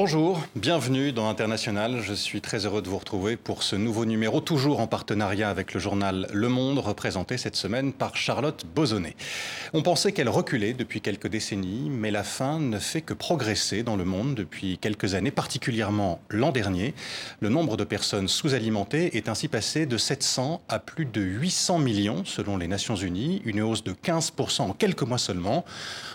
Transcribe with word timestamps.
Bonjour, 0.00 0.40
bienvenue 0.54 1.10
dans 1.10 1.28
International. 1.28 2.02
Je 2.02 2.14
suis 2.14 2.40
très 2.40 2.66
heureux 2.66 2.82
de 2.82 2.88
vous 2.88 2.98
retrouver 2.98 3.36
pour 3.36 3.64
ce 3.64 3.74
nouveau 3.74 4.04
numéro, 4.04 4.40
toujours 4.40 4.78
en 4.78 4.86
partenariat 4.86 5.50
avec 5.50 5.74
le 5.74 5.80
journal 5.80 6.28
Le 6.32 6.48
Monde, 6.48 6.78
représenté 6.78 7.36
cette 7.36 7.56
semaine 7.56 7.92
par 7.92 8.16
Charlotte 8.16 8.64
Bozonnet. 8.76 9.16
On 9.72 9.82
pensait 9.82 10.12
qu'elle 10.12 10.28
reculait 10.28 10.72
depuis 10.72 11.00
quelques 11.00 11.26
décennies, 11.26 11.90
mais 11.90 12.12
la 12.12 12.22
faim 12.22 12.60
ne 12.60 12.78
fait 12.78 13.00
que 13.00 13.12
progresser 13.12 13.82
dans 13.82 13.96
le 13.96 14.04
monde 14.04 14.36
depuis 14.36 14.78
quelques 14.78 15.14
années, 15.14 15.32
particulièrement 15.32 16.20
l'an 16.30 16.52
dernier. 16.52 16.94
Le 17.40 17.48
nombre 17.48 17.76
de 17.76 17.82
personnes 17.82 18.28
sous-alimentées 18.28 19.16
est 19.16 19.28
ainsi 19.28 19.48
passé 19.48 19.84
de 19.84 19.96
700 19.96 20.62
à 20.68 20.78
plus 20.78 21.06
de 21.06 21.20
800 21.20 21.80
millions 21.80 22.24
selon 22.24 22.56
les 22.56 22.68
Nations 22.68 22.94
Unies, 22.94 23.42
une 23.44 23.60
hausse 23.62 23.82
de 23.82 23.94
15% 23.94 24.62
en 24.62 24.72
quelques 24.74 25.02
mois 25.02 25.18
seulement. 25.18 25.64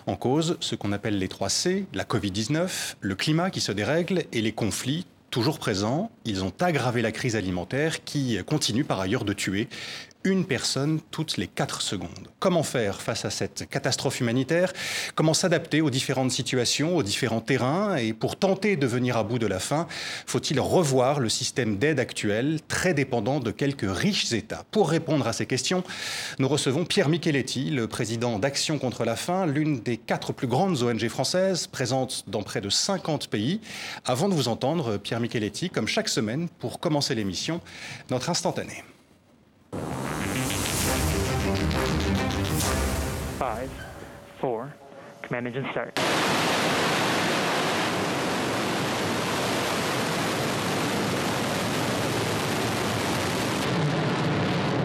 En 0.08 0.16
cause, 0.16 0.56
ce 0.62 0.76
qu'on 0.76 0.94
appelle 0.94 1.18
les 1.18 1.28
3 1.28 1.50
C, 1.50 1.86
la 1.94 2.06
Covid-19, 2.06 2.96
le 3.02 3.16
climat 3.16 3.50
qui 3.50 3.60
se 3.60 3.73
dérègle 3.74 4.24
et 4.32 4.42
les 4.42 4.52
conflits 4.52 5.06
toujours 5.34 5.58
présents, 5.58 6.12
ils 6.26 6.44
ont 6.44 6.54
aggravé 6.60 7.02
la 7.02 7.12
crise 7.12 7.36
alimentaire 7.36 8.04
qui 8.04 8.38
continue 8.46 8.84
par 8.84 9.00
ailleurs 9.00 9.26
de 9.26 9.34
tuer 9.34 9.68
une 10.24 10.46
personne 10.46 11.00
toutes 11.12 11.38
les 11.38 11.48
4 11.48 11.82
secondes. 11.82 12.30
Comment 12.40 12.64
faire 12.64 13.02
face 13.02 13.26
à 13.26 13.30
cette 13.30 13.70
catastrophe 13.70 14.20
humanitaire? 14.22 14.74
Comment 15.16 15.34
s'adapter 15.34 15.82
aux 15.82 15.90
différentes 15.90 16.32
situations, 16.32 16.96
aux 16.96 17.04
différents 17.04 17.42
terrains? 17.42 17.96
Et 17.98 18.14
pour 18.14 18.36
tenter 18.36 18.76
de 18.76 18.88
venir 18.88 19.18
à 19.18 19.24
bout 19.24 19.40
de 19.40 19.48
la 19.48 19.60
faim, 19.60 19.88
faut-il 20.26 20.60
revoir 20.60 21.20
le 21.20 21.30
système 21.30 21.78
d'aide 21.78 22.00
actuel, 22.00 22.60
très 22.68 22.94
dépendant 22.94 23.40
de 23.40 23.52
quelques 23.52 23.86
riches 23.88 24.32
États? 24.32 24.64
Pour 24.72 24.90
répondre 24.90 25.28
à 25.28 25.34
ces 25.34 25.46
questions, 25.46 25.84
nous 26.40 26.48
recevons 26.48 26.86
Pierre 26.86 27.10
Micheletti, 27.10 27.70
le 27.70 27.88
président 27.88 28.40
d'Action 28.40 28.80
contre 28.80 29.04
la 29.04 29.16
faim, 29.16 29.46
l'une 29.46 29.82
des 29.82 29.98
quatre 29.98 30.34
plus 30.34 30.48
grandes 30.48 30.82
ONG 30.82 31.08
françaises, 31.10 31.68
présentes 31.68 32.24
dans 32.28 32.44
près 32.44 32.62
de 32.62 32.70
50 32.70 33.28
pays. 33.28 33.60
Avant 34.06 34.30
de 34.30 34.34
vous 34.34 34.48
entendre, 34.48 34.98
Pierre 34.98 35.20
Micheletti, 35.20 35.70
comme 35.70 35.88
chaque 35.88 36.10
semaine, 36.10 36.48
pour 36.60 36.80
commencer 36.80 37.16
l'émission, 37.16 37.62
notre 38.10 38.30
instantané. 38.30 38.84
Five, 43.40 43.70
four, 44.40 44.74
command 45.22 45.48
engine 45.48 45.68
start. 45.72 45.96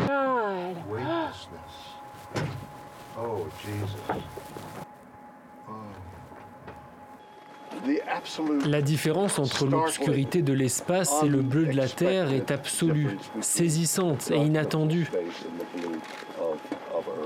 God. 0.06 0.88
Weightlessness. 0.88 1.74
Oh, 3.16 3.46
Jesus. 3.64 3.94
La 8.66 8.82
différence 8.82 9.38
entre 9.38 9.66
l'obscurité 9.66 10.42
de 10.42 10.52
l'espace 10.52 11.22
et 11.22 11.28
le 11.28 11.42
bleu 11.42 11.66
de 11.66 11.76
la 11.76 11.88
Terre 11.88 12.32
est 12.32 12.50
absolue, 12.50 13.16
saisissante 13.40 14.30
et 14.30 14.36
inattendue. 14.36 15.10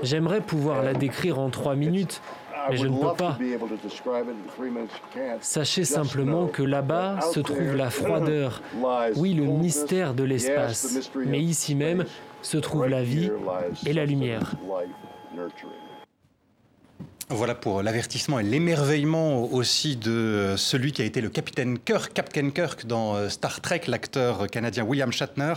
J'aimerais 0.01 0.41
pouvoir 0.41 0.83
la 0.83 0.93
décrire 0.93 1.39
en 1.39 1.49
trois 1.49 1.75
minutes, 1.75 2.21
mais 2.69 2.77
je 2.77 2.87
ne 2.87 2.97
peux 2.97 3.15
pas. 3.15 3.37
Sachez 5.41 5.85
simplement 5.85 6.47
que 6.47 6.63
là-bas 6.63 7.21
se 7.21 7.39
trouve 7.39 7.75
la 7.75 7.89
froideur, 7.89 8.61
oui, 9.15 9.33
le 9.33 9.45
mystère 9.45 10.13
de 10.13 10.23
l'espace, 10.23 11.09
mais 11.15 11.39
ici 11.39 11.75
même 11.75 12.05
se 12.41 12.57
trouve 12.57 12.87
la 12.87 13.03
vie 13.03 13.31
et 13.85 13.93
la 13.93 14.05
lumière. 14.05 14.53
Voilà 17.29 17.55
pour 17.55 17.81
l'avertissement 17.81 18.39
et 18.39 18.43
l'émerveillement 18.43 19.45
aussi 19.45 19.95
de 19.95 20.55
celui 20.57 20.91
qui 20.91 21.01
a 21.01 21.05
été 21.05 21.21
le 21.21 21.29
capitaine 21.29 21.79
Kirk, 21.79 22.13
Captain 22.13 22.49
Kirk 22.49 22.85
dans 22.85 23.15
euh, 23.15 23.29
Star 23.29 23.61
Trek, 23.61 23.81
l'acteur 23.87 24.47
canadien 24.47 24.83
William 24.83 25.11
Shatner, 25.11 25.53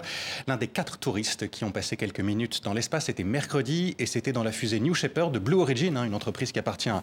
l'un 0.46 0.56
des 0.56 0.68
quatre 0.68 0.96
touristes 0.98 1.50
qui 1.50 1.64
ont 1.64 1.72
passé 1.72 1.96
quelques 1.96 2.20
minutes 2.20 2.62
dans 2.62 2.72
l'espace. 2.72 3.06
C'était 3.06 3.24
mercredi 3.24 3.96
et 3.98 4.06
c'était 4.06 4.32
dans 4.32 4.44
la 4.44 4.52
fusée 4.52 4.78
New 4.78 4.94
Shepard 4.94 5.32
de 5.32 5.40
Blue 5.40 5.56
Origin, 5.56 5.96
hein, 5.96 6.04
une 6.04 6.14
entreprise 6.14 6.52
qui 6.52 6.60
appartient 6.60 6.88
à 6.88 7.02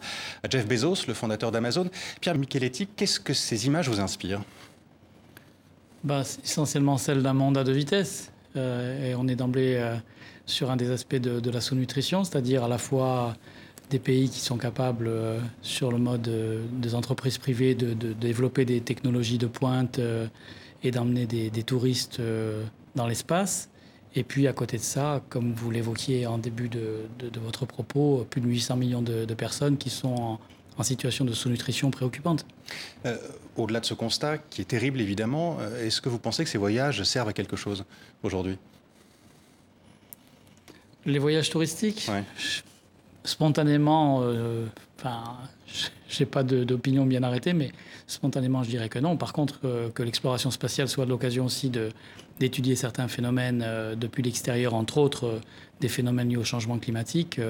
Jeff 0.50 0.66
Bezos, 0.66 1.08
le 1.08 1.14
fondateur 1.14 1.52
d'Amazon. 1.52 1.90
Pierre 2.22 2.38
Micheletti, 2.38 2.88
qu'est-ce 2.88 3.20
que 3.20 3.34
ces 3.34 3.68
images 3.68 3.90
vous 3.90 4.00
inspirent? 4.00 4.44
Bah, 6.06 6.24
Essentiellement 6.44 6.98
celle 6.98 7.22
d'un 7.22 7.34
mandat 7.34 7.66
de 7.66 7.74
vitesse. 7.74 8.32
Euh, 8.56 9.12
et 9.12 9.16
on 9.16 9.28
est 9.28 9.36
d'emblée 9.36 9.76
euh, 9.76 9.96
sur 10.46 10.72
un 10.72 10.78
des 10.78 10.90
aspects 10.90 11.16
de, 11.16 11.42
de 11.42 11.52
la 11.52 11.60
sous-nutrition, 11.60 12.24
c'est-à-dire 12.24 12.64
à 12.64 12.68
la 12.70 12.78
fois 12.78 13.36
des 13.90 14.00
pays 14.00 14.30
qui 14.30 14.40
sont 14.40 14.58
capables, 14.58 15.08
euh, 15.08 15.40
sur 15.62 15.92
le 15.92 15.98
mode 15.98 16.28
euh, 16.28 16.64
des 16.72 16.96
entreprises 16.96 17.38
privées, 17.38 17.76
de, 17.76 17.94
développer 18.14 18.66
des 18.66 18.82
technologies 18.82 19.38
de 19.38 19.48
pointe 19.48 20.00
euh, 20.00 20.28
et 20.84 20.92
d'emmener 20.92 21.26
des, 21.26 21.64
touristes 21.64 22.22
dans 22.96 23.08
l'espace. 23.08 23.70
Et 24.16 24.24
puis 24.24 24.48
à 24.48 24.54
côté 24.54 24.78
de 24.78 24.82
ça, 24.82 25.22
comme 25.30 25.54
vous 25.54 25.72
l'évoquiez 25.72 26.28
en 26.28 26.38
début 26.38 26.68
de, 26.68 27.06
votre 27.42 27.66
propos, 27.66 28.28
plus 28.30 28.42
de 28.42 28.48
800 28.48 28.76
millions 28.76 29.02
de, 29.02 29.34
personnes 29.34 29.78
qui 29.78 29.90
sont 29.90 30.40
en, 30.78 30.84
situation 30.84 31.24
de 31.24 31.32
sous-nutrition 31.32 31.90
préoccupante. 31.90 32.46
Au-delà 33.56 33.80
de 33.80 33.86
ce 33.86 33.94
constat, 33.94 34.40
qui 34.40 34.60
est 34.60 34.66
terrible 34.66 35.00
évidemment, 35.00 35.58
est-ce 35.80 36.02
que 36.02 36.10
vous 36.10 36.20
pensez 36.20 36.44
que 36.44 36.50
ces 36.50 36.58
voyages 36.58 37.02
servent 37.04 37.30
à 37.30 37.34
quelque 37.34 37.56
chose 37.56 37.86
aujourd'hui? 38.24 38.58
Les 41.06 41.20
voyages 41.20 41.50
touristiques? 41.50 42.10
Spontanément, 43.26 44.22
euh, 44.22 44.66
enfin, 45.00 45.24
j'ai 46.10 46.26
pas 46.26 46.44
d'opinion 46.44 47.06
bien 47.06 47.24
arrêtée, 47.24 47.54
mais 47.54 47.72
spontanément, 48.06 48.64
je 48.64 48.70
dirais 48.70 48.90
que 48.90 49.00
non. 49.00 49.16
Par 49.16 49.32
contre, 49.32 49.62
euh, 49.64 49.90
que 49.90 50.04
l'exploration 50.04 50.52
spatiale 50.52 50.90
soit 50.90 51.06
l'occasion 51.06 51.46
aussi 51.46 51.72
d'étudier 52.40 52.76
certains 52.76 53.08
phénomènes 53.08 53.64
euh, 53.66 53.96
depuis 53.96 54.24
l'extérieur, 54.24 54.74
entre 54.74 54.98
autres 54.98 55.40
des 55.80 55.88
phénomènes 55.88 56.30
liés 56.30 56.38
au 56.38 56.44
changement 56.44 56.78
climatique, 56.80 57.42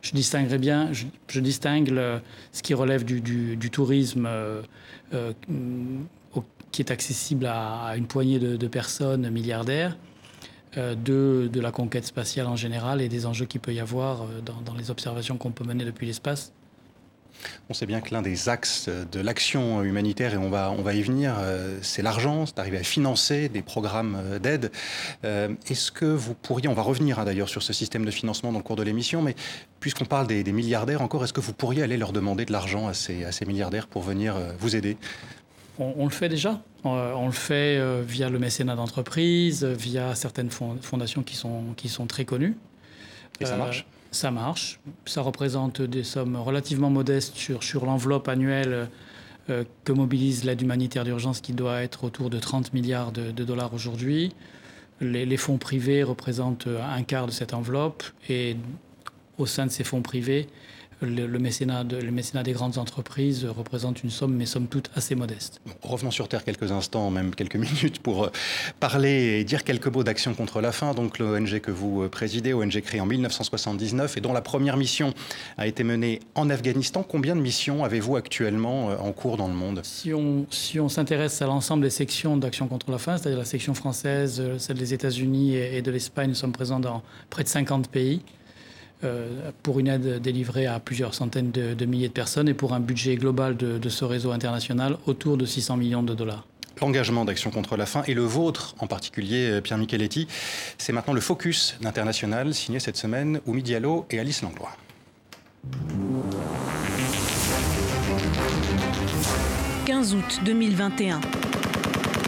je 0.00 0.12
distinguerais 0.12 0.58
bien, 0.58 0.90
je, 0.92 1.40
distingue 1.40 1.92
ce 2.52 2.62
qui 2.62 2.72
relève 2.72 3.04
du, 3.04 3.20
du, 3.20 3.70
tourisme 3.70 4.26
qui 6.74 6.82
est 6.82 6.90
accessible 6.90 7.46
à, 7.46 7.94
une 7.96 8.06
poignée 8.06 8.40
de, 8.40 8.66
personnes 8.66 9.30
milliardaires 9.30 9.92
euh, 9.92 10.13
de, 10.76 11.48
de, 11.52 11.60
la 11.60 11.70
conquête 11.70 12.04
spatiale 12.04 12.46
en 12.46 12.56
général 12.56 13.00
et 13.00 13.08
des 13.08 13.26
enjeux 13.26 13.46
qu'il 13.46 13.60
peut 13.60 13.74
y 13.74 13.80
avoir 13.80 14.22
euh, 14.22 14.40
dans, 14.40 14.74
les 14.74 14.90
observations 14.90 15.36
qu'on 15.36 15.52
peut 15.52 15.64
mener 15.64 15.84
depuis 15.84 16.06
l'espace. 16.06 16.52
On 17.68 17.74
sait 17.74 17.84
bien 17.84 18.00
que 18.00 18.14
l'un 18.14 18.22
des 18.22 18.48
axes 18.48 18.88
de 18.88 19.20
l'action 19.20 19.82
humanitaire, 19.82 20.34
et 20.34 20.36
on 20.36 20.50
va, 20.50 20.70
on 20.70 20.82
va 20.82 20.94
y 20.94 21.02
venir, 21.02 21.34
euh, 21.38 21.78
c'est 21.82 22.00
l'argent, 22.00 22.46
c'est 22.46 22.56
d'arriver 22.56 22.78
à 22.78 22.84
financer 22.84 23.48
des 23.48 23.60
programmes 23.60 24.38
d'aide. 24.40 24.70
Est-ce 25.24 25.90
que 25.90 26.04
vous 26.04 26.34
pourriez, 26.34 26.68
on 26.68 26.74
va 26.74 26.82
revenir 26.82 27.18
hein, 27.18 27.24
d'ailleurs 27.24 27.48
sur 27.48 27.62
ce 27.62 27.72
système 27.72 28.04
de 28.04 28.10
financement 28.10 28.52
dans 28.52 28.58
le 28.58 28.64
cours 28.64 28.76
de 28.76 28.84
l'émission, 28.84 29.20
mais 29.20 29.34
puisqu'on 29.80 30.04
parle 30.04 30.26
des, 30.26 30.44
milliardaires 30.52 31.02
encore, 31.02 31.24
est-ce 31.24 31.32
que 31.32 31.40
vous 31.40 31.52
pourriez 31.52 31.82
aller 31.82 31.96
leur 31.96 32.12
demander 32.12 32.44
de 32.44 32.52
l'argent 32.52 32.86
à 32.86 32.94
ces, 32.94 33.24
à 33.24 33.32
ces 33.32 33.44
milliardaires 33.44 33.88
pour 33.88 34.02
venir 34.02 34.36
vous 34.58 34.76
aider? 34.76 34.96
On, 35.78 36.04
le 36.04 36.10
fait 36.10 36.28
déjà. 36.28 36.62
Euh, 36.86 37.12
on, 37.14 37.26
le 37.26 37.32
fait 37.32 37.78
euh, 37.78 38.02
via 38.06 38.30
le 38.30 38.38
mécénat 38.38 38.76
d'entreprise, 38.76 39.64
via 39.64 40.14
certaines 40.14 40.50
fondations 40.50 41.22
qui 41.22 41.36
sont, 41.36 41.74
qui 41.76 41.88
sont 41.88 42.06
très 42.06 42.24
connues. 42.24 42.56
Et 43.40 43.46
ça 43.46 43.56
marche 43.56 43.80
euh, 43.80 44.06
Ça 44.12 44.30
marche. 44.30 44.80
Ça 45.06 45.22
représente 45.22 45.82
des 45.82 46.04
sommes 46.04 46.36
relativement 46.36 46.90
modestes 46.90 47.36
sur, 47.36 47.62
sur 47.62 47.84
l'enveloppe 47.86 48.28
annuelle 48.28 48.88
que 49.46 49.92
mobilise 49.92 50.44
l'aide 50.44 50.62
humanitaire 50.62 51.04
d'urgence 51.04 51.42
qui 51.42 51.52
doit 51.52 51.82
être 51.82 52.04
autour 52.04 52.30
de 52.30 52.38
30 52.38 52.72
milliards 52.72 53.12
de, 53.12 53.30
dollars 53.30 53.74
aujourd'hui. 53.74 54.32
Les, 55.02 55.26
les, 55.26 55.36
fonds 55.36 55.58
privés 55.58 56.02
représentent 56.02 56.66
un 56.66 57.02
quart 57.02 57.26
de 57.26 57.30
cette 57.30 57.52
enveloppe 57.52 58.04
et 58.30 58.56
au 59.36 59.44
sein 59.44 59.66
de 59.66 59.70
ces 59.70 59.84
fonds 59.84 60.00
privés, 60.00 60.48
le, 61.04 61.38
mécénat 61.38 61.84
le 61.84 62.10
mécénat 62.10 62.42
des 62.42 62.52
grandes 62.52 62.78
entreprises 62.78 63.44
représente 63.44 64.02
une 64.02 64.10
somme, 64.10 64.34
mais 64.34 64.46
somme 64.46 64.66
toute 64.66 64.90
assez 64.94 65.14
modeste. 65.14 65.60
revenons 65.82 66.10
sur 66.10 66.28
Terre 66.28 66.44
quelques 66.44 66.72
instants, 66.72 67.10
même 67.10 67.34
quelques 67.34 67.56
minutes, 67.56 68.00
pour 68.00 68.24
euh, 68.24 68.32
parler 68.80 69.38
et 69.40 69.44
dire 69.44 69.64
quelques 69.64 69.86
mots 69.86 70.04
d'action 70.04 70.34
contre 70.34 70.60
la 70.60 70.72
faim. 70.72 70.94
Donc 70.94 71.18
l'ONG 71.18 71.60
que 71.60 71.70
vous 71.70 72.02
euh, 72.02 72.08
présidez, 72.08 72.52
ONG 72.52 72.80
créée 72.80 73.00
en 73.00 73.06
1979 73.06 74.16
et 74.16 74.20
dont 74.20 74.32
la 74.32 74.42
première 74.42 74.76
mission 74.76 75.14
a 75.58 75.66
été 75.66 75.84
menée 75.84 76.20
en 76.34 76.50
Afghanistan. 76.50 77.04
Combien 77.06 77.36
de 77.36 77.40
missions 77.40 77.84
avez-vous 77.84 78.16
actuellement 78.16 78.90
euh, 78.90 78.96
en 78.98 79.12
cours 79.12 79.36
dans 79.36 79.48
le 79.48 79.54
monde? 79.54 79.80
Si 79.84 80.12
on 80.12 80.46
si 80.50 80.80
on 80.80 80.88
s'intéresse 80.88 81.40
à 81.42 81.46
l'ensemble 81.46 81.82
des 81.82 81.90
sections 81.90 82.36
d'action 82.36 82.68
contre 82.68 82.90
la 82.90 82.98
faim, 82.98 83.16
c'est-à-dire 83.16 83.38
la 83.38 83.44
section 83.44 83.74
française, 83.74 84.42
celle 84.58 84.78
des 84.78 84.94
États-Unis 84.94 85.56
et 85.56 85.82
de 85.82 85.90
l'Espagne, 85.90 86.28
nous 86.28 86.34
sommes 86.34 86.52
présents 86.52 86.80
dans 86.80 87.02
près 87.30 87.44
de 87.44 87.48
50 87.48 87.88
pays. 87.88 88.22
Euh, 89.04 89.50
pour 89.62 89.80
une 89.80 89.88
aide 89.88 90.20
délivrée 90.20 90.66
à 90.66 90.78
plusieurs 90.80 91.14
centaines 91.14 91.50
de, 91.50 91.84
milliers 91.84 92.08
de 92.08 92.12
personnes 92.12 92.48
et 92.48 92.54
pour 92.54 92.72
un 92.72 92.80
budget 92.80 93.16
global 93.16 93.56
de, 93.56 93.88
ce 93.88 94.04
réseau 94.04 94.32
international 94.32 94.96
autour 95.06 95.36
de 95.36 95.44
600 95.44 95.76
millions 95.76 96.02
de 96.02 96.14
dollars 96.14 96.46
l'engagement 96.80 97.24
d'action 97.24 97.50
contre 97.50 97.76
la 97.76 97.86
faim 97.86 98.02
et 98.08 98.14
le 98.14 98.22
vôtre 98.22 98.74
en 98.80 98.88
particulier, 98.88 99.48
euh, 99.48 99.60
Pierre 99.60 99.78
Micheletti. 99.78 100.26
C'est 100.76 100.92
maintenant 100.92 101.12
le 101.12 101.20
focus 101.20 101.76
d'international 101.80 102.52
signé 102.52 102.80
cette 102.80 102.96
semaine 102.96 103.40
Oumi 103.46 103.62
Diallo 103.62 104.06
et 104.10 104.18
Alice 104.18 104.42
Langlois. 104.42 104.76
15 109.86 110.14
août 110.14 110.40
2021. 110.44 111.20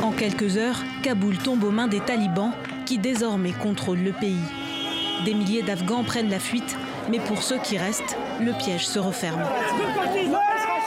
En 0.03 0.13
quelques 0.13 0.57
heures, 0.57 0.79
Kaboul 1.03 1.39
tombe 1.39 1.65
aux 1.65 1.73
mains 1.73 1.89
des 1.89 2.01
talibans 2.01 2.53
qui 2.87 2.99
désormais 2.99 3.53
contrôlent 3.53 4.05
le 4.05 4.13
pays. 4.13 4.37
Des 5.25 5.35
milliers 5.35 5.63
d'Afghans 5.63 6.05
prennent 6.05 6.31
la 6.31 6.39
fuite, 6.39 6.77
mais 7.11 7.19
pour 7.19 7.43
ceux 7.43 7.59
qui 7.59 7.79
restent, 7.79 8.17
le 8.41 8.53
piège 8.53 8.87
se 8.87 8.99
referme. 8.99 9.43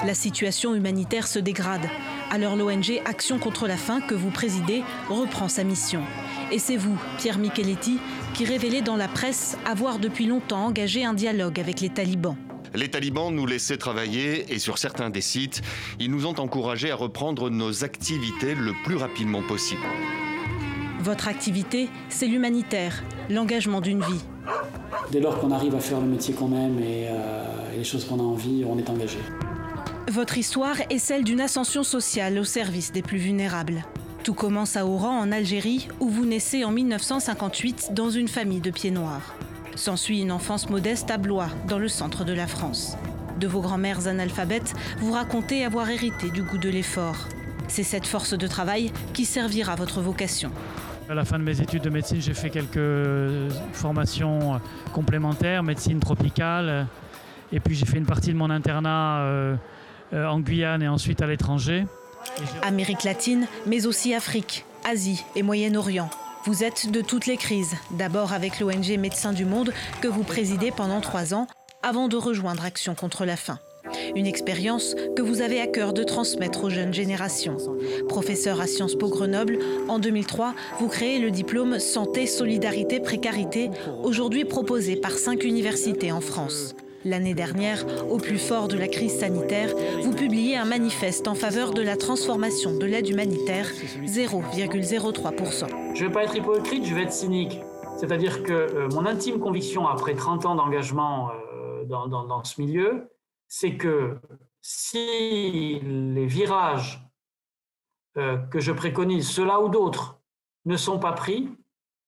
La 0.05 0.13
situation 0.13 0.75
humanitaire 0.75 1.27
se 1.27 1.39
dégrade. 1.39 1.89
Alors 2.31 2.55
l'ONG 2.55 3.01
Action 3.05 3.39
contre 3.39 3.67
la 3.67 3.75
faim 3.75 4.01
que 4.01 4.13
vous 4.13 4.29
présidez 4.29 4.83
reprend 5.09 5.49
sa 5.49 5.63
mission. 5.63 6.01
Et 6.51 6.59
c'est 6.59 6.77
vous, 6.77 6.97
Pierre 7.17 7.37
Micheletti, 7.37 7.99
qui 8.33 8.45
révélez 8.45 8.81
dans 8.81 8.95
la 8.95 9.07
presse 9.07 9.57
avoir 9.65 9.99
depuis 9.99 10.25
longtemps 10.25 10.65
engagé 10.65 11.03
un 11.03 11.13
dialogue 11.13 11.59
avec 11.59 11.81
les 11.81 11.89
talibans. 11.89 12.37
Les 12.75 12.89
talibans 12.89 13.33
nous 13.33 13.47
laissaient 13.47 13.77
travailler 13.77 14.53
et 14.53 14.59
sur 14.59 14.77
certains 14.77 15.09
des 15.09 15.21
sites, 15.21 15.61
ils 15.99 16.11
nous 16.11 16.27
ont 16.27 16.39
encouragés 16.39 16.91
à 16.91 16.95
reprendre 16.95 17.49
nos 17.49 17.83
activités 17.83 18.53
le 18.55 18.73
plus 18.85 18.95
rapidement 18.95 19.41
possible. 19.41 19.81
Votre 21.01 21.29
activité, 21.29 21.89
c'est 22.09 22.27
l'humanitaire, 22.27 23.03
l'engagement 23.29 23.79
d'une 23.79 24.01
vie. 24.01 24.21
Dès 25.11 25.21
lors 25.21 25.39
qu'on 25.39 25.51
arrive 25.51 25.75
à 25.75 25.79
faire 25.79 26.01
le 26.01 26.07
métier 26.07 26.33
qu'on 26.33 26.51
aime 26.51 26.79
et, 26.79 27.07
euh, 27.07 27.73
et 27.73 27.77
les 27.77 27.83
choses 27.83 28.05
qu'on 28.05 28.19
a 28.19 28.23
envie, 28.23 28.65
on 28.67 28.77
est 28.77 28.89
engagé. 28.89 29.19
Votre 30.11 30.37
histoire 30.37 30.75
est 30.89 30.97
celle 30.97 31.23
d'une 31.23 31.39
ascension 31.39 31.83
sociale 31.83 32.37
au 32.37 32.43
service 32.43 32.91
des 32.91 33.01
plus 33.01 33.17
vulnérables. 33.17 33.85
Tout 34.23 34.33
commence 34.33 34.75
à 34.75 34.85
Oran, 34.85 35.17
en 35.17 35.31
Algérie, 35.31 35.87
où 36.01 36.09
vous 36.09 36.25
naissez 36.25 36.65
en 36.65 36.71
1958 36.71 37.91
dans 37.93 38.09
une 38.09 38.27
famille 38.27 38.59
de 38.59 38.71
pieds 38.71 38.91
noirs. 38.91 39.35
S'ensuit 39.75 40.21
une 40.21 40.33
enfance 40.33 40.69
modeste 40.69 41.09
à 41.11 41.17
Blois, 41.17 41.49
dans 41.67 41.79
le 41.79 41.87
centre 41.87 42.25
de 42.25 42.33
la 42.33 42.47
France. 42.47 42.97
De 43.39 43.47
vos 43.47 43.61
grands-mères 43.61 44.07
analphabètes, 44.07 44.73
vous 44.99 45.13
racontez 45.13 45.63
avoir 45.63 45.89
hérité 45.89 46.29
du 46.29 46.43
goût 46.43 46.57
de 46.57 46.69
l'effort. 46.69 47.29
C'est 47.69 47.83
cette 47.83 48.07
force 48.07 48.33
de 48.33 48.47
travail 48.47 48.91
qui 49.13 49.23
servira 49.23 49.75
votre 49.75 50.01
vocation. 50.01 50.51
À 51.09 51.15
la 51.15 51.25
fin 51.25 51.39
de 51.39 51.43
mes 51.43 51.59
études 51.59 51.81
de 51.81 51.89
médecine, 51.89 52.21
j'ai 52.21 52.35
fait 52.35 52.51
quelques 52.51 53.51
formations 53.73 54.61
complémentaires, 54.93 55.63
médecine 55.63 55.99
tropicale, 55.99 56.85
et 57.51 57.59
puis 57.59 57.73
j'ai 57.73 57.87
fait 57.87 57.97
une 57.97 58.05
partie 58.05 58.31
de 58.31 58.37
mon 58.37 58.51
internat 58.51 59.21
euh, 59.21 59.55
euh, 60.13 60.27
en 60.27 60.39
Guyane 60.39 60.83
et 60.83 60.87
ensuite 60.87 61.23
à 61.23 61.25
l'étranger. 61.25 61.87
Amérique 62.61 63.03
latine, 63.05 63.47
mais 63.65 63.87
aussi 63.87 64.13
Afrique, 64.13 64.65
Asie 64.87 65.25
et 65.35 65.41
Moyen-Orient. 65.41 66.11
Vous 66.45 66.63
êtes 66.63 66.91
de 66.91 67.01
toutes 67.01 67.25
les 67.25 67.37
crises, 67.37 67.75
d'abord 67.89 68.31
avec 68.31 68.59
l'ONG 68.59 68.95
Médecins 68.99 69.33
du 69.33 69.45
Monde 69.45 69.73
que 70.01 70.07
vous 70.07 70.23
présidez 70.23 70.69
pendant 70.69 71.01
trois 71.01 71.33
ans 71.33 71.47
avant 71.81 72.07
de 72.07 72.17
rejoindre 72.17 72.65
Action 72.65 72.93
contre 72.93 73.25
la 73.25 73.35
faim. 73.35 73.57
Une 74.15 74.25
expérience 74.25 74.95
que 75.15 75.21
vous 75.21 75.41
avez 75.41 75.59
à 75.61 75.67
cœur 75.67 75.93
de 75.93 76.03
transmettre 76.03 76.63
aux 76.63 76.69
jeunes 76.69 76.93
générations. 76.93 77.57
Professeur 78.07 78.61
à 78.61 78.67
Sciences 78.67 78.95
Po 78.95 79.09
Grenoble, 79.09 79.59
en 79.87 79.99
2003, 79.99 80.53
vous 80.79 80.87
créez 80.87 81.19
le 81.19 81.31
diplôme 81.31 81.79
Santé, 81.79 82.25
Solidarité, 82.25 82.99
Précarité, 82.99 83.69
aujourd'hui 84.03 84.45
proposé 84.45 84.95
par 84.95 85.11
cinq 85.11 85.43
universités 85.43 86.11
en 86.11 86.21
France. 86.21 86.75
L'année 87.05 87.33
dernière, 87.33 87.85
au 88.11 88.17
plus 88.17 88.37
fort 88.37 88.67
de 88.67 88.77
la 88.77 88.89
crise 88.89 89.19
sanitaire, 89.19 89.73
vous 90.01 90.11
publiez 90.11 90.57
un 90.57 90.65
manifeste 90.65 91.29
en 91.29 91.35
faveur 91.35 91.71
de 91.71 91.81
la 91.81 91.95
transformation 91.95 92.77
de 92.77 92.85
l'aide 92.85 93.07
humanitaire, 93.07 93.67
0,03%. 94.05 95.67
Je 95.95 96.03
ne 96.03 96.07
vais 96.07 96.13
pas 96.13 96.23
être 96.25 96.35
hypocrite, 96.35 96.85
je 96.85 96.93
vais 96.93 97.03
être 97.03 97.13
cynique. 97.13 97.61
C'est-à-dire 97.97 98.43
que 98.43 98.51
euh, 98.51 98.89
mon 98.89 99.05
intime 99.05 99.39
conviction, 99.39 99.87
après 99.87 100.13
30 100.13 100.45
ans 100.45 100.55
d'engagement 100.55 101.29
euh, 101.29 101.85
dans, 101.85 102.43
ce 102.43 102.61
milieu, 102.61 103.09
c'est 103.49 103.75
que 103.75 104.17
si 104.61 105.79
les 105.81 106.27
virages 106.27 107.03
euh, 108.17 108.37
que 108.37 108.59
je 108.59 108.71
préconise, 108.71 109.27
ceux-là 109.27 109.59
ou 109.59 109.69
d'autres, 109.69 110.21
ne 110.65 110.77
sont 110.77 110.99
pas 110.99 111.11
pris, 111.11 111.49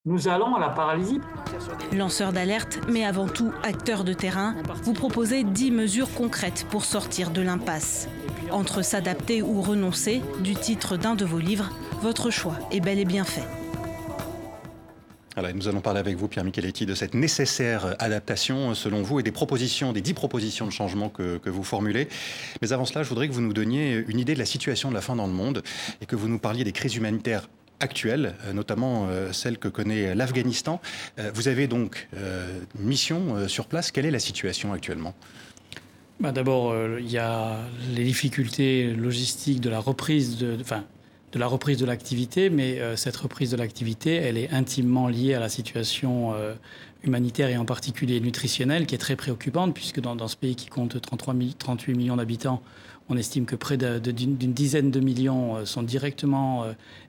nous 0.06 0.28
allons 0.28 0.56
à 0.56 0.60
la 0.60 0.70
paralysie. 0.70 1.20
Lanceur 1.94 2.32
d'alerte, 2.32 2.80
mais 2.90 3.06
avant 3.06 3.28
tout 3.28 3.52
acteur 3.64 4.04
de 4.04 4.14
terrain, 4.14 4.56
vous 4.84 4.94
proposez 4.94 5.44
10 5.44 5.72
mesures 5.72 6.14
concrètes 6.14 6.66
pour 6.70 6.86
sortir 6.86 7.32
de 7.32 7.42
l'impasse. 7.42 8.08
Entre 8.52 8.82
s'adapter 8.82 9.42
ou 9.42 9.62
renoncer, 9.62 10.22
du 10.40 10.56
titre 10.56 10.98
d'un 10.98 11.16
de 11.16 11.26
vos 11.26 11.40
livres, 11.40 11.70
votre 12.02 12.30
choix 12.30 12.58
est 12.72 12.80
bel 12.82 13.00
et 13.00 13.06
bien 13.06 13.24
fait. 13.24 13.61
Alors, 15.38 15.52
nous 15.56 15.70
allons 15.70 15.80
parler 15.80 16.02
avec 16.02 16.18
vous, 16.18 16.28
Pierre 16.28 16.44
Micheletti, 16.44 16.86
de 16.86 16.94
cette 16.94 17.14
nécessaire 17.14 17.96
adaptation, 18.00 18.76
selon 18.76 19.02
vous, 19.02 19.22
et 19.22 19.24
des 19.24 19.32
propositions, 19.32 19.94
des 19.94 20.02
dix 20.02 20.14
propositions 20.14 20.66
de 20.66 20.74
changement 20.74 21.08
que, 21.08 21.40
vous 21.50 21.64
formulez. 21.64 22.10
Mais 22.62 22.74
avant 22.74 22.84
cela, 22.84 23.04
je 23.04 23.08
voudrais 23.08 23.30
que 23.30 23.34
vous 23.34 23.40
nous 23.40 23.54
donniez 23.54 24.04
une 24.10 24.20
idée 24.20 24.34
de 24.34 24.40
la 24.40 24.46
situation 24.46 24.90
de 24.90 24.94
la 24.94 25.00
faim 25.00 25.16
dans 25.16 25.28
le 25.28 25.34
monde 25.34 25.64
et 26.02 26.06
que 26.06 26.18
vous 26.18 26.28
nous 26.28 26.38
parliez 26.38 26.66
des 26.66 26.74
crises 26.74 26.98
humanitaires 26.98 27.48
actuelles, 27.80 28.36
notamment 28.54 29.08
celle 29.32 29.58
que 29.58 29.70
connaît 29.70 30.14
l'Afghanistan. 30.16 30.82
Vous 31.34 31.48
avez 31.48 31.68
donc 31.68 32.10
mission 32.78 33.48
sur 33.48 33.68
place. 33.68 33.92
Quelle 33.92 34.06
est 34.06 34.12
la 34.12 34.20
situation 34.20 34.74
actuellement? 34.74 35.16
Bah 36.20 36.34
D'abord, 36.34 36.76
il 37.00 37.10
y 37.10 37.18
a 37.18 37.58
les 37.96 38.04
difficultés 38.04 38.94
logistiques 38.94 39.62
de 39.62 39.70
la 39.70 39.80
reprise 39.80 40.38
de, 40.38 40.58
enfin, 40.60 40.84
de 41.32 41.40
la 41.40 41.48
reprise 41.48 41.78
de 41.78 41.86
l'activité, 41.86 42.50
mais 42.50 42.80
euh, 42.80 42.96
cette 42.96 43.16
reprise 43.16 43.52
de 43.52 43.58
l'activité, 43.58 44.16
elle 44.16 44.38
est 44.38 44.52
intimement 44.52 45.08
liée 45.08 45.34
à 45.34 45.40
la 45.40 45.50
situation 45.50 46.34
euh, 46.34 46.54
humanitaire 47.04 47.50
et 47.50 47.58
en 47.58 47.66
particulier 47.66 48.20
nutritionnelle, 48.20 48.86
qui 48.86 48.96
est 48.96 49.00
très 49.00 49.16
préoccupante, 49.16 49.74
puisque 49.74 50.02
dans, 50.02 50.28
ce 50.28 50.36
pays 50.36 50.56
qui 50.56 50.68
compte 50.68 51.00
33 51.00 51.34
000, 51.34 51.50
38 51.58 51.94
millions 51.94 52.18
d'habitants, 52.18 52.62
on 53.10 53.18
estime 53.18 53.46
que 53.46 53.56
près 53.56 53.78
d'une 53.78 54.54
dizaine 54.54 54.92
de 54.92 55.00
millions 55.00 55.58
euh, 55.58 55.66
sont 55.66 55.84
directement 55.84 56.66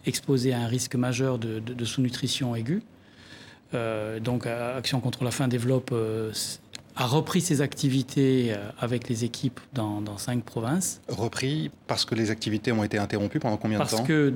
exposés 0.07 0.53
à 0.53 0.61
un 0.61 0.67
risque 0.67 0.95
majeur 0.95 1.39
de, 1.39 1.85
sous-nutrition 1.85 2.55
aiguë. 2.55 2.83
Donc, 4.21 4.47
Action 4.47 5.01
contre 5.01 5.25
la 5.25 5.31
faim 5.31 5.49
développe 5.49 5.95
a 6.97 7.07
repris 7.07 7.41
ses 7.41 7.61
activités 7.61 8.55
avec 8.79 9.09
les 9.09 9.25
équipes 9.25 9.61
dans, 9.73 10.01
dans, 10.01 10.19
cinq 10.19 10.45
provinces. 10.45 11.01
Repris 11.09 11.71
parce 11.87 12.05
que 12.05 12.15
les 12.15 12.31
activités 12.31 12.73
ont 12.73 12.85
été 12.85 12.99
interrompues 12.99 13.41
pendant 13.41 13.57
combien 13.57 13.79
parce 13.79 13.93
de 13.93 13.97
temps? 13.97 14.03
Parce 14.03 14.09
que, 14.09 14.35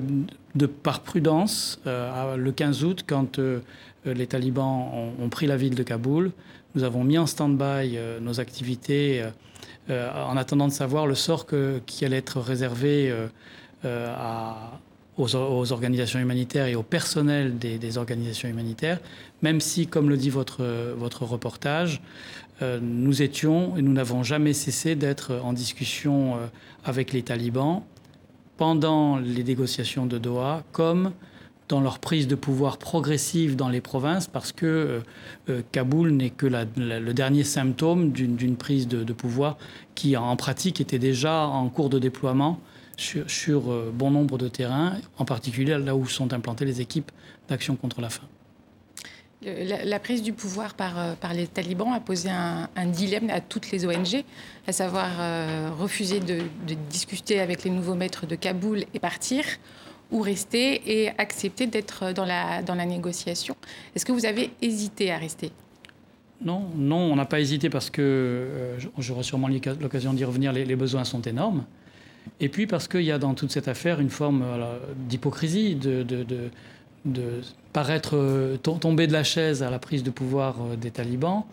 de, 0.55 0.65
par 0.65 1.01
prudence, 1.01 1.79
euh, 1.85 2.35
le 2.35 2.51
15 2.51 2.83
août, 2.83 3.03
quand 3.05 3.39
euh, 3.39 3.59
les 4.05 4.27
talibans 4.27 4.89
ont, 4.93 5.13
ont, 5.23 5.29
pris 5.29 5.45
la 5.45 5.57
ville 5.57 5.75
de 5.75 5.83
Kaboul, 5.83 6.31
nous 6.75 6.83
avons 6.83 7.03
mis 7.03 7.17
en 7.17 7.27
stand-by 7.27 7.95
euh, 7.95 8.19
nos 8.19 8.39
activités 8.39 9.23
en 9.89 10.35
attendant 10.35 10.67
de 10.67 10.73
savoir 10.73 11.07
le 11.07 11.15
sort 11.15 11.45
que, 11.45 11.79
qui 11.85 12.03
allait 12.03 12.17
être 12.17 12.41
réservé 12.41 13.09
à, 13.85 14.79
aux, 15.17 15.33
aux, 15.33 15.71
organisations 15.71 16.19
humanitaires 16.19 16.67
et 16.67 16.75
au 16.75 16.83
personnel 16.83 17.57
des, 17.57 17.77
des, 17.77 17.97
organisations 17.97 18.49
humanitaires, 18.49 18.99
même 19.41 19.61
si, 19.61 19.87
comme 19.87 20.09
le 20.09 20.17
dit 20.17 20.29
votre, 20.29 20.61
votre 20.97 21.23
reportage, 21.23 22.01
euh, 22.01 22.46
nous 22.61 23.21
étions 23.21 23.77
et 23.77 23.81
nous 23.81 23.93
n'avons 23.93 24.23
jamais 24.23 24.53
cessé 24.53 24.95
d'être 24.95 25.39
en 25.43 25.53
discussion 25.53 26.35
euh, 26.35 26.47
avec 26.83 27.13
les 27.13 27.21
talibans 27.21 27.83
pendant 28.57 29.17
les 29.17 29.43
négociations 29.43 30.07
de 30.07 30.17
Doha, 30.17 30.63
comme 30.71 31.11
dans 31.69 31.81
leur 31.81 31.99
prise 31.99 32.27
de 32.27 32.35
pouvoir 32.35 32.77
progressive 32.77 33.55
dans 33.55 33.69
les 33.69 33.81
provinces, 33.81 34.27
parce 34.27 34.51
que 34.51 35.01
euh, 35.49 35.61
Kaboul 35.71 36.11
n'est 36.11 36.29
que 36.29 36.47
le 36.47 37.13
dernier 37.13 37.43
symptôme 37.43 38.11
d'une 38.11 38.55
prise 38.55 38.87
de, 38.87 39.13
pouvoir 39.13 39.57
qui, 39.93 40.15
en 40.15 40.35
pratique, 40.37 40.81
était 40.81 40.99
déjà 40.99 41.45
en 41.45 41.69
cours 41.69 41.89
de 41.89 41.99
déploiement 41.99 42.59
sur, 42.95 43.71
euh, 43.71 43.91
bon 43.93 44.11
nombre 44.11 44.37
de 44.37 44.47
terrains, 44.47 44.93
en 45.17 45.25
particulier 45.25 45.77
là 45.77 45.95
où 45.95 46.07
sont 46.07 46.33
implantées 46.33 46.65
les 46.65 46.81
équipes 46.81 47.11
d'action 47.49 47.75
contre 47.75 48.01
la 48.01 48.09
faim. 48.09 48.27
La, 49.43 49.85
la, 49.85 49.99
prise 49.99 50.23
du 50.23 50.33
pouvoir 50.33 50.73
par, 50.73 51.15
par, 51.17 51.35
les 51.35 51.45
talibans 51.45 51.93
a 51.93 51.99
posé 51.99 52.27
un, 52.29 52.67
dilemme 52.87 53.29
à 53.29 53.39
toutes 53.39 53.69
les 53.69 53.85
ONG, 53.85 54.23
à 54.65 54.71
savoir 54.71 55.11
euh, 55.19 55.69
refuser 55.77 56.19
de, 56.19 56.39
discuter 56.89 57.39
avec 57.39 57.63
les 57.63 57.69
nouveaux 57.69 57.93
maîtres 57.93 58.25
de 58.25 58.33
Kaboul 58.35 58.85
et 58.95 58.99
partir, 58.99 59.43
ou 60.11 60.21
rester 60.21 60.81
et 61.03 61.09
accepter 61.19 61.67
d'être 61.67 62.13
dans 62.13 62.25
la, 62.25 62.85
négociation. 62.85 63.55
Est-ce 63.95 64.05
que 64.05 64.11
vous 64.11 64.25
avez 64.25 64.49
hésité 64.63 65.11
à 65.11 65.17
rester? 65.17 65.51
Non, 66.43 66.65
non, 66.75 66.97
on 66.97 67.15
n'a 67.15 67.25
pas 67.25 67.39
hésité 67.39 67.69
parce 67.69 67.91
que, 67.91 68.01
euh, 68.01 68.79
j'aurai 68.97 69.23
sûrement 69.23 69.49
l'occasion 69.79 70.13
d'y 70.13 70.23
revenir, 70.23 70.51
les, 70.51 70.75
besoins 70.75 71.03
sont 71.03 71.21
énormes. 71.21 71.65
Et 72.39 72.49
puis 72.49 72.65
parce 72.65 72.87
qu'il 72.87 73.03
y 73.03 73.11
a 73.11 73.19
dans 73.19 73.35
toute 73.35 73.51
cette 73.51 73.67
affaire 73.67 73.99
une 73.99 74.09
forme 74.09 74.41
euh, 74.43 74.79
d'hypocrisie, 75.07 75.75
de, 75.75 76.05
paraître 77.77 78.17
euh, 78.17 78.57
tomber 78.57 79.05
de 79.05 79.13
la 79.13 79.23
chaise 79.23 79.61
à 79.61 79.69
la 79.69 79.77
prise 79.77 80.01
de 80.01 80.09
pouvoir 80.09 80.55
euh, 80.59 80.75
des 80.75 80.89
talibans, 80.89 81.43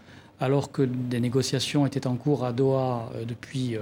alors 0.40 0.72
que 0.72 0.80
des 0.80 1.20
négociations 1.20 1.84
étaient 1.84 2.06
en 2.06 2.16
cours 2.16 2.46
à 2.46 2.52
Doha 2.54 3.10
depuis 3.28 3.76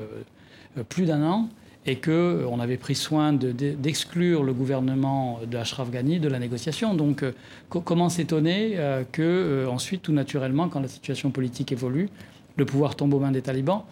plus 0.89 1.07
d'un 1.07 1.23
an 1.23 1.49
et 1.87 1.97
qu'on 1.97 2.59
avait 2.61 2.77
pris 2.77 2.97
soin 2.97 3.33
d'exclure 3.33 4.43
le 4.43 4.53
gouvernement 4.53 5.39
de 5.49 5.57
Ashraf 5.57 5.91
Ghani 5.91 6.19
de 6.19 6.29
la 6.29 6.41
négociation. 6.41 6.95
Donc 6.95 7.25
comment 7.71 8.09
s'étonner 8.11 8.77
que 9.13 9.67
ensuite, 9.67 10.03
tout 10.03 10.13
naturellement, 10.13 10.69
quand 10.69 10.81
la 10.81 10.89
situation 10.89 11.31
politique 11.31 11.73
évolue, 11.73 12.11
le 12.57 12.67
pouvoir 12.67 12.97
tombe 12.97 13.15
aux 13.15 13.21
mains 13.21 13.33
des 13.33 13.43
talibans? 13.43 13.83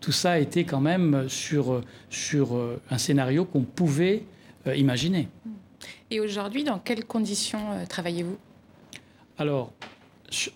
Tout 0.00 0.12
ça 0.12 0.38
été 0.38 0.64
quand 0.64 0.80
même 0.80 1.24
sur, 1.28 1.80
sur 2.10 2.60
un 2.90 2.98
scénario 2.98 3.44
qu'on 3.46 3.62
pouvait 3.62 4.24
imaginer. 4.76 5.28
Et 6.10 6.20
aujourd'hui, 6.20 6.64
dans 6.64 6.78
quelles 6.78 7.04
conditions 7.04 7.60
travaillez-vous? 7.88 8.36
Alors, 9.38 9.72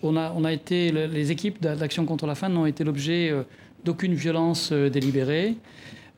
on 0.03 0.15
a, 0.15 0.31
on 0.35 0.43
a 0.45 0.53
été, 0.53 0.91
les 0.91 1.31
équipes 1.31 1.61
d'Action 1.61 2.05
contre 2.05 2.25
la 2.25 2.35
faim 2.35 2.49
n'ont 2.49 2.65
été 2.65 2.83
l'objet 2.83 3.33
d'aucune 3.83 4.13
violence 4.13 4.71
délibérée. 4.71 5.55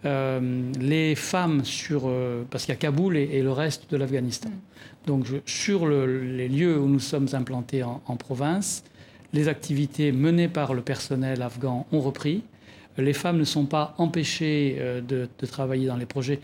Euh, 0.04 0.72
les 0.80 1.14
femmes 1.14 1.64
sur. 1.64 2.04
Euh, 2.06 2.44
parce 2.50 2.66
qu'il 2.66 2.74
y 2.74 2.78
a 2.78 2.80
Kaboul 2.80 3.18
et, 3.18 3.42
le 3.42 3.52
reste 3.52 3.92
de 3.92 3.98
l'Afghanistan. 3.98 4.50
Mm. 4.50 5.08
Donc, 5.08 5.28
sur 5.46 5.88
les 5.88 6.48
lieux 6.48 6.80
où 6.80 6.88
nous 6.88 7.00
sommes 7.00 7.28
implantés 7.34 7.84
en, 7.84 8.16
province, 8.18 8.84
les 9.34 9.48
activités 9.48 10.12
menées 10.12 10.48
par 10.48 10.74
le 10.74 10.82
personnel 10.82 11.42
afghan 11.42 11.86
ont 11.92 12.02
repris. 12.02 12.44
Les 12.98 13.14
femmes 13.14 13.38
ne 13.38 13.44
sont 13.44 13.66
pas 13.66 13.96
empêchées 13.98 14.78
euh, 14.80 15.02
de, 15.02 15.28
travailler 15.46 15.88
dans 15.88 15.98
les 15.98 16.06
projets. 16.06 16.40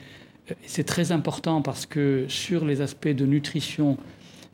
C'est 0.66 0.86
très 0.86 1.12
important 1.12 1.62
parce 1.62 1.86
que 1.86 2.26
sur 2.30 2.66
les 2.66 2.82
aspects 2.82 3.08
de 3.08 3.26
nutrition, 3.26 3.98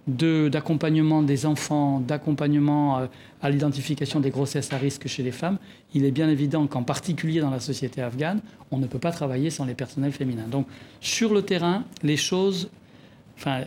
d'accompagnement 0.07 1.21
des 1.21 1.45
enfants, 1.45 1.99
d'accompagnement 2.01 2.99
euh, 2.99 3.07
à 3.41 3.49
l'identification 3.49 4.19
des 4.19 4.31
grossesses 4.31 4.73
à 4.73 4.77
risque 4.77 5.07
chez 5.07 5.23
les 5.23 5.31
femmes, 5.31 5.57
il 5.93 6.03
est 6.03 6.11
bien 6.11 6.27
évident 6.27 6.67
qu'en 6.67 6.83
particulier 6.83 7.39
dans 7.39 7.49
la 7.49 7.61
société 7.61 8.01
afghane, 8.01 8.41
on 8.71 8.79
ne 8.79 8.87
peut 8.87 8.99
pas 8.99 9.11
travailler 9.11 9.49
sans 9.49 9.65
les 9.65 9.75
personnels 9.75 10.11
féminins. 10.11 10.47
Donc 10.49 10.67
sur 10.99 11.33
le 11.33 11.41
terrain, 11.41 11.85
les 12.01 12.17
choses, 12.17 12.69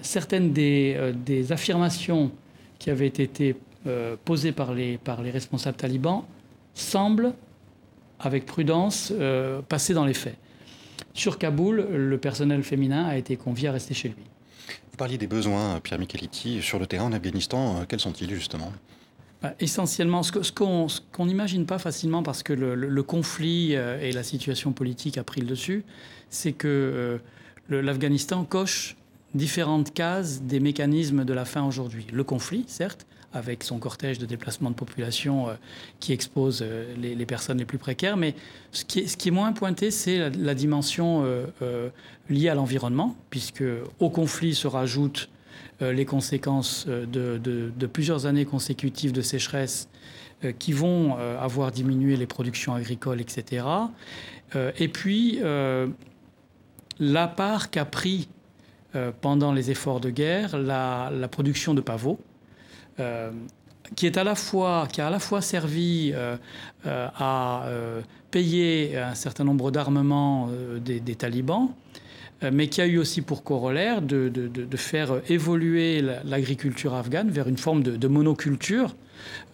certaines 0.02 0.52
des, 0.52 0.94
euh, 0.96 1.12
des 1.12 1.52
affirmations 1.52 2.30
qui 2.78 2.90
avaient 2.90 3.06
été 3.06 3.56
euh, 3.86 4.16
posées 4.22 4.52
par 4.52 4.74
les 4.74 4.98
responsables 5.32 5.76
talibans 5.78 6.22
semblent, 6.74 7.32
avec 8.18 8.44
prudence, 8.44 9.12
passer 9.68 9.92
dans 9.92 10.04
les 10.04 10.14
faits. 10.14 10.36
Sur 11.16 11.38
Kaboul, 11.38 11.80
le 11.80 12.18
personnel 12.18 12.62
féminin 12.62 13.06
a 13.06 13.16
été 13.16 13.36
convié 13.36 13.68
à 13.68 13.72
rester 13.72 13.94
chez 13.94 14.08
lui. 14.08 14.22
Vous 14.90 14.98
parliez 14.98 15.16
des 15.16 15.26
besoins, 15.26 15.80
Pierre 15.80 15.98
Micheliti, 15.98 16.60
sur 16.60 16.78
le 16.78 16.86
terrain 16.86 17.06
en 17.06 17.12
Afghanistan. 17.12 17.78
Euh, 17.78 17.84
quels 17.88 18.00
sont-ils 18.00 18.32
justement? 18.34 18.70
Bah, 19.40 19.54
Essentiellement, 19.58 20.22
ce 20.22 20.52
qu'on 20.52 21.26
n'imagine 21.26 21.64
pas 21.64 21.78
facilement 21.78 22.22
parce 22.22 22.42
que 22.42 22.52
le, 22.52 23.02
conflit 23.02 23.76
euh, 23.76 23.98
et 23.98 24.12
la 24.12 24.22
situation 24.22 24.72
politique 24.72 25.16
a 25.16 25.24
pris 25.24 25.40
le 25.40 25.46
dessus, 25.46 25.84
c'est 26.28 26.52
que 26.52 26.68
euh, 27.70 27.80
l'Afghanistan 27.80 28.44
coche 28.44 28.98
différentes 29.34 29.94
cases 29.94 30.42
des 30.42 30.60
mécanismes 30.60 31.24
de 31.24 31.32
la 31.32 31.46
fin 31.46 31.64
aujourd'hui. 31.64 32.06
Le 32.12 32.24
conflit, 32.24 32.64
certes, 32.66 33.06
avec 33.32 33.64
son 33.64 33.78
cortège 33.78 34.18
de 34.18 34.26
déplacement 34.26 34.70
de 34.70 34.74
population 34.74 35.48
euh, 35.48 35.54
qui 36.00 36.12
expose 36.12 36.60
euh, 36.62 36.94
les, 36.96 37.26
personnes 37.26 37.58
les 37.58 37.64
plus 37.64 37.78
précaires. 37.78 38.16
Mais 38.16 38.34
ce 38.72 38.84
qui 38.84 39.00
est, 39.00 39.30
moins 39.30 39.52
pointé, 39.52 39.90
c'est 39.90 40.30
la, 40.30 40.54
dimension 40.54 41.22
euh, 41.24 41.88
liée 42.30 42.48
à 42.48 42.54
l'environnement, 42.54 43.16
puisque 43.30 43.64
au 44.00 44.10
conflit 44.10 44.54
se 44.54 44.66
rajoutent 44.66 45.28
les 45.80 46.06
conséquences 46.06 46.86
de, 46.86 47.38
de, 47.38 47.86
plusieurs 47.86 48.24
années 48.24 48.46
consécutives 48.46 49.12
de 49.12 49.20
sécheresse 49.20 49.88
qui 50.58 50.72
vont 50.72 51.16
avoir 51.16 51.70
diminué 51.70 52.16
les 52.16 52.26
productions 52.26 52.74
agricoles, 52.74 53.20
etc. 53.20 53.66
et 54.78 54.88
puis, 54.88 55.38
la 56.98 57.28
part 57.28 57.70
qu'a 57.70 57.84
pris 57.84 58.28
pendant 59.20 59.52
les 59.52 59.70
efforts 59.70 60.00
de 60.00 60.08
guerre 60.08 60.56
la, 60.56 61.10
la 61.12 61.28
production 61.28 61.74
de 61.74 61.82
pavots, 61.82 62.18
euh, 63.00 63.30
qui, 63.94 64.06
est 64.06 64.16
à 64.16 64.24
la 64.24 64.34
fois, 64.34 64.88
qui 64.90 65.00
a 65.00 65.08
à 65.08 65.10
la 65.10 65.18
fois 65.18 65.40
servi 65.40 66.12
euh, 66.14 66.36
euh, 66.86 67.08
à 67.16 67.68
payer 68.30 68.96
un 68.98 69.14
certain 69.14 69.44
nombre 69.44 69.70
d'armements 69.70 70.50
des, 70.80 71.14
talibans, 71.14 71.70
mais 72.52 72.68
qui 72.68 72.80
a 72.80 72.86
eu 72.86 72.98
aussi 72.98 73.22
pour 73.22 73.44
corollaire 73.44 74.02
de, 74.02 74.28
de, 74.28 74.76
faire 74.76 75.20
évoluer 75.28 76.02
l'agriculture 76.24 76.94
afghane 76.94 77.30
vers 77.30 77.48
une 77.48 77.56
forme 77.56 77.82
de, 77.82 78.08
monoculture 78.08 78.94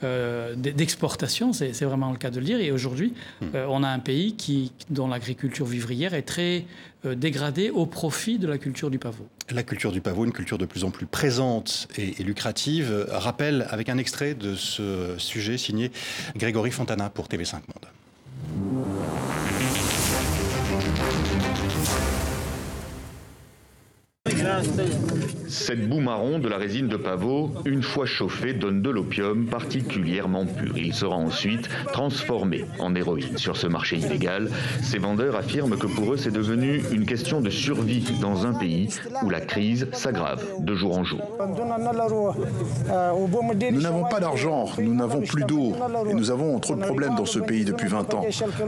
euh, 0.02 0.54
d'exportation, 0.56 1.52
c'est 1.52 1.84
vraiment 1.84 2.10
le 2.10 2.18
cas 2.18 2.30
de 2.30 2.38
le 2.38 2.44
dire. 2.44 2.60
Et 2.60 2.70
aujourd'hui, 2.70 3.14
hmm. 3.40 3.46
euh, 3.54 3.66
on 3.68 3.82
a 3.82 3.88
un 3.88 3.98
pays 3.98 4.34
qui, 4.34 4.72
dont 4.90 5.08
l'agriculture 5.08 5.66
vivrière 5.66 6.14
est 6.14 6.22
très 6.22 6.64
euh, 7.04 7.14
dégradée 7.14 7.70
au 7.70 7.86
profit 7.86 8.38
de 8.38 8.46
la 8.46 8.58
culture 8.58 8.90
du 8.90 8.98
pavot. 8.98 9.26
La 9.54 9.62
culture 9.62 9.92
du 9.92 10.00
pavot, 10.00 10.24
une 10.24 10.32
culture 10.32 10.56
de 10.56 10.64
plus 10.64 10.84
en 10.84 10.90
plus 10.90 11.04
présente 11.04 11.88
et, 11.98 12.22
lucrative, 12.22 13.06
rappelle 13.10 13.66
avec 13.70 13.88
un 13.88 13.98
extrait 13.98 14.34
de 14.34 14.54
ce 14.54 15.14
sujet 15.18 15.58
signé 15.58 15.90
Grégory 16.36 16.70
Fontana 16.70 17.10
pour 17.10 17.26
TV5 17.26 17.54
Monde. 17.54 19.51
Cette 25.48 25.88
boue 25.88 26.00
marron 26.00 26.38
de 26.38 26.48
la 26.48 26.56
résine 26.56 26.88
de 26.88 26.96
pavot, 26.96 27.50
une 27.64 27.82
fois 27.82 28.06
chauffée, 28.06 28.54
donne 28.54 28.82
de 28.82 28.90
l'opium 28.90 29.46
particulièrement 29.46 30.46
pur. 30.46 30.76
Il 30.76 30.94
sera 30.94 31.16
ensuite 31.16 31.68
transformé 31.92 32.64
en 32.78 32.94
héroïne. 32.94 33.36
Sur 33.36 33.56
ce 33.56 33.66
marché 33.66 33.96
illégal, 33.96 34.50
ces 34.82 34.98
vendeurs 34.98 35.36
affirment 35.36 35.76
que 35.76 35.86
pour 35.86 36.14
eux, 36.14 36.16
c'est 36.16 36.32
devenu 36.32 36.82
une 36.92 37.06
question 37.06 37.40
de 37.40 37.50
survie 37.50 38.04
dans 38.20 38.46
un 38.46 38.54
pays 38.54 38.88
où 39.22 39.30
la 39.30 39.40
crise 39.40 39.88
s'aggrave 39.92 40.44
de 40.60 40.74
jour 40.74 40.98
en 40.98 41.04
jour. 41.04 41.20
Nous 43.70 43.80
n'avons 43.80 44.04
pas 44.04 44.20
d'argent, 44.20 44.66
nous 44.78 44.94
n'avons 44.94 45.20
plus 45.20 45.44
d'eau 45.44 45.74
et 46.08 46.14
nous 46.14 46.30
avons 46.30 46.58
trop 46.60 46.76
de 46.76 46.82
problèmes 46.82 47.14
dans 47.14 47.26
ce 47.26 47.38
pays 47.38 47.64
depuis 47.64 47.88
20 47.88 48.14
ans. 48.14 48.24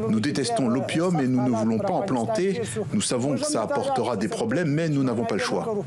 Nous 0.09 0.21
détestons 0.21 0.69
l'opium 0.69 1.19
et 1.21 1.27
nous 1.27 1.43
ne 1.43 1.51
voulons 1.51 1.79
pas 1.79 1.93
en 1.93 2.03
planter. 2.03 2.61
Nous 2.93 3.01
savons 3.01 3.35
que 3.35 3.45
ça 3.45 3.63
apportera 3.63 4.17
des 4.17 4.29
problèmes, 4.29 4.71
mais 4.71 4.89
nous 4.89 5.03
n'avons 5.03 5.25
pas 5.25 5.37
le 5.37 5.41
choix. 5.41 5.84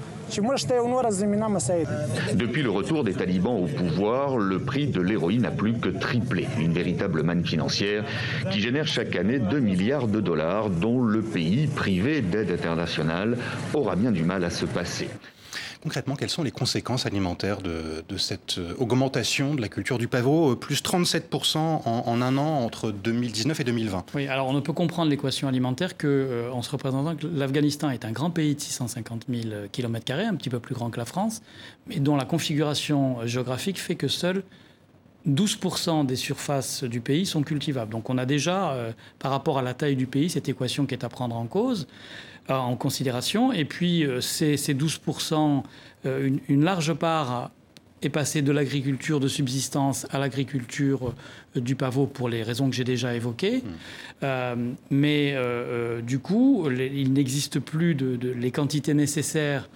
Depuis 2.33 2.61
le 2.61 2.69
retour 2.69 3.03
des 3.03 3.13
talibans 3.13 3.63
au 3.63 3.67
pouvoir, 3.67 4.37
le 4.37 4.59
prix 4.59 4.87
de 4.87 4.99
l'héroïne 4.99 5.43
n'a 5.43 5.51
plus 5.51 5.73
que 5.73 5.89
triplé. 5.89 6.47
Une 6.59 6.73
véritable 6.73 7.23
manne 7.23 7.45
financière 7.45 8.03
qui 8.51 8.59
génère 8.59 8.87
chaque 8.87 9.15
année 9.15 9.39
2 9.39 9.59
milliards 9.59 10.07
de 10.07 10.19
dollars 10.19 10.69
dont 10.69 11.01
le 11.01 11.21
pays, 11.21 11.67
privé 11.67 12.21
d'aide 12.21 12.51
internationale, 12.51 13.37
aura 13.73 13.95
bien 13.95 14.11
du 14.11 14.23
mal 14.23 14.43
à 14.43 14.49
se 14.49 14.65
passer. 14.65 15.07
Concrètement, 15.87 16.17
quelles 16.17 16.29
sont 16.29 16.43
les 16.43 16.51
conséquences 16.51 17.05
alimentaires 17.05 17.61
de, 17.61 18.17
cette 18.17 18.57
euh, 18.57 18.73
augmentation 18.77 19.55
de 19.55 19.61
la 19.61 19.69
culture 19.69 19.97
du 19.97 20.09
pavot, 20.09 20.51
euh, 20.51 20.55
plus 20.57 20.83
37% 20.83 21.57
en, 21.57 22.21
un 22.21 22.37
an 22.37 22.65
entre 22.65 22.91
2019 22.91 23.61
et 23.61 23.63
2020 23.63 24.03
Oui, 24.13 24.27
alors 24.27 24.49
on 24.49 24.53
ne 24.53 24.59
peut 24.59 24.73
comprendre 24.73 25.09
l'équation 25.09 25.47
alimentaire 25.47 25.97
qu'en 25.97 26.07
euh, 26.09 26.61
se 26.61 26.69
représentant 26.69 27.15
que 27.15 27.25
l'Afghanistan 27.25 27.89
est 27.89 28.03
un 28.03 28.11
grand 28.11 28.31
pays 28.31 28.55
de 28.55 28.59
650 28.59 29.27
000 29.29 29.67
km, 29.71 30.11
un 30.11 30.35
petit 30.35 30.49
peu 30.49 30.59
plus 30.59 30.75
grand 30.75 30.89
que 30.89 30.97
la 30.97 31.05
France, 31.05 31.41
mais 31.87 32.01
dont 32.01 32.17
la 32.17 32.25
configuration 32.25 33.25
géographique 33.25 33.79
fait 33.79 33.95
que 33.95 34.09
seuls 34.09 34.43
12% 35.27 36.05
des 36.05 36.15
surfaces 36.15 36.83
du 36.83 37.01
pays 37.01 37.25
sont 37.25 37.43
cultivables. 37.43 37.91
Donc 37.91 38.09
on 38.09 38.17
a 38.17 38.25
déjà, 38.25 38.75
par 39.19 39.31
rapport 39.31 39.57
à 39.59 39.61
la 39.61 39.73
taille 39.73 39.95
du 39.95 40.07
pays, 40.07 40.29
cette 40.29 40.47
équation 40.49 40.85
qui 40.85 40.93
est 40.93 41.03
à 41.03 41.09
prendre 41.09 41.35
en 41.35 41.45
cause 41.45 41.87
en 42.49 42.75
considération. 42.75 43.51
Et 43.51 43.65
puis, 43.65 44.05
euh, 44.05 44.21
ces, 44.21 44.55
12%, 44.55 45.63
euh, 46.05 46.29
une, 46.47 46.63
large 46.63 46.93
part 46.93 47.51
est 48.01 48.09
passée 48.09 48.41
de 48.41 48.51
l'agriculture 48.51 49.19
de 49.19 49.27
subsistance 49.27 50.05
à 50.11 50.19
l'agriculture 50.19 51.13
euh, 51.55 51.59
du 51.59 51.75
pavot 51.75 52.05
pour 52.05 52.29
les 52.29 52.43
raisons 52.43 52.69
que 52.69 52.75
j'ai 52.75 52.83
déjà 52.83 53.15
évoquées. 53.15 53.63
Mmh. 54.21 54.27
mais 54.89 55.35
du 56.03 56.19
coup, 56.19 56.67
il 56.69 57.13
n'existe 57.13 57.59
plus 57.59 57.95
de, 57.95 58.31
les 58.31 58.51
quantités 58.51 58.93
nécessaires 58.93 59.69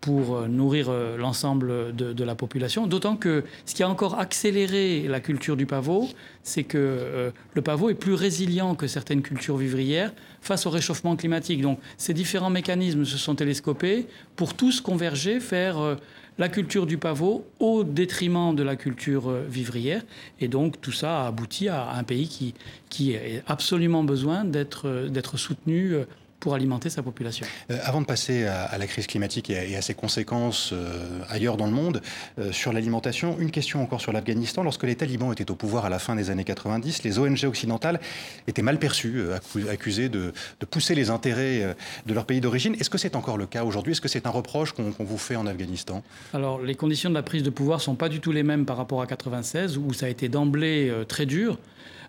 pour 0.00 0.48
nourrir 0.48 0.90
l'ensemble 1.18 1.94
de, 1.94 2.24
la 2.24 2.34
population. 2.34 2.86
D'autant 2.86 3.16
que 3.16 3.44
ce 3.66 3.74
qui 3.74 3.82
a 3.82 3.88
encore 3.88 4.18
accéléré 4.18 5.06
la 5.08 5.20
culture 5.20 5.56
du 5.56 5.66
pavot, 5.66 6.08
c'est 6.42 6.62
que 6.62 7.32
le 7.54 7.62
pavot 7.62 7.90
est 7.90 7.94
plus 7.94 8.14
résilient 8.14 8.74
que 8.74 8.86
certaines 8.86 9.22
cultures 9.22 9.56
vivrières 9.56 10.12
face 10.40 10.66
au 10.66 10.70
réchauffement 10.70 11.16
climatique. 11.16 11.60
Donc 11.60 11.78
ces 11.96 12.14
différents 12.14 12.50
mécanismes 12.50 13.04
se 13.04 13.18
sont 13.18 13.34
télescopés 13.34 14.06
pour 14.36 14.54
tous 14.54 14.80
converger 14.80 15.38
euh, 15.52 15.96
la 16.38 16.48
culture 16.48 16.86
du 16.86 16.98
pavot 16.98 17.44
au 17.58 17.84
détriment 17.84 18.54
de 18.54 18.62
la 18.62 18.76
culture 18.76 19.28
euh, 19.28 19.44
vivrière. 19.48 20.02
Et 20.40 20.48
donc 20.48 20.80
tout 20.80 20.92
ça 20.92 21.22
a 21.22 21.26
abouti 21.26 21.68
à 21.68 21.90
un 21.90 22.04
pays 22.04 22.28
qui, 22.28 22.54
qui 22.88 23.16
a 23.16 23.20
absolument 23.46 24.04
besoin 24.04 24.44
d'être 24.44 24.86
euh, 24.86 25.36
soutenu 25.36 25.94
pour 26.40 26.54
alimenter 26.54 26.90
sa 26.90 27.02
population. 27.02 27.46
Euh, 27.70 27.78
avant 27.84 28.00
de 28.00 28.06
passer 28.06 28.46
à, 28.46 28.76
la 28.78 28.86
crise 28.86 29.06
climatique 29.06 29.50
et 29.50 29.76
à, 29.76 29.82
ses 29.82 29.94
conséquences 29.94 30.70
euh, 30.72 31.20
ailleurs 31.28 31.56
dans 31.56 31.66
le 31.66 31.72
monde, 31.72 32.00
euh, 32.38 32.52
sur 32.52 32.72
l'alimentation, 32.72 33.36
une 33.38 33.50
question 33.50 33.82
encore 33.82 34.00
sur 34.00 34.12
l'Afghanistan. 34.12 34.62
Lorsque 34.62 34.84
les 34.84 34.94
talibans 34.94 35.32
étaient 35.32 35.50
au 35.50 35.56
pouvoir 35.56 35.84
à 35.84 35.88
la 35.88 35.98
fin 35.98 36.14
des 36.14 36.30
années 36.30 36.44
90, 36.44 37.02
les 37.02 37.18
ONG 37.18 37.44
occidentales 37.44 38.00
étaient 38.46 38.62
mal 38.62 38.78
perçues, 38.78 39.22
accusées 39.70 40.08
de, 40.08 40.32
pousser 40.70 40.94
les 40.94 41.10
intérêts 41.10 41.76
de 42.06 42.14
leur 42.14 42.26
pays 42.26 42.40
d'origine. 42.40 42.74
Est-ce 42.74 42.90
que 42.90 42.98
c'est 42.98 43.16
encore 43.16 43.38
le 43.38 43.46
cas 43.46 43.64
aujourd'hui? 43.64 43.92
Est-ce 43.92 44.00
que 44.00 44.08
c'est 44.08 44.26
un 44.26 44.30
reproche 44.30 44.72
qu'on 44.72 44.92
vous 44.98 45.18
fait 45.18 45.36
en 45.36 45.46
Afghanistan? 45.46 46.02
Alors, 46.34 46.60
les 46.60 46.74
conditions 46.74 47.10
de 47.10 47.14
la 47.14 47.22
prise 47.22 47.42
de 47.42 47.50
pouvoir 47.50 47.78
ne 47.78 47.82
sont 47.82 47.94
pas 47.94 48.08
du 48.08 48.20
tout 48.20 48.32
les 48.32 48.42
mêmes 48.42 48.66
par 48.66 48.76
rapport 48.76 49.00
à 49.00 49.06
96, 49.06 49.78
où 49.78 49.92
ça 49.92 50.06
a 50.06 50.08
été 50.08 50.28
d'emblée 50.28 50.92
très 51.08 51.26
dur. 51.26 51.58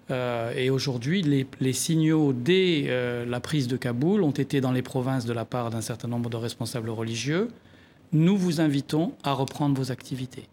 Et 0.09 0.69
aujourd'hui, 0.69 1.21
les, 1.21 1.73
signaux 1.73 2.33
dès 2.33 2.87
la 3.27 3.39
prise 3.39 3.67
de 3.67 3.77
Kaboul 3.77 4.23
ont 4.23 4.31
été 4.31 4.61
dans 4.61 4.71
les 4.71 4.81
provinces 4.81 5.25
de 5.25 5.33
la 5.33 5.45
part 5.45 5.69
d'un 5.69 5.81
certain 5.81 6.07
nombre 6.07 6.29
de 6.29 6.37
responsables 6.37 6.89
religieux. 6.89 7.49
Nous 8.11 8.35
vous 8.37 8.59
invitons 8.59 9.13
à 9.23 9.33
reprendre 9.33 9.79
vos 9.79 9.91
activités. 9.91 10.47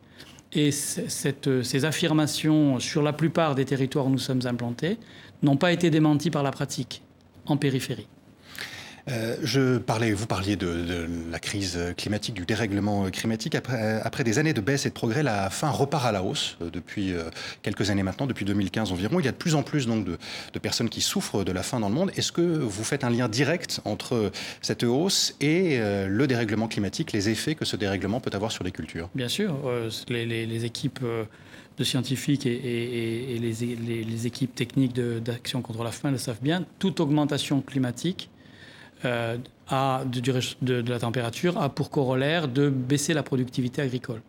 Et 0.52 0.70
cette, 0.70 1.62
ces 1.62 1.84
affirmations 1.84 2.78
sur 2.80 3.02
la 3.02 3.12
plupart 3.12 3.54
des 3.54 3.64
territoires 3.64 4.06
où 4.06 4.10
nous 4.10 4.18
sommes 4.18 4.46
implantés 4.46 4.98
n'ont 5.42 5.56
pas 5.56 5.72
été 5.72 5.90
démenties 5.90 6.30
par 6.30 6.42
la 6.42 6.50
pratique 6.50 7.02
en 7.46 7.56
périphérie. 7.56 8.08
Euh, 9.08 9.36
je 9.42 9.78
parlais, 9.78 10.12
vous 10.12 10.26
parliez 10.26 10.56
de, 10.56 11.06
la 11.30 11.38
crise 11.38 11.78
climatique, 11.96 12.34
du 12.34 12.44
dérèglement 12.44 13.08
climatique. 13.10 13.54
Après, 13.54 14.24
des 14.24 14.38
années 14.38 14.52
de 14.52 14.60
baisse 14.60 14.86
et 14.86 14.88
de 14.88 14.94
progrès, 14.94 15.22
la 15.22 15.48
faim 15.50 15.70
repart 15.70 16.06
à 16.06 16.12
la 16.12 16.22
hausse 16.22 16.56
euh, 16.60 16.70
depuis 16.70 17.12
euh, 17.12 17.24
quelques 17.62 17.90
années 17.90 18.02
maintenant, 18.02 18.26
depuis 18.26 18.44
2015 18.44 18.92
environ. 18.92 19.20
Il 19.20 19.26
y 19.26 19.28
a 19.28 19.32
de 19.32 19.36
plus 19.36 19.54
en 19.54 19.62
plus 19.62 19.86
donc 19.86 20.04
de, 20.04 20.18
personnes 20.58 20.88
qui 20.88 21.00
souffrent 21.00 21.44
de 21.44 21.52
la 21.52 21.62
faim 21.62 21.80
dans 21.80 21.88
le 21.88 21.94
monde. 21.94 22.10
Est-ce 22.16 22.32
que 22.32 22.40
vous 22.40 22.84
faites 22.84 23.04
un 23.04 23.10
lien 23.10 23.28
direct 23.28 23.80
entre 23.84 24.32
cette 24.60 24.82
hausse 24.82 25.36
et 25.40 25.78
le 25.78 26.26
dérèglement 26.26 26.66
climatique, 26.66 27.12
les 27.12 27.28
effets 27.28 27.54
que 27.54 27.64
ce 27.64 27.76
dérèglement 27.76 28.20
peut 28.20 28.30
avoir 28.32 28.50
sur 28.50 28.64
les 28.64 28.72
cultures? 28.72 29.08
Bien 29.14 29.28
sûr, 29.28 29.54
les, 30.08 30.64
équipes 30.64 31.04
de 31.78 31.84
scientifiques 31.84 32.46
et, 32.46 33.38
les, 33.38 34.26
équipes 34.26 34.54
techniques 34.54 34.94
d'action 34.94 35.62
contre 35.62 35.84
la 35.84 35.92
faim 35.92 36.10
le 36.10 36.18
savent 36.18 36.42
bien. 36.42 36.64
Toute 36.78 37.00
augmentation 37.00 37.60
climatique 37.60 38.30
euh, 39.04 39.36
de, 39.70 40.90
la 40.90 40.98
température 40.98 41.58
a 41.58 41.68
pour 41.68 41.90
corollaire 41.90 42.48
de 42.48 42.70
baisser 42.70 43.14
la 43.14 43.22
productivité 43.22 43.82
agricole. 43.82 44.22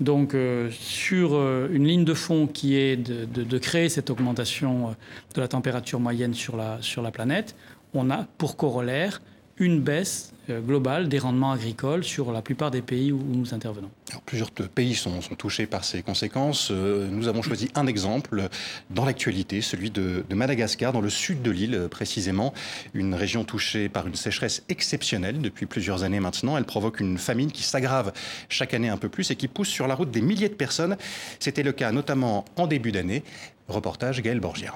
Donc 0.00 0.34
euh, 0.34 0.70
sur 0.72 1.34
euh, 1.34 1.68
une 1.72 1.86
ligne 1.86 2.04
de 2.04 2.14
fond 2.14 2.46
qui 2.48 2.76
est 2.76 2.96
de, 2.96 3.58
créer 3.58 3.88
cette 3.88 4.10
augmentation 4.10 4.96
de 5.34 5.40
la 5.40 5.48
température 5.48 6.00
moyenne 6.00 6.34
sur 6.34 6.56
la 6.56 7.10
planète, 7.12 7.54
on 7.94 8.10
a 8.10 8.26
pour 8.38 8.56
corollaire 8.56 9.22
une 9.56 9.80
baisse 9.80 10.33
euh, 10.50 10.60
globale 10.60 11.08
des 11.08 11.18
rendements 11.18 11.52
agricoles 11.52 12.04
sur 12.04 12.32
la 12.32 12.42
plupart 12.42 12.70
des 12.70 12.82
pays 12.82 13.12
où 13.12 13.22
nous 13.22 13.54
intervenons. 13.54 13.90
plusieurs 14.26 14.50
pays 14.50 14.94
sont, 14.94 15.20
touchés 15.38 15.66
par 15.66 15.84
ces 15.84 16.02
conséquences. 16.02 16.70
Euh, 16.70 17.08
nous 17.10 17.28
avons 17.28 17.42
choisi 17.42 17.70
un 17.74 17.86
exemple 17.86 18.48
dans 18.90 19.04
l'actualité, 19.04 19.60
celui 19.62 19.90
de, 19.90 20.24
Madagascar, 20.30 20.92
dans 20.92 21.00
le 21.00 21.10
sud 21.10 21.42
de 21.42 21.50
l'île 21.50 21.88
précisément, 21.90 22.52
une 22.92 23.14
région 23.14 23.44
touchée 23.44 23.88
par 23.88 24.06
une 24.06 24.14
sécheresse 24.14 24.62
exceptionnelle 24.68 25.40
depuis 25.40 25.66
plusieurs 25.66 26.02
années 26.02 26.20
maintenant. 26.20 26.56
Elle 26.56 26.64
provoque 26.64 27.00
une 27.00 27.18
famine 27.18 27.50
qui 27.50 27.62
s'aggrave 27.62 28.12
chaque 28.48 28.74
année 28.74 28.88
un 28.88 28.98
peu 28.98 29.08
plus 29.08 29.30
et 29.30 29.36
qui 29.36 29.48
pousse 29.48 29.68
sur 29.68 29.86
la 29.86 29.94
route 29.94 30.10
des 30.10 30.20
milliers 30.20 30.48
de 30.48 30.54
personnes. 30.54 30.96
C'était 31.38 31.62
le 31.62 31.72
cas 31.72 31.92
notamment 31.92 32.44
en 32.56 32.66
début 32.66 32.92
d'année. 32.92 33.22
Reportage 33.68 34.20
Gaël 34.20 34.40
Borgia. 34.40 34.74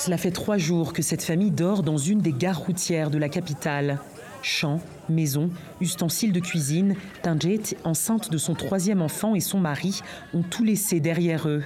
Cela 0.00 0.16
fait 0.16 0.30
trois 0.30 0.56
jours 0.56 0.94
que 0.94 1.02
cette 1.02 1.22
famille 1.22 1.50
dort 1.50 1.82
dans 1.82 1.98
une 1.98 2.22
des 2.22 2.32
gares 2.32 2.60
routières 2.60 3.10
de 3.10 3.18
la 3.18 3.28
capitale. 3.28 3.98
Champs, 4.40 4.80
maisons, 5.10 5.50
ustensiles 5.82 6.32
de 6.32 6.40
cuisine, 6.40 6.94
Tanjet, 7.22 7.60
enceinte 7.84 8.30
de 8.30 8.38
son 8.38 8.54
troisième 8.54 9.02
enfant, 9.02 9.34
et 9.34 9.40
son 9.40 9.60
mari 9.60 10.00
ont 10.32 10.40
tout 10.40 10.64
laissé 10.64 11.00
derrière 11.00 11.46
eux. 11.46 11.64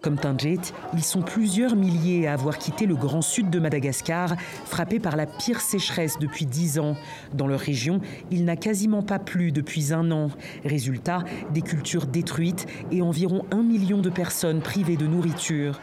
Comme 0.00 0.16
Tanjet, 0.16 0.56
ils 0.94 1.04
sont 1.04 1.20
plusieurs 1.20 1.76
milliers 1.76 2.26
à 2.26 2.32
avoir 2.32 2.56
quitté 2.56 2.86
le 2.86 2.96
grand 2.96 3.20
sud 3.20 3.50
de 3.50 3.58
Madagascar, 3.58 4.36
frappé 4.64 4.98
par 4.98 5.16
la 5.16 5.26
pire 5.26 5.60
sécheresse 5.60 6.18
depuis 6.18 6.46
dix 6.46 6.78
ans. 6.78 6.96
Dans 7.34 7.46
leur 7.46 7.60
région, 7.60 8.00
il 8.30 8.46
n'a 8.46 8.56
quasiment 8.56 9.02
pas 9.02 9.18
plu 9.18 9.52
depuis 9.52 9.92
un 9.92 10.10
an. 10.12 10.30
Résultat, 10.64 11.24
des 11.52 11.60
cultures 11.60 12.06
détruites 12.06 12.66
et 12.90 13.02
environ 13.02 13.44
un 13.50 13.62
million 13.62 13.98
de 13.98 14.08
personnes 14.08 14.62
privées 14.62 14.96
de 14.96 15.06
nourriture. 15.06 15.78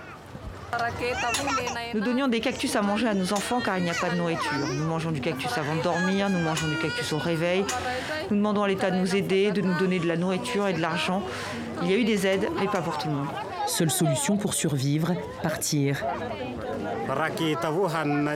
Nous 1.94 2.02
donnions 2.02 2.28
des 2.28 2.40
cactus 2.40 2.76
à 2.76 2.82
manger 2.82 3.08
à 3.08 3.14
nos 3.14 3.34
enfants 3.34 3.62
car 3.62 3.78
il 3.78 3.84
n'y 3.84 3.90
a 3.90 3.94
pas 3.94 4.10
de 4.10 4.16
nourriture. 4.16 4.52
Nous 4.74 4.86
mangeons 4.86 5.12
du 5.12 5.22
cactus 5.22 5.58
avant 5.58 5.76
de 5.76 5.82
dormir, 5.82 6.30
nous 6.30 6.40
mangeons 6.40 6.68
du 6.68 6.78
cactus 6.78 7.14
au 7.14 7.18
réveil. 7.18 7.64
Nous 8.30 8.38
demandons 8.38 8.64
à 8.64 8.68
l'État 8.68 8.92
de 8.92 8.98
nous 8.98 9.16
aider, 9.16 9.52
de 9.52 9.62
nous 9.62 9.78
donner 9.80 10.00
de 10.00 10.08
la 10.08 10.18
nourriture 10.18 10.68
et 10.68 10.74
de 10.74 10.82
l'argent. 10.82 11.24
Il 11.84 11.92
y 11.92 11.94
a 11.94 11.98
eu 11.98 12.04
des 12.04 12.28
aides, 12.28 12.50
mais 12.60 12.68
pas 12.68 12.82
pour 12.82 12.98
tout 12.98 13.08
le 13.08 13.16
monde. 13.16 13.28
Seule 13.68 13.92
solution 13.92 14.38
pour 14.38 14.54
survivre, 14.54 15.14
partir. 15.44 16.04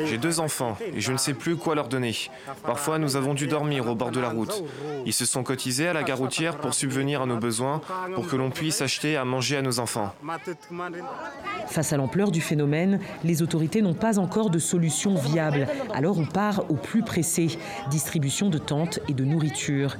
J'ai 0.06 0.18
deux 0.18 0.40
enfants 0.40 0.78
et 0.94 1.02
je 1.02 1.12
ne 1.12 1.18
sais 1.18 1.34
plus 1.34 1.56
quoi 1.56 1.76
leur 1.76 1.88
donner. 1.88 2.16
Parfois, 2.64 2.98
nous 3.00 3.16
avons 3.16 3.34
dû 3.34 3.48
dormir 3.48 3.88
au 3.88 3.96
bord 3.96 4.12
de 4.12 4.20
la 4.20 4.30
route. 4.30 4.64
Ils 5.06 5.14
se 5.14 5.26
sont 5.26 5.44
cotisés 5.44 5.88
à 5.88 5.94
la 5.94 6.04
gare 6.04 6.18
routière 6.18 6.58
pour 6.58 6.74
subvenir 6.74 7.22
à 7.22 7.26
nos 7.26 7.38
besoins, 7.38 7.82
pour 8.16 8.28
que 8.28 8.36
l'on 8.36 8.50
puisse 8.50 8.82
acheter 8.82 9.18
à 9.18 9.26
manger 9.26 9.58
à 9.58 9.62
nos 9.62 9.80
enfants. 9.80 10.14
Face 11.68 11.94
à 11.94 11.98
l'ampleur 11.98 12.32
du 12.32 12.42
phénomène, 12.42 13.00
les 13.24 13.42
autorités 13.42 13.82
n'ont 13.82 13.94
pas 13.94 14.20
encore 14.20 14.50
de 14.50 14.60
solution 14.60 15.16
viable. 15.16 15.68
Alors 15.94 16.18
on 16.18 16.26
part 16.26 16.70
au 16.70 16.76
plus 16.76 17.04
pressé, 17.04 17.58
distribution 17.90 18.50
de 18.50 18.58
tentes 18.58 19.00
et 19.08 19.14
de 19.14 19.26
nourriture. 19.26 19.98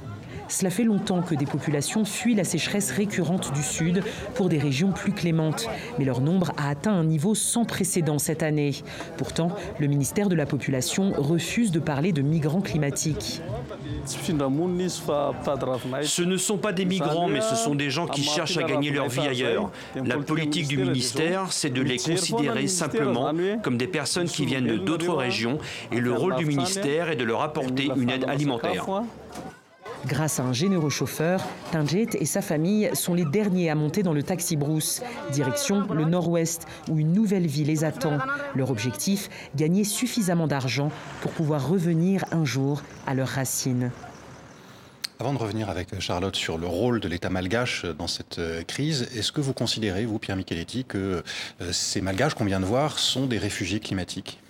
Cela 0.52 0.68
fait 0.68 0.84
longtemps 0.84 1.22
que 1.22 1.34
des 1.34 1.46
populations 1.46 2.04
fuient 2.04 2.34
la 2.34 2.44
sécheresse 2.44 2.90
récurrente 2.90 3.54
du 3.54 3.62
Sud 3.62 4.04
pour 4.34 4.50
des 4.50 4.58
régions 4.58 4.92
plus 4.92 5.12
clémentes, 5.12 5.66
mais 5.98 6.04
leur 6.04 6.20
nombre 6.20 6.52
a 6.58 6.68
atteint 6.68 6.92
un 6.92 7.04
niveau 7.04 7.34
sans 7.34 7.64
précédent 7.64 8.18
cette 8.18 8.42
année. 8.42 8.72
Pourtant, 9.16 9.48
le 9.78 9.86
ministère 9.86 10.28
de 10.28 10.34
la 10.34 10.44
Population 10.44 11.12
refuse 11.16 11.70
de 11.70 11.80
parler 11.80 12.12
de 12.12 12.20
migrants 12.20 12.60
climatiques. 12.60 13.40
Ce 14.04 16.22
ne 16.22 16.36
sont 16.36 16.58
pas 16.58 16.72
des 16.72 16.84
migrants, 16.84 17.28
mais 17.28 17.40
ce 17.40 17.56
sont 17.56 17.74
des 17.74 17.88
gens 17.88 18.06
qui 18.06 18.22
cherchent 18.22 18.58
à 18.58 18.64
gagner 18.64 18.90
leur 18.90 19.08
vie 19.08 19.26
ailleurs. 19.26 19.70
La 20.04 20.18
politique 20.18 20.68
du 20.68 20.76
ministère, 20.76 21.50
c'est 21.50 21.70
de 21.70 21.80
les 21.80 21.96
considérer 21.96 22.66
simplement 22.66 23.32
comme 23.62 23.78
des 23.78 23.86
personnes 23.86 24.28
qui 24.28 24.44
viennent 24.44 24.84
d'autres 24.84 25.14
régions, 25.14 25.56
et 25.90 25.98
le 25.98 26.12
rôle 26.12 26.36
du 26.36 26.44
ministère 26.44 27.08
est 27.08 27.16
de 27.16 27.24
leur 27.24 27.40
apporter 27.40 27.90
une 27.96 28.10
aide 28.10 28.26
alimentaire. 28.28 28.84
Grâce 30.06 30.40
à 30.40 30.42
un 30.42 30.52
généreux 30.52 30.90
chauffeur, 30.90 31.40
Tinjet 31.70 32.08
et 32.14 32.26
sa 32.26 32.42
famille 32.42 32.90
sont 32.92 33.14
les 33.14 33.24
derniers 33.24 33.70
à 33.70 33.74
monter 33.74 34.02
dans 34.02 34.12
le 34.12 34.22
taxi 34.22 34.56
brousse. 34.56 35.00
Direction 35.32 35.86
le 35.92 36.04
nord-ouest, 36.04 36.66
où 36.90 36.98
une 36.98 37.12
nouvelle 37.12 37.46
vie 37.46 37.64
les 37.64 37.84
attend. 37.84 38.18
Leur 38.54 38.70
objectif, 38.70 39.30
gagner 39.54 39.84
suffisamment 39.84 40.48
d'argent 40.48 40.90
pour 41.20 41.30
pouvoir 41.32 41.68
revenir 41.68 42.24
un 42.32 42.44
jour 42.44 42.82
à 43.06 43.14
leurs 43.14 43.28
racines. 43.28 43.92
Avant 45.20 45.34
de 45.34 45.38
revenir 45.38 45.70
avec 45.70 46.00
Charlotte 46.00 46.34
sur 46.34 46.58
le 46.58 46.66
rôle 46.66 46.98
de 46.98 47.06
l'État 47.06 47.30
malgache 47.30 47.86
dans 47.86 48.08
cette 48.08 48.40
euh, 48.40 48.64
crise, 48.64 49.08
est-ce 49.14 49.30
que 49.30 49.40
vous 49.40 49.52
considérez, 49.52 50.04
vous, 50.04 50.18
Pierre 50.18 50.36
Micheletti, 50.36 50.84
que 50.84 51.22
euh, 51.60 51.72
ces 51.72 52.00
malgaches 52.00 52.34
qu'on 52.34 52.44
vient 52.44 52.58
de 52.58 52.64
voir 52.64 52.98
sont 52.98 53.26
des 53.26 53.38
réfugiés 53.38 53.78
climatiques? 53.78 54.41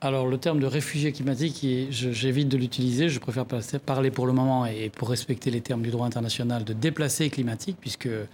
Alors 0.00 0.26
le 0.26 0.38
terme 0.38 0.60
de 0.60 0.66
réfugié 0.66 1.12
climatique, 1.12 1.64
j'évite 1.90 2.48
de 2.48 2.56
l'utiliser, 2.56 3.08
je 3.10 3.20
préfère 3.20 3.44
parler 3.84 4.10
pour 4.10 4.26
le 4.26 4.32
moment 4.32 4.64
et 4.64 4.88
pour 4.88 5.10
respecter 5.10 5.50
les 5.50 5.60
termes 5.60 5.82
du 5.82 5.90
droit 5.90 6.06
international 6.06 6.64
de 6.64 6.72
déplacé 6.72 7.28
climatique, 7.28 7.76
puisque 7.80 8.06
euh, 8.06 8.26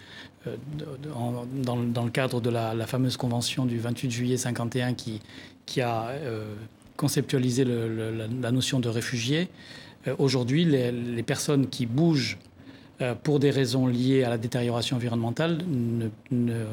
dans, 1.02 2.04
le 2.04 2.10
cadre 2.10 2.40
de 2.40 2.50
la, 2.50 2.86
fameuse 2.86 3.16
convention 3.16 3.66
du 3.66 3.78
28 3.78 4.10
juillet 4.10 4.36
51 4.36 4.94
qui, 4.94 5.80
a 5.80 6.08
euh, 6.10 6.54
conceptualisé 6.96 7.64
la, 7.64 8.52
notion 8.52 8.78
de 8.78 8.88
réfugié, 8.88 9.48
euh, 10.06 10.14
aujourd'hui 10.18 10.64
les, 10.64 11.22
personnes 11.24 11.66
qui 11.66 11.86
bougent 11.86 12.38
pour 13.24 13.40
des 13.40 13.50
raisons 13.50 13.86
liées 13.86 14.24
à 14.24 14.30
la 14.30 14.38
détérioration 14.38 14.96
environnementale 14.96 15.58
ne, 15.68 16.08
ne 16.30 16.64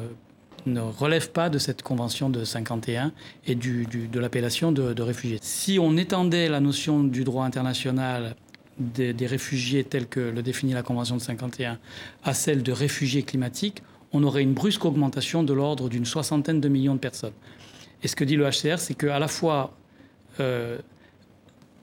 ne 0.66 0.80
relève 0.80 1.30
pas 1.30 1.50
de 1.50 1.58
cette 1.58 1.82
convention 1.82 2.30
de 2.30 2.44
51 2.44 3.12
et 3.46 3.54
de 3.54 4.18
l'appellation 4.18 4.72
de, 4.72 5.02
réfugiés. 5.02 5.38
Si 5.42 5.78
on 5.80 5.96
étendait 5.96 6.48
la 6.48 6.60
notion 6.60 7.04
du 7.04 7.24
droit 7.24 7.44
international 7.44 8.36
des, 8.78 9.14
réfugiés 9.26 9.84
tel 9.84 10.06
que 10.06 10.20
le 10.20 10.42
définit 10.42 10.72
la 10.72 10.82
convention 10.82 11.16
de 11.16 11.22
51 11.22 11.78
à 12.24 12.34
celle 12.34 12.62
de 12.62 12.72
réfugiés 12.72 13.22
climatiques, 13.22 13.82
on 14.12 14.22
aurait 14.22 14.42
une 14.42 14.54
brusque 14.54 14.84
augmentation 14.84 15.42
de 15.42 15.52
l'ordre 15.52 15.88
d'une 15.88 16.04
soixantaine 16.04 16.60
de 16.60 16.68
millions 16.68 16.94
de 16.94 17.00
personnes. 17.00 17.32
Et 18.02 18.08
ce 18.08 18.16
que 18.16 18.24
dit 18.24 18.36
le 18.36 18.48
HCR, 18.48 18.78
c'est 18.78 18.94
qu'à 18.94 19.18
la 19.18 19.28
fois 19.28 19.74
euh, 20.40 20.78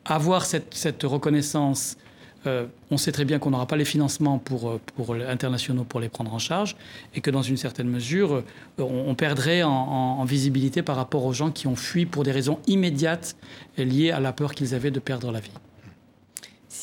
avoir 0.05 0.45
cette 0.45 1.03
reconnaissance 1.03 1.97
euh, 2.47 2.65
on 2.89 2.97
sait 2.97 3.11
très 3.11 3.25
bien 3.25 3.37
qu'on 3.37 3.51
n'aura 3.51 3.67
pas 3.67 3.77
les 3.77 3.85
financements 3.85 4.41
euh, 4.51 5.31
internationaux 5.31 5.83
pour 5.83 5.99
les 5.99 6.09
prendre 6.09 6.33
en 6.33 6.39
charge 6.39 6.75
et 7.13 7.21
que 7.21 7.29
dans 7.29 7.43
une 7.43 7.57
certaine 7.57 7.87
mesure, 7.87 8.33
euh, 8.33 8.43
on, 8.79 9.13
perdrait 9.13 9.61
en, 9.63 10.23
visibilité 10.25 10.81
par 10.81 10.95
rapport 10.95 11.25
aux 11.25 11.33
gens 11.33 11.51
qui 11.51 11.67
ont 11.67 11.75
fui 11.75 12.05
pour 12.05 12.23
des 12.23 12.31
raisons 12.31 12.59
immédiates 12.67 13.35
liées 13.77 14.11
à 14.11 14.19
la 14.19 14.33
peur 14.33 14.55
qu'ils 14.55 14.73
avaient 14.73 14.91
de 14.91 14.99
perdre 14.99 15.31
la 15.31 15.39
vie. 15.39 15.51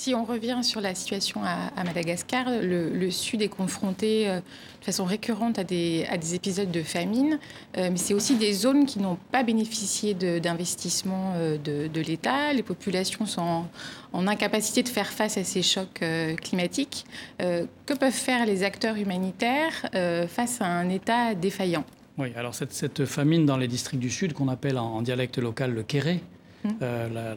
Si 0.08 0.14
on 0.14 0.24
revient 0.24 0.60
sur 0.62 0.80
la 0.80 0.94
situation 0.94 1.42
à, 1.44 1.84
Madagascar, 1.84 2.46
le, 2.62 3.10
Sud 3.10 3.42
est 3.42 3.48
confronté 3.48 4.26
euh, 4.26 4.40
de 4.40 4.84
façon 4.86 5.04
récurrente 5.04 5.58
à 5.58 5.64
des, 5.64 6.06
à 6.08 6.16
des 6.16 6.34
épisodes 6.34 6.70
de 6.70 6.82
famine, 6.82 7.38
euh, 7.76 7.90
mais 7.90 7.98
c'est 7.98 8.14
aussi 8.14 8.36
des 8.36 8.54
zones 8.54 8.86
qui 8.86 9.00
n'ont 9.00 9.18
pas 9.30 9.42
bénéficié 9.42 10.14
d'investissements 10.14 11.34
de, 11.62 11.88
de, 11.88 12.00
l'État. 12.00 12.54
Les 12.54 12.62
populations 12.62 13.26
sont 13.26 13.66
en, 14.14 14.26
incapacité 14.26 14.82
de 14.82 14.88
faire 14.88 15.08
face 15.08 15.36
à 15.36 15.44
ces 15.44 15.60
chocs 15.60 16.02
climatiques. 16.40 17.04
que 17.38 17.92
peuvent 17.92 18.10
faire 18.10 18.46
les 18.46 18.62
acteurs 18.62 18.96
humanitaires 18.96 19.90
face 20.28 20.62
à 20.62 20.68
un 20.68 20.88
État 20.88 21.34
défaillant? 21.34 21.84
Oui, 22.16 22.32
alors 22.34 22.54
cette, 22.54 22.72
cette, 22.72 23.04
famine 23.04 23.44
dans 23.44 23.58
les 23.58 23.68
districts 23.68 24.00
du 24.00 24.10
Sud, 24.10 24.32
qu'on 24.32 24.48
appelle 24.48 24.78
en, 24.78 25.02
dialecte 25.02 25.36
local 25.36 25.74
le 25.74 25.82
kéré, 25.82 26.22
hum. 26.64 26.76
la, 26.80 27.36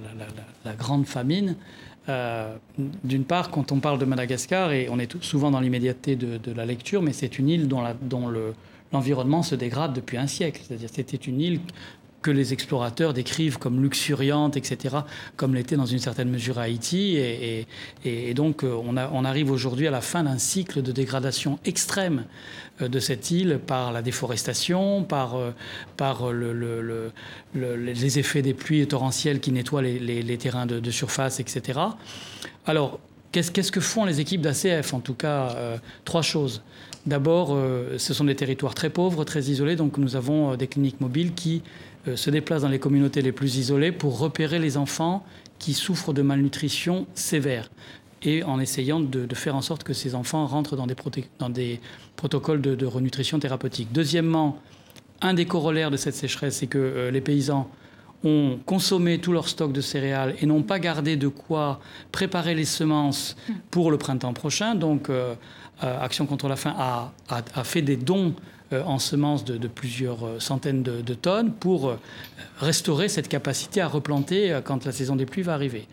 la, 0.63 0.73
grande 0.73 1.05
famine, 1.05 1.57
euh, 2.09 2.55
d'une 2.77 3.25
part, 3.25 3.51
quand 3.51 3.71
on 3.71 3.79
parle 3.79 3.99
de 3.99 4.05
Madagascar, 4.05 4.71
et 4.71 4.89
on 4.89 4.97
est 4.99 5.21
souvent 5.23 5.51
dans 5.51 5.59
l'immédiateté 5.59 6.15
de, 6.15 6.51
la 6.51 6.65
lecture, 6.65 7.01
mais 7.01 7.13
c'est 7.13 7.37
une 7.37 7.49
île 7.49 7.67
dont, 7.67 7.83
l'environnement 8.91 9.41
se 9.41 9.55
dégrade 9.55 9.93
depuis 9.93 10.17
un 10.17 10.27
siècle. 10.27 10.61
C'est-à-dire 10.67 10.89
c'était 10.91 11.17
une 11.17 11.39
île 11.39 11.59
que 12.21 12.31
les 12.31 12.53
explorateurs 12.53 13.13
décrivent 13.13 13.57
comme 13.57 13.81
luxuriante, 13.81 14.55
etc., 14.57 14.97
comme 15.35 15.55
l'était 15.55 15.75
dans 15.75 15.85
une 15.85 15.99
certaine 15.99 16.29
mesure 16.29 16.59
Haïti. 16.59 17.17
Et, 17.17 18.33
donc, 18.33 18.63
euh, 18.63 18.75
on, 18.83 19.25
arrive 19.25 19.51
aujourd'hui 19.51 19.87
à 19.87 19.91
la 19.91 20.01
fin 20.01 20.23
d'un 20.23 20.37
cycle 20.37 20.81
de 20.81 20.91
dégradation 20.91 21.59
extrême 21.65 22.25
euh, 22.81 22.87
de 22.87 22.99
cette 22.99 23.31
île 23.31 23.59
par 23.65 23.91
la 23.91 24.01
déforestation, 24.01 25.03
par, 25.03 25.35
euh, 25.35 25.51
les 27.55 28.19
effets 28.19 28.41
des 28.41 28.53
pluies 28.53 28.87
torrentielles 28.87 29.39
qui 29.39 29.51
nettoient 29.51 29.81
les, 29.81 30.37
terrains 30.37 30.65
de, 30.65 30.91
surface, 30.91 31.39
etc. 31.39 31.79
Alors, 32.65 32.99
qu'est-ce 33.31 33.71
que 33.71 33.79
font 33.79 34.05
les 34.05 34.19
équipes 34.19 34.41
d'ACF 34.41 34.93
En 34.93 34.99
tout 34.99 35.13
cas, 35.13 35.55
trois 36.05 36.21
choses. 36.21 36.61
D'abord, 37.05 37.57
ce 37.97 38.13
sont 38.13 38.25
des 38.25 38.35
territoires 38.35 38.75
très 38.75 38.89
pauvres, 38.89 39.23
très 39.23 39.43
isolés, 39.45 39.75
donc 39.75 39.97
nous 39.97 40.15
avons 40.15 40.55
des 40.55 40.67
cliniques 40.67 41.01
mobiles 41.01 41.33
qui 41.33 41.63
se 42.15 42.29
déplacent 42.29 42.63
dans 42.63 42.69
les 42.69 42.79
communautés 42.79 43.21
les 43.21 43.31
plus 43.31 43.57
isolées 43.57 43.91
pour 43.91 44.19
repérer 44.19 44.59
les 44.59 44.77
enfants 44.77 45.23
qui 45.59 45.73
souffrent 45.73 46.13
de 46.13 46.21
malnutrition 46.21 47.05
sévère 47.13 47.69
et 48.23 48.43
en 48.43 48.59
essayant 48.59 48.99
de, 48.99 49.27
faire 49.33 49.55
en 49.55 49.61
sorte 49.61 49.83
que 49.83 49.93
ces 49.93 50.15
enfants 50.15 50.45
rentrent 50.45 50.75
dans 50.75 50.85
des, 51.49 51.79
protocoles 52.15 52.61
de, 52.61 52.85
renutrition 52.85 53.39
thérapeutique. 53.39 53.89
Deuxièmement, 53.91 54.59
un 55.21 55.33
des 55.33 55.45
corollaires 55.45 55.91
de 55.91 55.97
cette 55.97 56.15
sécheresse, 56.15 56.57
c'est 56.57 56.67
que 56.67 56.77
euh, 56.77 57.11
les 57.11 57.21
paysans 57.21 57.69
ont 58.23 58.59
consommé 58.65 59.19
tout 59.19 59.31
leur 59.31 59.47
stock 59.47 59.71
de 59.71 59.81
céréales 59.81 60.35
et 60.39 60.45
n'ont 60.45 60.61
pas 60.61 60.77
gardé 60.77 61.15
de 61.15 61.27
quoi 61.27 61.79
préparer 62.11 62.53
les 62.53 62.65
semences 62.65 63.35
pour 63.71 63.89
le 63.89 63.97
printemps 63.97 64.33
prochain. 64.33 64.75
Donc, 64.75 65.09
euh, 65.09 65.33
euh, 65.83 65.99
Action 65.99 66.27
contre 66.27 66.47
la 66.47 66.55
faim 66.55 66.75
a, 66.77 67.11
fait 67.63 67.81
des 67.81 67.97
dons 67.97 68.35
en 68.71 68.99
semences 68.99 69.43
de, 69.43 69.67
plusieurs 69.67 70.41
centaines 70.41 70.83
de, 70.83 71.13
tonnes 71.13 71.51
pour 71.51 71.95
restaurer 72.59 73.09
cette 73.09 73.27
capacité 73.27 73.81
à 73.81 73.87
replanter 73.87 74.59
quand 74.63 74.85
la 74.85 74.91
saison 74.91 75.15
des 75.15 75.25
pluies 75.25 75.43
va 75.43 75.53
arriver. 75.53 75.87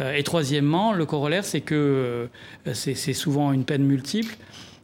Euh, 0.00 0.14
et 0.14 0.22
troisièmement, 0.22 0.92
le 0.92 1.06
corollaire, 1.06 1.44
c'est 1.44 1.60
que 1.60 2.28
euh, 2.66 2.74
c'est 2.74 3.12
souvent 3.12 3.52
une 3.52 3.64
peine 3.64 3.84
multiple. 3.84 4.36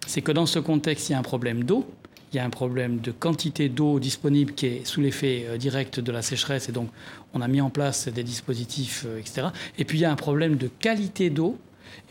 C'est 0.06 0.22
que 0.22 0.32
dans 0.32 0.46
ce 0.46 0.58
contexte, 0.58 1.08
il 1.08 1.12
y 1.12 1.14
a 1.14 1.18
un 1.18 1.22
problème 1.22 1.64
d'eau. 1.64 1.86
Il 2.32 2.36
y 2.36 2.38
a 2.38 2.44
un 2.44 2.50
problème 2.50 2.98
de 2.98 3.12
quantité 3.12 3.68
d'eau 3.68 4.00
disponible 4.00 4.52
qui 4.52 4.66
est 4.66 4.86
sous 4.86 5.00
l'effet 5.00 5.46
euh, 5.48 5.56
direct 5.56 6.00
de 6.00 6.12
la 6.12 6.22
sécheresse. 6.22 6.68
Et 6.68 6.72
donc, 6.72 6.88
on 7.34 7.40
a 7.40 7.48
mis 7.48 7.60
en 7.60 7.70
place 7.70 8.08
des 8.08 8.22
dispositifs, 8.22 9.06
etc. 9.18 9.48
Et 9.78 9.84
puis, 9.84 9.98
il 9.98 10.02
y 10.02 10.04
a 10.04 10.12
un 10.12 10.16
problème 10.16 10.56
de 10.56 10.68
qualité 10.68 11.30
d'eau 11.30 11.58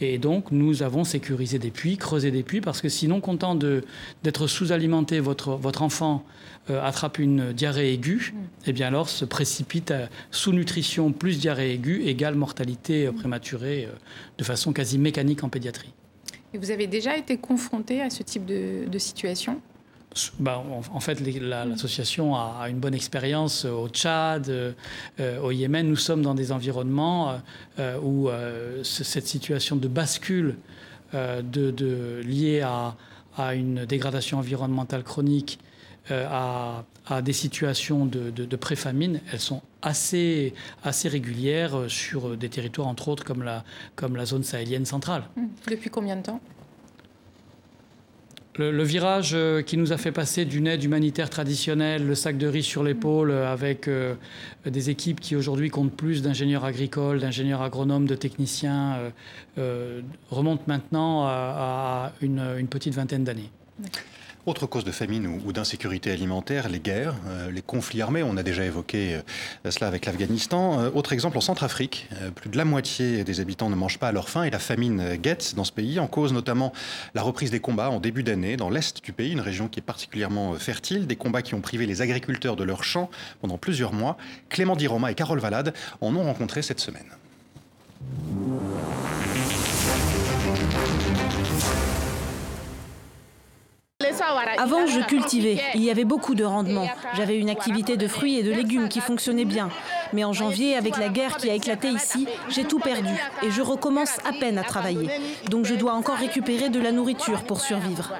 et 0.02 0.18
donc, 0.18 0.52
nous 0.52 0.84
avons 0.84 1.04
sécurisé 1.04 1.60
des 1.60 1.72
puits, 1.72 1.98
creusé 1.98 2.32
des 2.32 2.44
puits, 2.44 2.62
parce 2.62 2.82
que 2.82 2.90
sinon, 2.90 3.22
content 3.22 3.56
d'être 3.56 4.48
sous-alimenté, 4.48 5.20
votre, 5.20 5.56
votre 5.56 5.82
enfant 5.82 6.26
euh, 6.70 6.82
attrape 6.84 7.20
une 7.20 7.54
diarrhée 7.54 7.94
aiguë, 7.94 8.34
mm. 8.34 8.38
et 8.38 8.44
eh 8.68 8.74
bien 8.74 8.88
alors 8.88 9.08
se 9.08 9.24
précipite 9.24 9.92
à 9.92 10.10
sous-nutrition 10.32 11.12
plus 11.12 11.40
diarrhée 11.40 11.74
aiguë 11.74 12.04
égale 12.08 12.36
mortalité 12.36 13.06
euh, 13.06 13.12
prématurée 13.12 13.86
euh, 13.86 13.96
de 14.38 14.44
façon 14.44 14.74
quasi 14.74 14.98
mécanique 14.98 15.44
en 15.44 15.50
pédiatrie. 15.50 15.94
Et 16.54 16.58
vous 16.58 16.72
avez 16.72 16.88
déjà 16.88 17.18
été 17.18 17.38
confronté 17.38 18.02
à 18.02 18.10
ce 18.10 18.24
type 18.24 18.46
de 18.46 18.98
situation? 18.98 19.62
Bah, 20.40 20.64
en, 20.94 21.00
fait, 21.00 21.20
l'association 21.20 22.36
a 22.36 22.68
une 22.70 22.80
bonne 22.80 22.94
expérience 22.94 23.66
au 23.66 23.90
Tchad, 23.90 24.50
euh, 24.50 25.40
au 25.42 25.52
Yémen. 25.52 25.88
Nous 25.88 25.96
sommes 25.96 26.22
dans 26.22 26.36
des 26.36 26.52
environnements 26.52 27.42
euh, 27.80 28.00
où 28.02 28.30
euh, 28.30 28.84
cette 28.84 29.28
situation 29.28 29.76
de 29.76 29.88
bascule 29.88 30.56
de, 31.14 32.22
liée 32.26 32.62
à, 32.62 32.96
une 33.54 33.86
dégradation 33.86 34.40
environnementale 34.40 35.04
chronique, 35.04 35.60
à, 36.10 36.84
des 37.24 37.34
situations 37.34 38.06
de, 38.06 38.30
de 38.32 38.56
pré-famine, 38.56 39.22
elles 39.32 39.40
sont 39.40 39.62
assez, 39.82 40.54
assez 40.84 41.08
régulières 41.08 41.86
sur 41.88 42.36
des 42.36 42.50
territoires, 42.50 42.88
entre 42.88 43.08
autres, 43.08 43.24
comme 43.24 43.44
la, 43.44 43.64
comme 43.96 44.18
la 44.18 44.26
zone 44.26 44.44
sahélienne 44.44 44.86
centrale. 44.86 45.24
Depuis 45.70 45.90
combien 45.90 46.18
de 46.18 46.24
temps? 46.24 46.42
Le, 48.58 48.84
virage 48.84 49.32
euh, 49.34 49.62
qui 49.62 49.78
nous 49.78 49.92
a 49.92 49.98
fait 49.98 50.12
passer 50.12 50.46
d'une 50.46 50.68
aide 50.68 50.84
humanitaire 50.84 51.30
traditionnelle, 51.30 52.06
le 52.06 52.16
sac 52.16 52.38
de 52.38 52.48
riz 52.48 52.64
sur 52.64 52.84
l'épaule, 52.84 53.32
euh, 53.32 53.52
avec 53.52 53.88
euh, 53.88 54.16
des 54.66 54.90
équipes 54.90 55.20
qui 55.20 55.36
aujourd'hui 55.36 55.70
comptent 55.70 55.96
plus 55.96 56.22
d'ingénieurs 56.22 56.66
agricoles, 56.66 57.20
d'ingénieurs 57.20 57.62
agronomes, 57.62 58.08
de 58.08 58.16
techniciens, 58.16 59.12
remonte 60.30 60.68
maintenant 60.68 61.26
à, 61.26 62.12
une 62.22 62.68
petite 62.68 62.94
vingtaine 62.94 63.24
d'années. 63.24 63.50
Autre 64.46 64.68
cause 64.68 64.84
de 64.84 64.92
famine 64.92 65.26
ou, 65.26 65.52
d'insécurité 65.52 66.12
alimentaire, 66.12 66.70
les 66.70 66.80
guerres, 66.80 67.16
euh, 67.26 67.50
les 67.50 67.64
conflits 67.64 68.04
armés. 68.04 68.22
On 68.22 68.38
a 68.38 68.44
déjà 68.44 68.64
évoqué 68.64 69.16
euh, 69.16 69.72
cela 69.72 69.88
avec 69.88 70.06
l'Afghanistan. 70.06 70.80
Euh, 70.82 70.92
autre 70.94 71.14
exemple 71.14 71.40
en 71.40 71.42
Centrafrique, 71.42 72.08
plus 72.36 72.52
de 72.52 72.58
la 72.58 72.64
moitié 72.64 73.24
des 73.24 73.40
habitants 73.40 73.72
ne 73.72 73.76
mangent 73.76 73.98
pas 73.98 74.10
à 74.10 74.12
leur 74.12 74.30
faim 74.30 74.44
et 74.44 74.52
la 74.52 74.60
famine 74.60 75.16
guette 75.16 75.56
dans 75.56 75.64
ce 75.64 75.72
pays. 75.72 76.00
En 76.00 76.06
cause 76.06 76.32
notamment 76.32 76.74
la 77.16 77.24
reprise 77.24 77.50
des 77.50 77.60
combats 77.60 77.90
en 77.90 78.00
début 78.00 78.22
d'année 78.22 78.56
dans 78.56 78.70
l'est 78.70 79.04
du 79.04 79.14
pays, 79.14 79.32
une 79.32 79.42
région 79.42 79.68
qui 79.68 79.80
est 79.80 79.84
particulièrement 79.84 80.54
fertile. 80.54 81.08
Des 81.08 81.16
combats 81.16 81.42
qui 81.42 81.56
ont 81.56 81.62
privé 81.62 81.88
les 81.88 82.04
agriculteurs 82.04 82.56
de 82.56 82.64
leurs 82.64 82.84
champs 82.84 83.10
pendant 83.42 83.58
plusieurs 83.58 83.94
mois. 83.94 84.16
Clément 84.50 84.76
Diroma 84.76 85.12
et 85.12 85.16
Carole 85.16 85.40
Valade 85.40 85.74
en 86.02 86.16
ont 86.16 86.24
rencontré 86.24 86.62
cette 86.62 86.80
semaine. 86.80 87.08
Avant, 94.58 94.86
je 94.88 95.02
cultivais. 95.02 95.58
Il 95.76 95.84
y 95.84 95.92
avait 95.92 96.06
beaucoup 96.06 96.36
de 96.36 96.44
rendement. 96.44 96.88
J'avais 97.16 97.38
une 97.38 97.50
activité 97.50 97.98
de 97.98 98.08
fruits 98.08 98.40
et 98.40 98.44
de 98.44 98.52
légumes 98.52 98.90
qui 98.90 99.00
fonctionnait 99.00 99.46
bien. 99.46 99.70
Mais 100.14 100.24
en 100.24 100.34
janvier, 100.34 100.76
avec 100.76 100.98
la 100.98 101.10
guerre 101.10 101.38
qui 101.38 101.50
a 101.50 101.54
éclaté 101.54 101.90
ici, 101.90 102.28
j'ai 102.50 102.64
tout 102.64 102.80
perdu 102.80 103.14
et 103.44 103.52
je 103.52 103.62
recommence 103.62 104.18
à 104.26 104.34
peine 104.40 104.58
à 104.58 104.64
travailler. 104.64 105.10
Donc 105.50 105.66
je 105.66 105.76
dois 105.76 105.94
encore 105.94 106.18
récupérer 106.18 106.70
de 106.70 106.80
la 106.80 106.92
nourriture 106.92 107.44
pour 107.44 107.62
survivre 107.62 108.14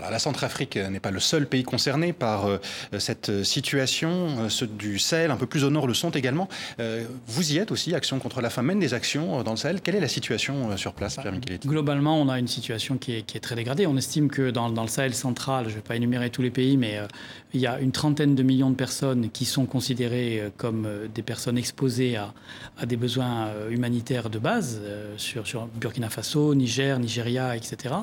la 0.00 0.18
Centrafrique 0.18 0.76
n'est 0.76 1.00
pas 1.00 1.10
le 1.10 1.20
seul 1.20 1.46
pays 1.46 1.62
concerné 1.62 2.12
par 2.12 2.46
euh, 2.46 2.58
cette 2.98 3.44
situation. 3.44 4.10
Euh, 4.38 4.48
ceux 4.48 4.66
du 4.66 4.98
Sahel, 4.98 5.30
un 5.30 5.36
peu 5.36 5.46
plus 5.46 5.64
au 5.64 5.70
nord, 5.70 5.86
le 5.86 5.94
sont 5.94 6.10
également. 6.10 6.48
Euh, 6.80 7.04
vous 7.26 7.52
y 7.52 7.58
êtes 7.58 7.70
aussi, 7.70 7.94
Action 7.94 8.18
contre 8.18 8.40
la 8.40 8.50
faim 8.50 8.62
mène 8.62 8.80
des 8.80 8.94
actions 8.94 9.42
dans 9.42 9.52
le 9.52 9.56
Sahel. 9.56 9.80
Quelle 9.80 9.96
est 9.96 10.00
la 10.00 10.08
situation 10.08 10.76
sur 10.76 10.94
place, 10.94 11.16
Pierre 11.16 11.32
Micheletti 11.32 11.68
Globalement, 11.68 12.20
on 12.20 12.28
a 12.28 12.38
une 12.38 12.48
situation 12.48 12.96
qui 12.96 13.12
est, 13.12 13.40
très 13.42 13.54
dégradée. 13.54 13.86
On 13.86 13.96
estime 13.96 14.28
que 14.28 14.50
dans, 14.50 14.68
le 14.68 14.88
Sahel 14.88 15.14
central, 15.14 15.64
je 15.66 15.70
ne 15.70 15.74
vais 15.76 15.80
pas 15.80 15.96
énumérer 15.96 16.30
tous 16.30 16.42
les 16.42 16.50
pays, 16.50 16.76
mais 16.76 17.00
il 17.52 17.60
y 17.60 17.66
a 17.66 17.78
une 17.80 17.92
trentaine 17.92 18.34
de 18.34 18.42
millions 18.42 18.70
de 18.70 18.76
personnes 18.76 19.30
qui 19.30 19.44
sont 19.44 19.66
considérées 19.66 20.50
comme 20.56 20.88
des 21.14 21.22
personnes 21.22 21.58
exposées 21.58 22.16
à, 22.16 22.32
des 22.86 22.96
besoins 22.96 23.50
humanitaires 23.70 24.30
de 24.30 24.38
base 24.38 24.80
sur, 25.16 25.46
sur 25.46 25.66
Burkina 25.66 26.08
Faso, 26.08 26.54
Niger, 26.54 26.98
Nigeria, 26.98 27.56
etc. 27.56 27.94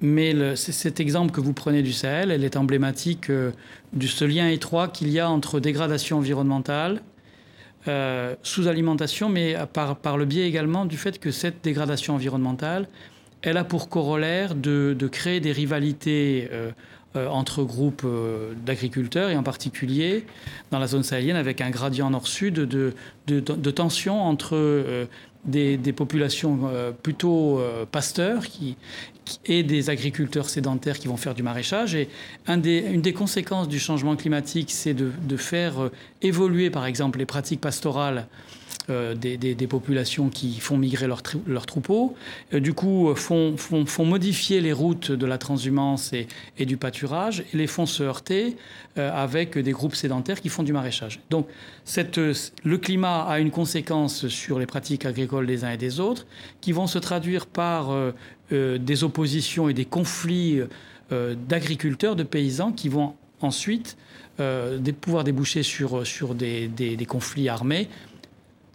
Mais 0.00 0.54
cet 0.54 1.00
exemple 1.00 1.32
que 1.32 1.40
vous 1.40 1.52
prenez 1.52 1.82
du 1.82 1.92
Sahel, 1.92 2.30
elle 2.30 2.44
est 2.44 2.56
emblématique 2.56 3.30
euh, 3.30 3.50
de 3.92 4.06
ce 4.06 4.24
lien 4.24 4.48
étroit 4.48 4.86
qu'il 4.86 5.08
y 5.10 5.18
a 5.18 5.28
entre 5.28 5.58
dégradation 5.58 6.18
environnementale, 6.18 7.02
euh, 7.88 8.36
sous-alimentation, 8.42 9.28
mais 9.28 9.56
par, 9.72 10.16
le 10.16 10.24
biais 10.24 10.46
également 10.46 10.84
du 10.84 10.96
fait 10.96 11.18
que 11.18 11.32
cette 11.32 11.64
dégradation 11.64 12.14
environnementale, 12.14 12.88
elle 13.42 13.56
a 13.56 13.64
pour 13.64 13.88
corollaire 13.88 14.54
de, 14.54 14.94
créer 15.10 15.40
des 15.40 15.52
rivalités 15.52 16.48
euh, 16.52 16.70
entre 17.16 17.64
groupes 17.64 18.06
d'agriculteurs, 18.64 19.30
et 19.30 19.36
en 19.36 19.42
particulier 19.42 20.26
dans 20.70 20.78
la 20.78 20.86
zone 20.86 21.02
sahélienne, 21.02 21.36
avec 21.36 21.60
un 21.60 21.70
gradient 21.70 22.10
nord-sud 22.10 22.54
de, 22.54 22.94
de, 23.26 23.40
de, 23.40 23.70
tension 23.70 24.22
entre 24.22 25.08
des, 25.44 25.78
populations 25.92 26.70
plutôt 27.02 27.60
pasteurs 27.90 28.46
qui, 28.46 28.76
et 29.46 29.62
des 29.62 29.90
agriculteurs 29.90 30.48
sédentaires 30.48 30.98
qui 30.98 31.08
vont 31.08 31.16
faire 31.16 31.34
du 31.34 31.42
maraîchage. 31.42 31.94
Et 31.94 32.08
une 32.46 32.60
des 32.60 33.12
conséquences 33.12 33.68
du 33.68 33.78
changement 33.78 34.16
climatique, 34.16 34.70
c'est 34.70 34.94
de, 34.94 35.36
faire 35.36 35.84
euh, 35.84 35.92
évoluer, 36.22 36.70
par 36.70 36.86
exemple, 36.86 37.18
les 37.18 37.26
pratiques 37.26 37.60
pastorales 37.60 38.26
euh, 38.90 39.14
des, 39.14 39.66
populations 39.66 40.30
qui 40.30 40.60
font 40.60 40.78
migrer 40.78 41.06
leurs 41.06 41.66
troupeaux, 41.66 42.14
euh, 42.54 42.60
du 42.60 42.72
coup 42.72 43.14
font, 43.14 43.54
font, 43.58 44.04
modifier 44.06 44.62
les 44.62 44.72
routes 44.72 45.12
de 45.12 45.26
la 45.26 45.36
transhumance 45.36 46.14
et, 46.14 46.64
du 46.64 46.78
pâturage 46.78 47.44
et 47.52 47.56
les 47.58 47.66
font 47.66 47.84
se 47.84 48.02
heurter 48.02 48.56
avec 48.96 49.58
des 49.58 49.72
groupes 49.72 49.94
sédentaires 49.94 50.40
qui 50.40 50.48
font 50.48 50.62
du 50.62 50.72
maraîchage. 50.72 51.20
Donc 51.30 51.46
le 52.16 52.76
climat 52.76 53.24
a 53.24 53.38
une 53.38 53.50
conséquence 53.50 54.26
sur 54.28 54.58
les 54.58 54.66
pratiques 54.66 55.04
agricoles 55.04 55.46
des 55.46 55.64
uns 55.64 55.70
et 55.70 55.76
des 55.76 56.00
autres 56.00 56.26
qui 56.60 56.72
vont 56.72 56.86
se 56.86 56.98
traduire 56.98 57.46
par 57.46 57.94
des 58.50 59.04
oppositions 59.04 59.68
et 59.68 59.74
des 59.74 59.84
conflits 59.84 60.60
d'agriculteurs, 61.10 62.16
de 62.16 62.24
paysans 62.24 62.72
qui 62.72 62.88
vont 62.88 63.14
ensuite 63.40 63.96
pouvoir 65.00 65.24
déboucher 65.24 65.62
sur, 65.62 66.04
des 66.34 67.06
conflits 67.06 67.48
armés 67.48 67.88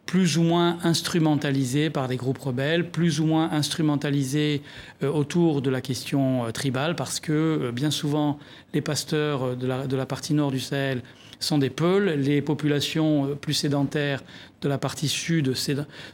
plus 0.06 0.38
ou 0.38 0.44
moins 0.44 0.78
instrumentalisés 0.84 1.90
par 1.90 2.08
des 2.08 2.18
groupes 2.18 2.38
rebelles, 2.38 2.90
plus 2.92 3.20
ou 3.20 3.26
moins 3.26 3.50
instrumentalisés 3.52 4.62
euh, 5.02 5.10
autour 5.10 5.62
de 5.62 5.70
la 5.70 5.82
question 5.82 6.46
euh, 6.46 6.52
tribale, 6.52 6.96
parce 6.96 7.20
que 7.20 7.32
euh, 7.32 7.72
bien 7.72 7.92
souvent, 7.92 8.38
les 8.74 8.82
pasteurs 8.82 9.56
de 9.56 9.66
la, 9.68 10.06
partie 10.06 10.34
nord 10.34 10.52
du 10.52 10.60
Sahel 10.60 11.02
sont 11.40 11.58
des 11.58 11.70
Peuls, 11.70 12.20
les 12.20 12.42
populations 12.42 13.36
plus 13.36 13.54
sédentaires 13.54 14.24
de 14.62 14.70
la 14.70 14.78
partie 14.78 15.10
sud 15.10 15.54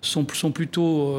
sont, 0.02 0.26
plutôt 0.52 1.16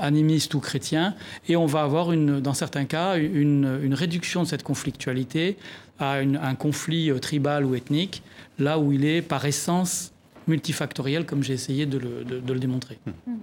animistes 0.00 0.54
ou 0.54 0.60
chrétiens, 0.60 1.14
et 1.46 1.56
on 1.56 1.66
va 1.66 1.82
avoir, 1.82 2.10
une, 2.10 2.40
dans 2.40 2.54
certains 2.54 2.86
cas, 2.86 3.18
une 3.18 3.92
réduction 3.92 4.44
de 4.44 4.48
cette 4.48 4.62
conflictualité 4.62 5.58
à 5.98 6.14
un 6.14 6.54
conflit 6.54 7.12
tribal 7.20 7.66
ou 7.66 7.74
ethnique, 7.74 8.22
là 8.58 8.78
où 8.78 8.92
il 8.92 9.04
est 9.04 9.20
par 9.20 9.44
essence 9.44 10.12
multifactoriel, 10.50 11.24
comme 11.24 11.42
j'ai 11.42 11.54
essayé 11.54 11.86
de 11.86 11.98
le, 11.98 12.58
démontrer. 12.58 12.98
Hmm. 13.06 13.38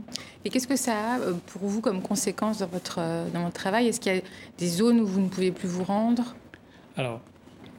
Et 0.46 0.50
qu'est-ce 0.50 0.67
que 0.67 0.76
ça 0.76 0.93
a 0.93 1.20
euh, 1.20 1.34
pour 1.48 1.63
vous 1.67 1.82
comme 1.82 2.02
conséquence 2.02 2.60
dans 2.60 2.67
votre, 2.67 2.98
euh, 3.00 3.28
dans 3.34 3.43
votre 3.43 3.56
travail? 3.56 3.88
Est-ce 3.88 4.00
qu'il 4.00 4.13
y 4.13 4.17
a 4.17 4.22
des 4.58 4.67
zones 4.67 5.00
où 5.00 5.08
vous 5.08 5.22
ne 5.22 5.30
pouvez 5.30 5.52
plus 5.52 5.67
vous 5.67 5.84
rendre? 5.84 6.36
Alors, 6.96 7.22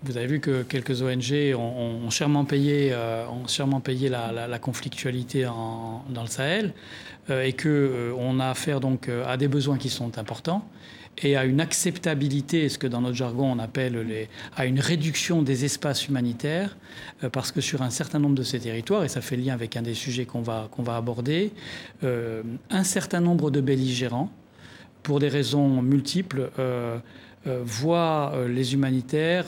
vous 0.02 0.16
avez 0.16 0.26
vu 0.26 0.40
que 0.40 0.62
quelques 0.62 1.02
ONG 1.02 1.54
ont, 1.56 2.10
chèrement 2.10 2.44
payé, 2.44 2.90
euh, 2.92 3.26
ont 3.28 3.46
chèrement 3.46 3.80
payé 3.80 4.08
la, 4.08 4.58
conflictualité 4.58 5.42
dans 5.42 6.22
le 6.22 6.28
Sahel 6.28 6.72
et 7.28 7.52
qu'on 7.52 8.14
on 8.18 8.40
a 8.40 8.48
affaire 8.50 8.80
donc 8.80 9.08
à 9.08 9.36
des 9.36 9.48
besoins 9.48 9.76
qui 9.76 9.90
sont 9.90 10.16
importants 10.18 10.64
et 11.22 11.36
à 11.36 11.44
une 11.44 11.60
acceptabilité, 11.60 12.68
ce 12.68 12.78
que 12.78 12.86
dans 12.86 13.00
notre 13.00 13.16
jargon 13.16 13.50
on 13.52 13.58
appelle 13.58 14.28
à 14.56 14.66
une 14.66 14.80
réduction 14.80 15.42
des 15.42 15.64
espaces 15.64 16.08
humanitaires, 16.08 16.76
euh, 17.24 17.30
parce 17.30 17.52
que 17.52 17.60
sur 17.60 17.82
un 17.82 17.90
certain 17.90 18.18
nombre 18.18 18.36
de 18.36 18.42
ces 18.42 18.60
territoires, 18.60 19.04
et 19.04 19.08
ça 19.08 19.20
fait 19.20 19.36
lien 19.36 19.54
avec 19.54 19.76
un 19.76 19.82
des 19.82 19.94
sujets 19.94 20.24
qu'on 20.24 20.42
va, 20.42 20.68
qu'on 20.70 20.82
va 20.82 20.96
aborder, 20.96 21.52
euh, 22.04 22.42
un 22.70 22.84
certain 22.84 23.20
nombre 23.20 23.50
de 23.50 23.60
belligérants, 23.60 24.30
pour 25.02 25.20
des 25.20 25.28
raisons 25.28 25.80
multiples, 25.82 26.50
euh, 26.58 26.98
voient 27.46 28.34
les 28.46 28.74
humanitaires 28.74 29.46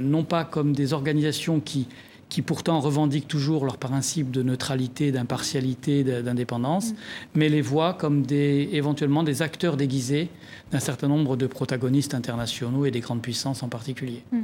non 0.00 0.22
pas 0.22 0.44
comme 0.44 0.72
des 0.72 0.92
organisations 0.92 1.58
qui 1.58 1.88
qui 2.30 2.40
pourtant 2.40 2.80
revendiquent 2.80 3.28
toujours 3.28 3.66
leur 3.66 3.76
principe 3.76 4.30
de 4.30 4.42
neutralité, 4.42 5.12
d'impartialité, 5.12 6.04
d'indépendance, 6.04 6.92
mm. 6.92 6.96
mais 7.34 7.48
les 7.50 7.60
voient 7.60 7.92
comme 7.92 8.22
des, 8.22 8.70
éventuellement 8.72 9.22
des 9.22 9.42
acteurs 9.42 9.76
déguisés 9.76 10.30
d'un 10.70 10.80
certain 10.80 11.08
nombre 11.08 11.36
de 11.36 11.46
protagonistes 11.46 12.14
internationaux 12.14 12.86
et 12.86 12.90
des 12.90 13.00
grandes 13.00 13.20
puissances 13.20 13.62
en 13.62 13.68
particulier. 13.68 14.22
Mm. 14.32 14.38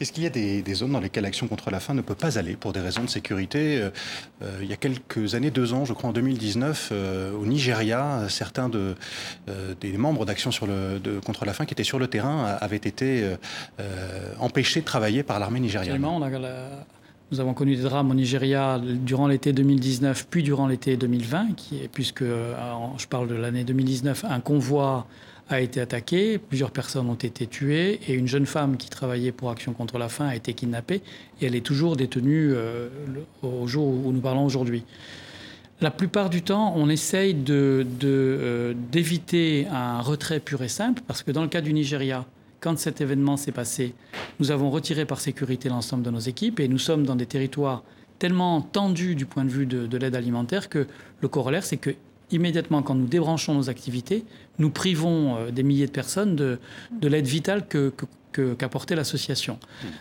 Est-ce 0.00 0.12
qu'il 0.12 0.24
y 0.24 0.26
a 0.26 0.30
des, 0.30 0.74
zones 0.74 0.92
dans 0.92 1.00
lesquelles 1.00 1.24
l'action 1.24 1.48
contre 1.48 1.70
la 1.70 1.80
faim 1.80 1.94
ne 1.94 2.00
peut 2.00 2.14
pas 2.14 2.38
aller 2.38 2.56
pour 2.56 2.72
des 2.72 2.80
raisons 2.80 3.04
de 3.04 3.08
sécurité 3.08 3.80
euh, 3.80 3.90
euh, 4.42 4.58
Il 4.62 4.68
y 4.68 4.72
a 4.72 4.76
quelques 4.76 5.34
années, 5.34 5.50
deux 5.50 5.74
ans, 5.74 5.84
je 5.84 5.92
crois 5.92 6.10
en 6.10 6.12
2019, 6.12 6.88
euh, 6.92 7.32
au 7.32 7.46
Nigeria, 7.46 8.26
certains 8.28 8.68
de, 8.68 8.94
des 9.80 9.96
membres 9.96 10.24
d'Action 10.24 10.50
contre 11.24 11.44
la 11.44 11.52
faim 11.52 11.64
qui 11.64 11.74
étaient 11.74 11.84
sur 11.84 11.98
le 11.98 12.08
terrain 12.08 12.56
avaient 12.60 12.76
été 12.76 13.24
empêchés 14.38 14.80
de 14.80 14.84
travailler 14.84 15.22
par 15.22 15.38
l'armée 15.38 15.60
nigériane. 15.60 16.00
Nous 17.30 17.40
avons 17.40 17.54
connu 17.54 17.76
des 17.76 17.82
drames 17.82 18.10
au 18.10 18.14
Nigeria 18.14 18.78
durant 18.78 19.26
l'été 19.26 19.52
2019, 19.52 20.26
puis 20.28 20.42
durant 20.42 20.66
l'été 20.66 20.96
2020, 20.96 21.54
qui 21.56 21.78
est, 21.78 21.88
puisque 21.88 22.24
je 22.24 23.06
parle 23.08 23.28
de 23.28 23.34
l'année 23.34 23.64
2019, 23.64 24.24
un 24.28 24.40
convoi 24.40 25.06
a 25.54 25.60
été 25.60 25.80
attaqué, 25.80 26.38
plusieurs 26.38 26.70
personnes 26.70 27.08
ont 27.08 27.14
été 27.14 27.46
tuées 27.46 28.00
et 28.08 28.14
une 28.14 28.28
jeune 28.28 28.46
femme 28.46 28.76
qui 28.76 28.88
travaillait 28.88 29.32
pour 29.32 29.50
Action 29.50 29.72
contre 29.72 29.98
la 29.98 30.08
faim 30.08 30.26
a 30.26 30.36
été 30.36 30.54
kidnappée 30.54 31.02
et 31.40 31.46
elle 31.46 31.54
est 31.54 31.64
toujours 31.64 31.96
détenue 31.96 32.52
euh, 32.52 32.88
au 33.42 33.66
jour 33.66 33.86
où 33.86 34.12
nous 34.12 34.20
parlons 34.20 34.44
aujourd'hui. 34.44 34.84
La 35.80 35.90
plupart 35.90 36.30
du 36.30 36.42
temps, 36.42 36.74
on 36.76 36.88
essaye 36.88 37.36
euh, 37.50 38.74
d'éviter 38.92 39.64
de, 39.64 39.70
un 39.70 40.00
retrait 40.00 40.40
pur 40.40 40.62
et 40.62 40.68
simple 40.68 41.02
parce 41.06 41.22
que 41.22 41.32
dans 41.32 41.42
le 41.42 41.48
cas 41.48 41.60
du 41.60 41.72
Nigeria, 41.72 42.24
quand 42.60 42.78
cet 42.78 43.00
événement 43.00 43.36
s'est 43.36 43.52
passé, 43.52 43.94
nous 44.38 44.52
avons 44.52 44.70
retiré 44.70 45.04
par 45.04 45.20
sécurité 45.20 45.68
l'ensemble 45.68 46.04
de 46.04 46.10
nos 46.10 46.20
équipes 46.20 46.60
et 46.60 46.68
nous 46.68 46.78
sommes 46.78 47.04
dans 47.04 47.16
des 47.16 47.26
territoires 47.26 47.82
tellement 48.20 48.60
tendus 48.60 49.16
du 49.16 49.26
point 49.26 49.44
de 49.44 49.50
vue 49.50 49.66
de, 49.66 49.86
de 49.88 49.96
l'aide 49.96 50.14
alimentaire 50.14 50.68
que 50.68 50.86
le 51.20 51.28
corollaire, 51.28 51.64
c'est 51.64 51.78
que 51.78 51.90
immédiatement, 52.32 52.82
quand 52.82 52.94
nous 52.94 53.06
débranchons 53.06 53.54
nos 53.54 53.70
activités, 53.70 54.24
nous 54.58 54.70
privons 54.70 55.36
euh, 55.36 55.50
des 55.50 55.62
milliers 55.62 55.86
de 55.86 55.92
personnes 55.92 56.34
de, 56.34 56.58
l'aide 57.02 57.26
vitale 57.26 57.66
que, 57.66 57.92
qu'apportait 58.32 58.94
l'association. 58.94 59.58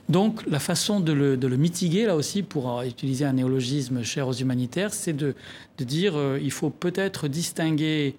Donc 0.10 0.42
la 0.48 0.60
façon 0.60 1.00
de 1.00 1.12
le, 1.12 1.58
mitiguer, 1.58 2.06
là 2.06 2.16
aussi, 2.16 2.44
pour 2.44 2.80
euh, 2.80 2.84
utiliser 2.84 3.26
un 3.26 3.34
néologisme 3.34 4.04
cher 4.04 4.28
aux 4.28 4.34
humanitaires, 4.34 4.94
c'est 4.94 5.14
de, 5.14 5.36
dire 5.80 6.16
euh, 6.16 6.40
il 6.42 6.52
faut 6.52 6.70
peut-être 6.70 7.28
distinguer 7.28 8.16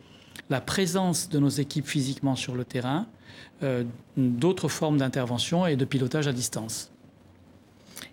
la 0.50 0.60
présence 0.60 1.28
de 1.28 1.38
nos 1.38 1.48
équipes 1.48 1.86
physiquement 1.86 2.36
sur 2.36 2.54
le 2.54 2.64
terrain 2.64 3.06
d'autres 4.16 4.66
formes 4.66 4.98
d'intervention 4.98 5.68
et 5.68 5.76
de 5.76 5.84
pilotage 5.84 6.26
à 6.26 6.32
distance. 6.32 6.90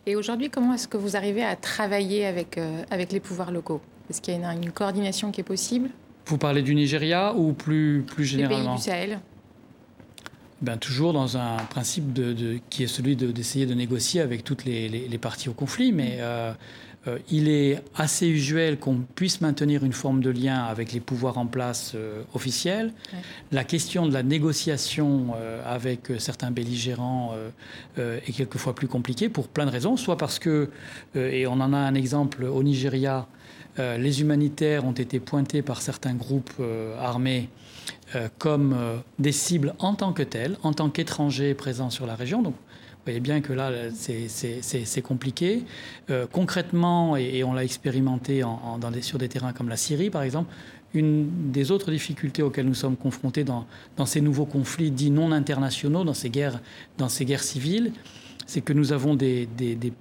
Et 0.05 0.15
aujourd'hui, 0.15 0.51
comment 0.51 0.75
est-ce 0.75 0.88
que 0.88 0.95
vous 0.95 1.15
arrivez 1.15 1.43
à 1.43 1.55
travailler 1.55 2.27
avec 2.27 3.12
les 3.12 3.19
pouvoirs 3.19 3.51
locaux? 3.51 3.81
Est-ce 4.09 4.21
qu'il 4.21 4.33
y 4.33 4.43
a 4.43 4.53
une, 4.53 4.71
coordination 4.71 5.31
qui 5.31 5.41
est 5.41 5.43
possible? 5.45 5.89
Vous 6.25 6.37
parlez 6.37 6.61
du 6.61 6.75
Nigeria 6.75 7.33
ou 7.35 7.53
plus, 7.53 8.03
plus 8.05 8.25
généralement 8.25 8.59
Les 8.59 8.65
pays 8.65 8.75
du 8.77 8.81
Sahel. 8.83 9.19
Ben, 10.61 10.77
toujours 10.77 11.13
dans 11.13 11.37
un 11.37 11.57
principe 11.69 12.11
de, 12.11 12.59
qui 12.69 12.83
est 12.83 12.87
celui 12.87 13.15
d'essayer 13.15 13.65
de, 13.65 13.73
négocier 13.73 14.19
avec 14.19 14.43
toutes 14.43 14.65
les, 14.65 15.17
parties 15.21 15.47
au 15.47 15.53
conflit, 15.53 15.93
mais 15.93 16.17
euh, 16.19 16.51
euh, 17.07 17.17
il 17.31 17.47
est 17.47 17.81
assez 17.95 18.27
usuel 18.27 18.77
qu'on 18.77 18.97
puisse 19.15 19.39
maintenir 19.39 19.85
une 19.85 19.93
forme 19.93 20.21
de 20.21 20.29
lien 20.29 20.65
avec 20.65 20.91
les 20.91 20.99
pouvoirs 20.99 21.37
en 21.37 21.45
place 21.45 21.93
euh, 21.95 22.23
officiels. 22.33 22.91
La 23.53 23.63
question 23.63 24.05
de 24.05 24.11
la 24.11 24.21
négociation 24.21 25.33
avec 25.65 26.11
certains 26.17 26.51
belligérants 26.51 27.33
est 27.97 28.33
quelquefois 28.33 28.75
plus 28.75 28.87
compliquée 28.87 29.29
pour 29.29 29.47
plein 29.47 29.65
de 29.65 29.71
raisons, 29.71 29.95
soit 29.95 30.17
parce 30.17 30.39
que, 30.39 30.69
et 31.15 31.47
on 31.47 31.53
en 31.53 31.71
a 31.71 31.77
un 31.77 31.95
exemple 31.95 32.43
au 32.43 32.63
Nigeria, 32.63 33.27
euh, 33.79 33.97
les 33.97 34.21
humanitaires 34.21 34.85
ont 34.85 34.91
été 34.91 35.19
pointés 35.19 35.61
par 35.61 35.81
certains 35.81 36.13
groupes 36.13 36.51
euh, 36.59 36.97
armés 36.99 37.49
euh, 38.15 38.27
comme 38.37 38.75
des 39.19 39.31
cibles 39.31 39.73
en 39.79 39.95
tant 39.95 40.13
que 40.13 40.23
telles, 40.23 40.57
en 40.63 40.73
tant 40.73 40.89
qu'étrangers 40.89 41.53
présents 41.53 41.89
sur 41.89 42.05
la 42.05 42.15
région. 42.15 42.41
Donc, 42.41 42.53
vous 42.53 43.05
voyez 43.05 43.19
bien 43.19 43.41
que 43.41 43.53
là, 43.53 43.71
c'est 43.93 45.01
compliqué. 45.01 45.63
concrètement, 46.31 47.15
et, 47.15 47.43
on 47.43 47.53
l'a 47.53 47.63
expérimenté 47.63 48.43
sur 49.01 49.17
des 49.17 49.29
terrains 49.29 49.53
comme 49.53 49.69
la 49.69 49.77
Syrie, 49.77 50.09
par 50.09 50.21
exemple, 50.21 50.53
une 50.93 51.51
des 51.51 51.71
autres 51.71 51.91
difficultés 51.91 52.43
auxquelles 52.43 52.65
nous 52.65 52.73
sommes 52.73 52.97
confrontés 52.97 53.43
dans, 53.43 53.65
ces 54.05 54.21
nouveaux 54.21 54.45
conflits 54.45 54.91
dits 54.91 55.11
non 55.11 55.31
internationaux, 55.31 56.03
dans 56.03 56.13
ces 56.13 56.29
guerres, 56.29 56.59
dans 56.97 57.09
ces 57.09 57.25
guerres 57.25 57.43
civiles, 57.43 57.93
c'est 58.49 58.62
que 58.62 58.73
nous 58.73 58.93
avons 58.93 59.13
des, 59.13 59.47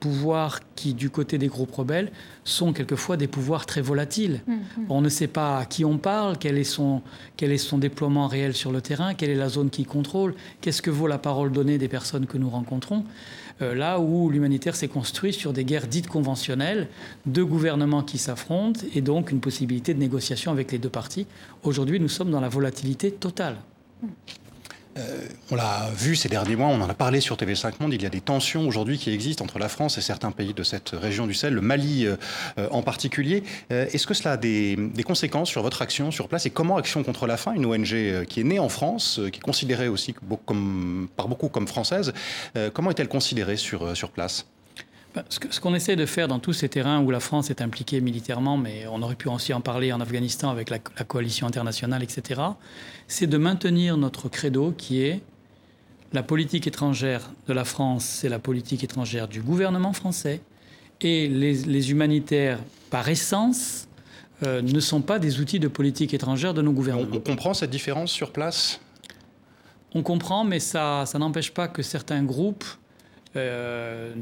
pouvoirs 0.00 0.60
qui, 0.74 0.94
du 0.94 1.10
côté 1.10 1.36
des 1.36 1.48
groupes 1.48 1.74
rebelles, 1.74 2.10
sont 2.44 2.72
quelquefois 2.72 3.18
des 3.18 3.26
pouvoirs 3.26 3.66
très 3.66 3.82
volatiles. 3.82 4.40
Mm, 4.46 4.52
mm. 4.52 4.60
On 4.88 5.02
ne 5.02 5.10
sait 5.10 5.26
pas 5.26 5.58
à 5.58 5.66
qui 5.66 5.84
on 5.84 5.98
parle, 5.98 6.38
quel 6.38 6.56
est, 6.56 6.64
son, 6.64 7.02
quel 7.36 7.52
est 7.52 7.58
son 7.58 7.76
déploiement 7.76 8.26
réel 8.26 8.54
sur 8.54 8.72
le 8.72 8.80
terrain, 8.80 9.12
quelle 9.12 9.28
est 9.28 9.34
la 9.34 9.50
zone 9.50 9.68
qui 9.68 9.84
contrôle, 9.84 10.34
qu'est-ce 10.62 10.80
que 10.80 10.90
vaut 10.90 11.06
la 11.06 11.18
parole 11.18 11.52
donnée 11.52 11.76
des 11.76 11.88
personnes 11.88 12.24
que 12.24 12.38
nous 12.38 12.48
rencontrons. 12.48 13.04
Euh, 13.60 13.74
là 13.74 14.00
où 14.00 14.30
l'humanitaire 14.30 14.76
s'est 14.76 14.88
construit 14.88 15.34
sur 15.34 15.52
des 15.52 15.64
guerres 15.66 15.86
dites 15.86 16.08
conventionnelles, 16.08 16.88
deux 17.26 17.44
gouvernements 17.44 18.02
qui 18.02 18.16
s'affrontent 18.16 18.80
et 18.94 19.02
donc 19.02 19.30
une 19.30 19.40
possibilité 19.40 19.92
de 19.92 19.98
négociation 19.98 20.52
avec 20.52 20.72
les 20.72 20.78
deux 20.78 20.88
parties. 20.88 21.26
Aujourd'hui, 21.64 22.00
nous 22.00 22.08
sommes 22.08 22.30
dans 22.30 22.40
la 22.40 22.48
volatilité 22.48 23.10
totale. 23.10 23.56
Mm. 24.02 24.06
Euh, 24.98 25.28
on 25.50 25.56
l'a 25.56 25.88
vu 25.94 26.16
ces 26.16 26.28
derniers 26.28 26.56
mois, 26.56 26.68
on 26.68 26.80
en 26.80 26.88
a 26.88 26.94
parlé 26.94 27.20
sur 27.20 27.36
TV5 27.36 27.74
Monde, 27.80 27.94
il 27.94 28.02
y 28.02 28.06
a 28.06 28.10
des 28.10 28.20
tensions 28.20 28.66
aujourd'hui 28.66 28.98
qui 28.98 29.12
existent 29.12 29.44
entre 29.44 29.58
la 29.58 29.68
France 29.68 29.98
et 29.98 30.00
certains 30.00 30.30
pays 30.30 30.54
de 30.54 30.62
cette 30.62 30.90
région 30.90 31.26
du 31.26 31.34
Sahel, 31.34 31.54
le 31.54 31.60
Mali 31.60 32.06
euh, 32.06 32.16
euh, 32.58 32.68
en 32.70 32.82
particulier. 32.82 33.42
Est-ce 33.70 34.06
que 34.06 34.14
cela 34.14 34.32
a 34.32 34.36
des, 34.36 34.76
conséquences 35.06 35.48
sur 35.48 35.62
votre 35.62 35.80
action 35.82 36.10
sur 36.10 36.28
place 36.28 36.46
et 36.46 36.50
comment 36.50 36.76
Action 36.76 37.02
contre 37.02 37.26
la 37.26 37.36
faim, 37.36 37.52
une 37.54 37.64
ONG 37.66 38.24
qui 38.26 38.40
est 38.40 38.44
née 38.44 38.58
en 38.58 38.68
France, 38.68 39.20
qui 39.32 39.38
est 39.38 39.42
considérée 39.42 39.88
aussi 39.88 40.14
par 41.16 41.28
beaucoup 41.28 41.48
comme 41.48 41.66
française, 41.66 42.12
comment 42.74 42.90
est-elle 42.90 43.08
considérée 43.08 43.56
sur, 43.56 43.96
sur 43.96 44.10
place? 44.10 44.46
Ce 45.28 45.60
qu'on 45.60 45.74
essaie 45.74 45.96
de 45.96 46.06
faire 46.06 46.28
dans 46.28 46.38
tous 46.38 46.52
ces 46.52 46.68
terrains 46.68 47.00
où 47.00 47.10
la 47.10 47.20
France 47.20 47.50
est 47.50 47.60
impliquée 47.60 48.00
militairement, 48.00 48.56
mais 48.56 48.86
on 48.90 49.02
aurait 49.02 49.14
pu 49.14 49.28
aussi 49.28 49.52
en 49.52 49.60
parler 49.60 49.92
en 49.92 50.00
Afghanistan 50.00 50.50
avec 50.50 50.70
la, 50.70 50.78
coalition 50.78 51.46
internationale, 51.46 52.02
etc., 52.02 52.40
c'est 53.06 53.26
de 53.26 53.38
maintenir 53.38 53.96
notre 53.96 54.28
credo 54.28 54.72
qui 54.76 55.02
est 55.02 55.20
la 56.12 56.22
politique 56.22 56.66
étrangère 56.66 57.30
de 57.46 57.52
la 57.52 57.64
France, 57.64 58.04
c'est 58.04 58.28
la 58.28 58.38
politique 58.38 58.84
étrangère 58.84 59.28
du 59.28 59.42
gouvernement 59.42 59.92
français, 59.92 60.40
et 61.00 61.28
les, 61.28 61.90
humanitaires, 61.90 62.58
par 62.90 63.08
essence, 63.08 63.88
euh, 64.42 64.62
ne 64.62 64.80
sont 64.80 65.00
pas 65.00 65.18
des 65.18 65.40
outils 65.40 65.60
de 65.60 65.68
politique 65.68 66.14
étrangère 66.14 66.54
de 66.54 66.62
nos 66.62 66.72
gouvernements. 66.72 67.08
On, 67.12 67.20
comprend 67.20 67.54
cette 67.54 67.70
différence 67.70 68.10
sur 68.10 68.32
place? 68.32 68.80
On 69.94 70.02
comprend, 70.02 70.44
mais 70.44 70.60
ça, 70.60 71.04
ça 71.06 71.18
n'empêche 71.18 71.52
pas 71.52 71.68
que 71.68 71.82
certains 71.82 72.22
groupes 72.22 72.64
euh, 73.36 74.14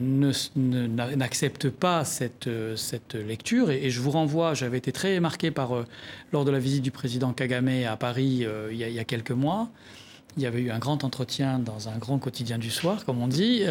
n'acceptent 0.56 1.70
pas 1.70 2.04
cette, 2.04 2.48
cette 2.74 3.14
lecture. 3.14 3.70
Et, 3.70 3.90
je 3.90 4.00
vous 4.00 4.10
renvoie, 4.10 4.54
j'avais 4.54 4.78
été 4.78 4.90
très 4.90 5.20
marqué 5.20 5.52
par, 5.52 5.76
euh, 5.76 5.86
lors 6.32 6.44
de 6.44 6.50
la 6.50 6.58
visite 6.58 6.82
du 6.82 6.90
président 6.90 7.32
Kagame 7.32 7.84
à 7.88 7.96
Paris 7.96 8.44
euh, 8.44 8.68
il, 8.72 8.78
y 8.78 8.98
a, 8.98 9.04
quelques 9.04 9.30
mois. 9.30 9.68
Il 10.36 10.42
y 10.42 10.46
avait 10.46 10.60
eu 10.60 10.70
un 10.70 10.80
grand 10.80 11.04
entretien 11.04 11.60
dans 11.60 11.88
un 11.88 11.96
grand 11.98 12.18
quotidien 12.18 12.58
du 12.58 12.70
soir, 12.70 13.04
comme 13.06 13.22
on 13.22 13.28
dit, 13.28 13.62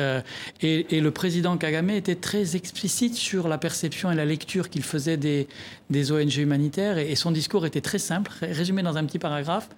et, 0.62 1.00
le 1.00 1.12
président 1.12 1.58
Kagame 1.58 1.92
était 1.92 2.16
très 2.16 2.56
explicite 2.56 3.14
sur 3.14 3.48
la 3.48 3.60
perception 3.60 4.12
et 4.12 4.16
la 4.16 4.26
lecture 4.26 4.72
qu'il 4.72 4.82
faisait 4.82 5.18
des, 5.18 5.48
des, 5.92 6.12
ONG 6.12 6.38
humanitaires, 6.38 6.98
et 6.98 7.14
son 7.14 7.30
discours 7.30 7.68
était 7.68 7.82
très 7.82 8.00
simple, 8.00 8.32
résumé 8.42 8.82
dans 8.82 8.98
un 8.98 9.06
petit 9.06 9.20
paragraphe. 9.20 9.70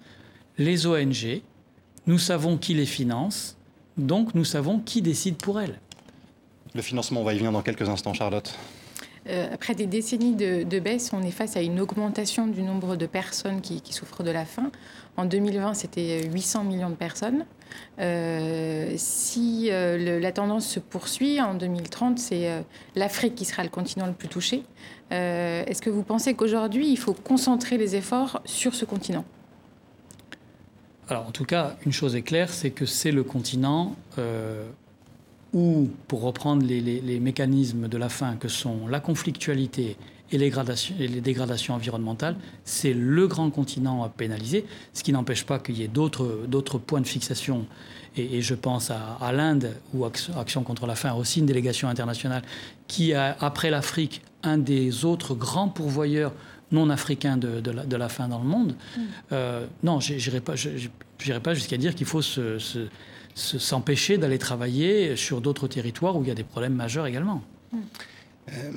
Les 0.56 0.86
ONG, 0.86 1.42
nous 2.06 2.18
savons 2.18 2.56
qui 2.56 2.72
les 2.72 2.86
finance, 2.86 3.57
donc 3.98 4.34
nous 4.34 4.44
savons 4.44 4.78
qui 4.78 5.02
décide 5.02 5.36
pour 5.36 5.60
elle. 5.60 5.78
Le 6.74 6.82
financement, 6.82 7.20
on 7.20 7.24
va 7.24 7.34
y 7.34 7.38
venir 7.38 7.52
dans 7.52 7.62
quelques 7.62 7.88
instants, 7.88 8.14
Charlotte. 8.14 8.54
Euh, 9.28 9.48
après 9.52 9.74
des 9.74 9.86
décennies 9.86 10.34
de, 10.34 10.78
baisse, 10.78 11.10
on 11.12 11.22
est 11.22 11.30
face 11.30 11.56
à 11.56 11.60
une 11.60 11.80
augmentation 11.80 12.46
du 12.46 12.62
nombre 12.62 12.96
de 12.96 13.06
personnes 13.06 13.60
qui, 13.60 13.82
souffrent 13.90 14.22
de 14.22 14.30
la 14.30 14.44
faim. 14.44 14.70
En 15.16 15.24
2020, 15.24 15.74
c'était 15.74 16.26
800 16.28 16.64
millions 16.64 16.90
de 16.90 16.94
personnes. 16.94 17.44
Euh, 17.98 18.94
si 18.96 19.68
euh, 19.70 20.20
la 20.20 20.32
tendance 20.32 20.66
se 20.66 20.80
poursuit, 20.80 21.40
en 21.40 21.54
2030, 21.54 22.18
c'est 22.18 22.64
l'Afrique 22.94 23.34
qui 23.34 23.44
sera 23.44 23.62
le 23.62 23.68
continent 23.68 24.06
le 24.06 24.12
plus 24.12 24.28
touché. 24.28 24.62
Est-ce 25.10 25.82
que 25.82 25.90
vous 25.90 26.02
pensez 26.02 26.34
qu'aujourd'hui, 26.34 26.88
il 26.88 26.98
faut 26.98 27.14
concentrer 27.14 27.76
les 27.76 27.96
efforts 27.96 28.40
sur 28.44 28.74
ce 28.74 28.84
continent? 28.84 29.24
Alors 31.08 31.26
en 31.26 31.30
tout 31.30 31.44
cas, 31.44 31.76
une 31.86 31.92
chose 31.92 32.16
est 32.16 32.22
claire, 32.22 32.52
c'est 32.52 32.70
que 32.70 32.86
c'est 32.86 33.12
le 33.12 33.22
continent 33.22 33.96
euh, 34.18 34.68
où, 35.54 35.88
pour 36.06 36.22
reprendre 36.22 36.64
les, 36.66 37.20
mécanismes 37.20 37.88
de 37.88 37.96
la 37.96 38.08
faim 38.08 38.36
que 38.38 38.48
sont 38.48 38.86
la 38.88 39.00
conflictualité 39.00 39.96
et 40.30 40.36
les, 40.36 41.20
dégradations 41.22 41.74
environnementales, 41.74 42.36
c'est 42.64 42.92
le 42.92 43.26
grand 43.26 43.48
continent 43.48 44.04
à 44.04 44.10
pénaliser, 44.10 44.66
ce 44.92 45.02
qui 45.02 45.12
n'empêche 45.12 45.46
pas 45.46 45.58
qu'il 45.58 45.78
y 45.78 45.82
ait 45.82 45.88
d'autres 45.88 46.78
points 46.78 47.00
de 47.00 47.06
fixation. 47.06 47.64
Et, 48.16 48.42
je 48.42 48.54
pense 48.54 48.90
à, 48.90 49.32
l'Inde, 49.32 49.74
où 49.94 50.04
Action, 50.04 50.62
contre 50.62 50.86
la 50.86 50.96
faim 50.96 51.10
a 51.10 51.14
aussi 51.14 51.40
une 51.40 51.46
délégation 51.46 51.88
internationale 51.88 52.42
qui 52.88 53.14
a, 53.14 53.36
après 53.40 53.70
l'Afrique, 53.70 54.20
un 54.42 54.58
des 54.58 55.06
autres 55.06 55.34
grands 55.34 55.68
pourvoyeurs 55.68 56.32
non 56.72 56.90
africains 56.90 57.36
de, 57.36 57.60
de, 57.60 57.96
la, 57.96 58.08
faim 58.08 58.28
dans 58.28 58.38
le 58.38 58.44
monde. 58.44 58.72
Mm. 58.72 59.00
Euh, 59.32 59.66
non, 59.82 60.00
je 60.00 60.14
n'irai 60.14 60.40
pas, 60.40 60.54
pas 61.42 61.54
jusqu'à 61.54 61.76
dire 61.76 61.94
qu'il 61.94 62.06
faut 62.06 62.22
s'empêcher 63.34 64.18
d'aller 64.18 64.38
travailler 64.38 65.16
sur 65.16 65.40
d'autres 65.40 65.68
territoires 65.68 66.16
où 66.16 66.22
il 66.22 66.28
y 66.28 66.32
a 66.32 66.34
des 66.34 66.44
problèmes 66.44 66.74
majeurs 66.74 67.06
également. 67.06 67.42
Mm. 67.72 67.78
Euh, 68.48 68.70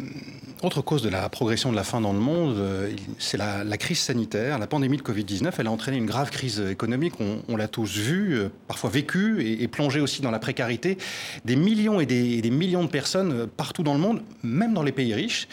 autre 0.63 0.81
cause 0.81 1.01
de 1.01 1.09
la 1.09 1.27
progression 1.29 1.71
de 1.71 1.75
la 1.75 1.83
faim 1.83 2.01
dans 2.01 2.13
le 2.13 2.19
monde, 2.19 2.55
euh, 2.57 2.91
c'est 3.17 3.37
la, 3.37 3.77
crise 3.77 3.99
sanitaire. 3.99 4.59
La 4.59 4.67
pandémie 4.67 4.97
de 4.97 5.01
Covid-19, 5.01 5.51
elle 5.57 5.67
a 5.67 5.71
entraîné 5.71 5.97
une 5.97 6.05
grave 6.05 6.29
crise 6.29 6.59
économique. 6.59 7.13
On, 7.47 7.55
l'a 7.57 7.67
tous 7.67 7.97
vu, 7.97 8.35
euh, 8.35 8.49
parfois 8.67 8.89
vécu, 8.89 9.43
et, 9.43 9.67
plongé 9.67 10.01
aussi 10.01 10.21
dans 10.21 10.31
la 10.31 10.39
précarité. 10.39 10.97
Des 11.45 11.55
millions 11.55 11.99
et 11.99 12.05
des, 12.05 12.51
millions 12.51 12.83
de 12.83 12.89
personnes 12.89 13.47
partout 13.47 13.83
dans 13.83 13.93
le 13.93 13.99
monde, 13.99 14.21
même 14.43 14.73
dans 14.73 14.83
les 14.83 14.91
pays 14.91 15.13
riches. 15.13 15.47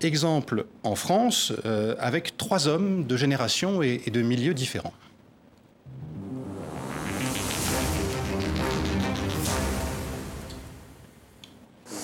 exemple 0.00 0.66
en 0.84 0.94
France, 0.94 1.52
avec 1.98 2.36
trois 2.36 2.68
hommes 2.68 3.04
de 3.04 3.16
génération 3.16 3.82
et 3.82 3.98
de 4.10 4.22
milieux 4.22 4.54
différents. 4.54 4.92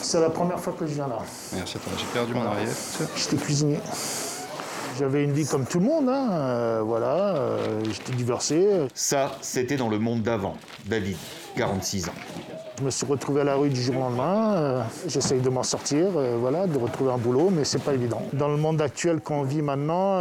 C'est 0.05 0.21
la 0.21 0.29
première 0.29 0.61
fois 0.61 0.75
que 0.79 0.87
je 0.87 0.93
viens 0.93 1.09
là. 1.09 1.19
Merci 1.55 1.79
j'ai 1.99 2.05
perdu 2.13 2.35
mon 2.35 2.43
arrière. 2.43 2.69
J'étais 3.17 3.37
cuisinier. 3.37 3.79
J'avais 4.99 5.25
une 5.25 5.33
vie 5.33 5.47
comme 5.47 5.65
tout 5.65 5.81
le 5.81 5.87
monde, 5.87 6.09
hein. 6.09 6.29
euh, 6.31 6.83
voilà, 6.85 7.35
euh, 7.35 7.81
j'étais 7.91 8.13
divorcé. 8.13 8.87
Ça, 8.93 9.33
c'était 9.41 9.77
dans 9.77 9.89
le 9.89 9.99
monde 9.99 10.23
d'avant. 10.23 10.57
David, 10.85 11.17
46 11.57 12.11
ans. 12.11 12.13
Je 12.79 12.85
me 12.85 12.91
suis 12.91 13.07
retrouvé 13.07 13.41
à 13.41 13.45
la 13.45 13.55
rue 13.57 13.71
du 13.71 13.81
jour 13.81 13.97
au 13.97 14.01
lendemain. 14.01 14.55
Euh, 14.55 14.83
j'essaye 15.09 15.41
de 15.41 15.49
m'en 15.49 15.63
sortir, 15.63 16.11
voilà, 16.39 16.67
de 16.67 16.79
retrouver 16.79 17.11
un 17.11 17.19
boulot, 17.19 17.49
mais 17.51 17.65
c'est 17.65 17.83
pas 17.83 17.95
évident. 17.95 18.21
Dans 18.35 18.49
le 18.49 18.59
monde 18.59 18.83
actuel 18.83 19.21
qu'on 19.21 19.43
vit 19.43 19.63
maintenant, 19.63 20.21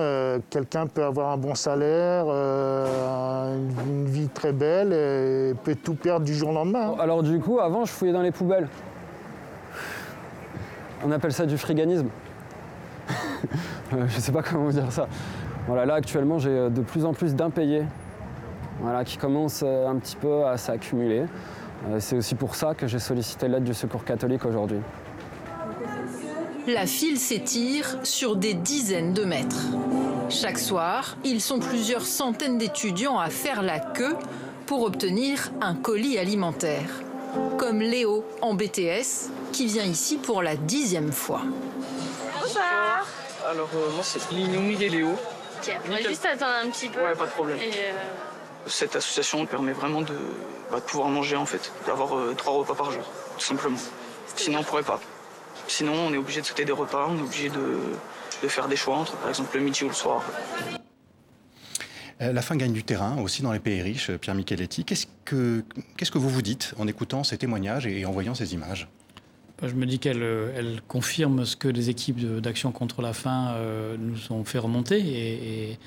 quelqu'un 0.50 0.88
peut 0.88 1.04
avoir 1.04 1.32
un 1.32 1.38
bon 1.38 1.56
salaire, 1.56 2.26
une 2.26 4.06
vie 4.06 4.30
très 4.30 4.54
belle, 4.54 4.94
et 4.94 5.54
peut 5.64 5.76
tout 5.76 5.96
perdre 5.96 6.26
du 6.26 6.34
jour 6.34 6.50
au 6.50 6.54
lendemain. 6.54 6.94
Hein. 6.94 7.02
Alors 7.02 7.22
du 7.22 7.38
coup, 7.40 7.60
avant, 7.60 7.84
je 7.86 7.92
fouillais 7.92 8.14
dans 8.14 8.22
les 8.22 8.32
poubelles. 8.32 8.70
On 11.06 11.12
appelle 11.12 11.34
ça 11.34 11.46
du 11.46 11.58
friganisme. 11.58 12.08
je 13.92 14.20
sais 14.20 14.32
pas 14.32 14.42
comment 14.42 14.66
vous 14.66 14.72
dire 14.72 14.92
ça. 14.92 15.08
Voilà, 15.68 15.86
là 15.86 15.96
actuellement 15.96 16.40
j'ai 16.40 16.50
euh, 16.50 16.70
de 16.70 16.82
plus 16.82 17.06
en 17.06 17.14
plus 17.14 17.36
d'impayés 17.36 17.84
voilà, 18.82 19.04
qui 19.04 19.18
commencent 19.18 19.64
euh, 19.66 19.88
un 19.88 19.96
petit 19.98 20.16
peu 20.16 20.46
à 20.46 20.58
s'accumuler. 20.58 21.24
Euh, 21.90 21.98
c'est 22.00 22.18
aussi 22.18 22.36
pour 22.36 22.56
ça 22.56 22.74
que 22.74 22.88
j'ai 22.88 23.00
sollicité 23.00 23.48
l'aide 23.48 23.64
du 23.64 23.74
Secours 23.74 24.06
catholique 24.06 24.46
aujourd'hui. 24.46 24.80
La 26.68 26.86
file 26.86 27.18
s'étire 27.18 27.98
sur 28.04 28.38
des 28.38 28.54
dizaines 28.54 29.14
de 29.14 29.26
mètres. 29.26 29.68
Chaque 30.30 30.58
soir, 30.58 31.18
ils 31.26 31.42
sont 31.42 31.60
plusieurs 31.60 32.06
centaines 32.06 32.58
d'étudiants 32.58 33.20
à 33.20 33.30
faire 33.30 33.62
la 33.62 33.80
queue 33.80 34.16
pour 34.66 34.84
obtenir 34.84 35.52
un 35.62 35.76
colis 35.76 36.18
alimentaire. 36.18 37.04
Comme 37.58 37.80
Léo 37.80 38.24
en 38.42 38.54
BTS, 38.54 39.30
qui 39.54 39.68
vient 39.68 39.86
ici 39.86 40.18
pour 40.18 40.42
la 40.42 40.56
dixième 40.58 41.12
fois. 41.12 41.44
Bonsoir. 42.42 43.08
Alors, 43.50 43.70
euh, 43.76 43.92
moi, 43.92 44.04
c'est 44.04 44.32
Mignon 44.32 44.68
et 44.68 44.90
Léo. 44.90 45.12
Ok, 45.12 45.78
on 45.86 45.92
va 45.92 46.02
juste 46.02 46.26
attendre 46.26 46.56
un 46.66 46.70
petit 46.70 46.90
peu. 46.90 47.00
Ouais, 47.02 47.14
pas 47.14 47.28
de 47.28 47.32
problème. 47.32 47.60
Euh, 47.62 47.92
Cette 48.66 48.96
association 48.96 49.46
permet 49.46 49.74
vraiment 49.74 50.02
de, 50.02 50.16
bah, 50.72 50.78
de, 50.78 50.82
pouvoir 50.82 51.08
manger, 51.08 51.36
en 51.36 51.46
fait, 51.46 51.72
d'avoir 51.86 52.18
euh, 52.18 52.34
trois 52.36 52.54
repas 52.54 52.74
par 52.74 52.92
jour, 52.92 53.04
tout 53.38 53.46
simplement. 53.46 53.78
Sinon, 54.36 54.60
on 54.60 54.64
pourrait 54.64 54.84
pas. 54.84 55.00
Sinon, 55.68 55.94
on 55.94 56.14
est 56.14 56.18
obligé 56.18 56.42
de 56.42 56.46
sauter 56.48 56.66
des 56.66 56.72
repas, 56.72 57.06
on 57.08 57.18
est 57.18 57.22
obligé 57.22 57.50
de, 57.50 57.78
de 58.42 58.48
faire 58.48 58.68
des 58.68 58.76
choix 58.76 58.98
entre, 58.98 59.16
par 59.18 59.30
exemple, 59.30 59.56
le 59.56 59.64
midi 59.64 59.84
ou 59.84 59.88
le 59.88 59.94
soir. 59.94 60.24
La 62.20 62.42
faim 62.42 62.56
gagne 62.56 62.74
du 62.74 62.84
terrain 62.84 63.18
aussi 63.22 63.42
dans 63.44 63.52
les 63.52 63.60
pays 63.60 63.82
riches, 63.82 64.12
Pierre 64.12 64.36
Micheletti. 64.36 64.86
Qu'est-ce 64.86 65.08
que, 65.26 65.64
qu'est-ce 65.98 66.12
que 66.12 66.18
vous 66.18 66.30
vous 66.30 66.42
dites 66.42 66.74
en 66.80 66.88
écoutant 66.88 67.24
ces 67.24 67.38
témoignages 67.38 67.86
et 67.86 68.06
en 68.06 68.12
voyant 68.12 68.34
ces 68.34 68.54
images? 68.54 68.88
Je 69.62 69.74
me 69.76 69.86
dis 69.86 70.00
qu'elle 70.00 70.24
elle 70.56 70.82
confirme 70.88 71.46
ce 71.46 71.56
que 71.56 71.68
les 71.68 71.90
équipes 71.90 72.20
d'Action 72.42 72.72
contre 72.72 73.02
la 73.02 73.14
faim 73.14 73.54
euh, 73.56 73.96
nous 73.98 74.32
ont 74.32 74.44
fait 74.44 74.60
remonter. 74.60 75.00
Et, 75.00 75.80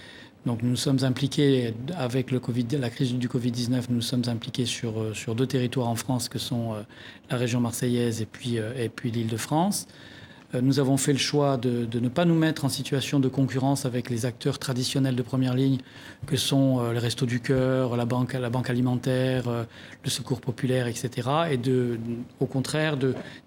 donc 0.47 0.63
nous 0.63 0.77
sommes 0.77 1.03
impliqués 1.03 1.75
avec 1.97 2.31
la 2.31 2.91
crise 2.91 3.15
du 3.15 3.29
Covid-19, 3.29 3.87
nous 3.91 4.01
sommes 4.01 4.23
impliqués 4.29 4.65
sur, 4.65 5.01
euh, 5.01 5.13
sur 5.13 5.35
deux 5.35 5.47
territoires 5.47 5.89
en 5.89 5.97
France 5.97 6.29
que 6.29 6.39
sont 6.39 6.75
euh, 6.75 6.83
la 7.31 7.37
région 7.37 7.61
marseillaise 7.61 8.23
et 8.23 8.27
puis, 8.27 8.57
et 8.57 8.89
puis 8.89 9.11
l'île 9.11 9.27
de 9.27 9.37
France. 9.37 9.89
Euh, 9.89 10.16
nous 10.55 10.79
avons 10.79 10.97
fait 10.97 11.13
le 11.13 11.19
choix 11.19 11.57
de, 11.57 11.87
ne 11.99 12.09
pas 12.09 12.25
nous 12.25 12.35
mettre 12.35 12.65
en 12.65 12.69
situation 12.69 13.21
de 13.21 13.29
concurrence 13.29 13.85
avec 13.85 14.11
les 14.11 14.27
acteurs 14.27 14.59
traditionnels 14.59 15.17
de 15.17 15.23
première 15.23 15.55
ligne, 15.55 15.79
que 16.27 16.37
sont 16.37 16.81
euh, 16.81 16.93
les 16.93 16.99
Restos 16.99 17.27
du 17.27 17.41
Cœur, 17.41 17.97
la 17.97 18.05
banque, 18.05 18.33
la 18.35 18.51
banque 18.51 18.71
alimentaire, 18.71 19.49
euh, 19.49 19.65
le 20.05 20.11
Secours 20.11 20.41
populaire, 20.41 20.87
etc. 20.87 21.29
Et 21.51 21.57
de, 21.57 21.99
au 22.41 22.47
contraire, 22.47 22.97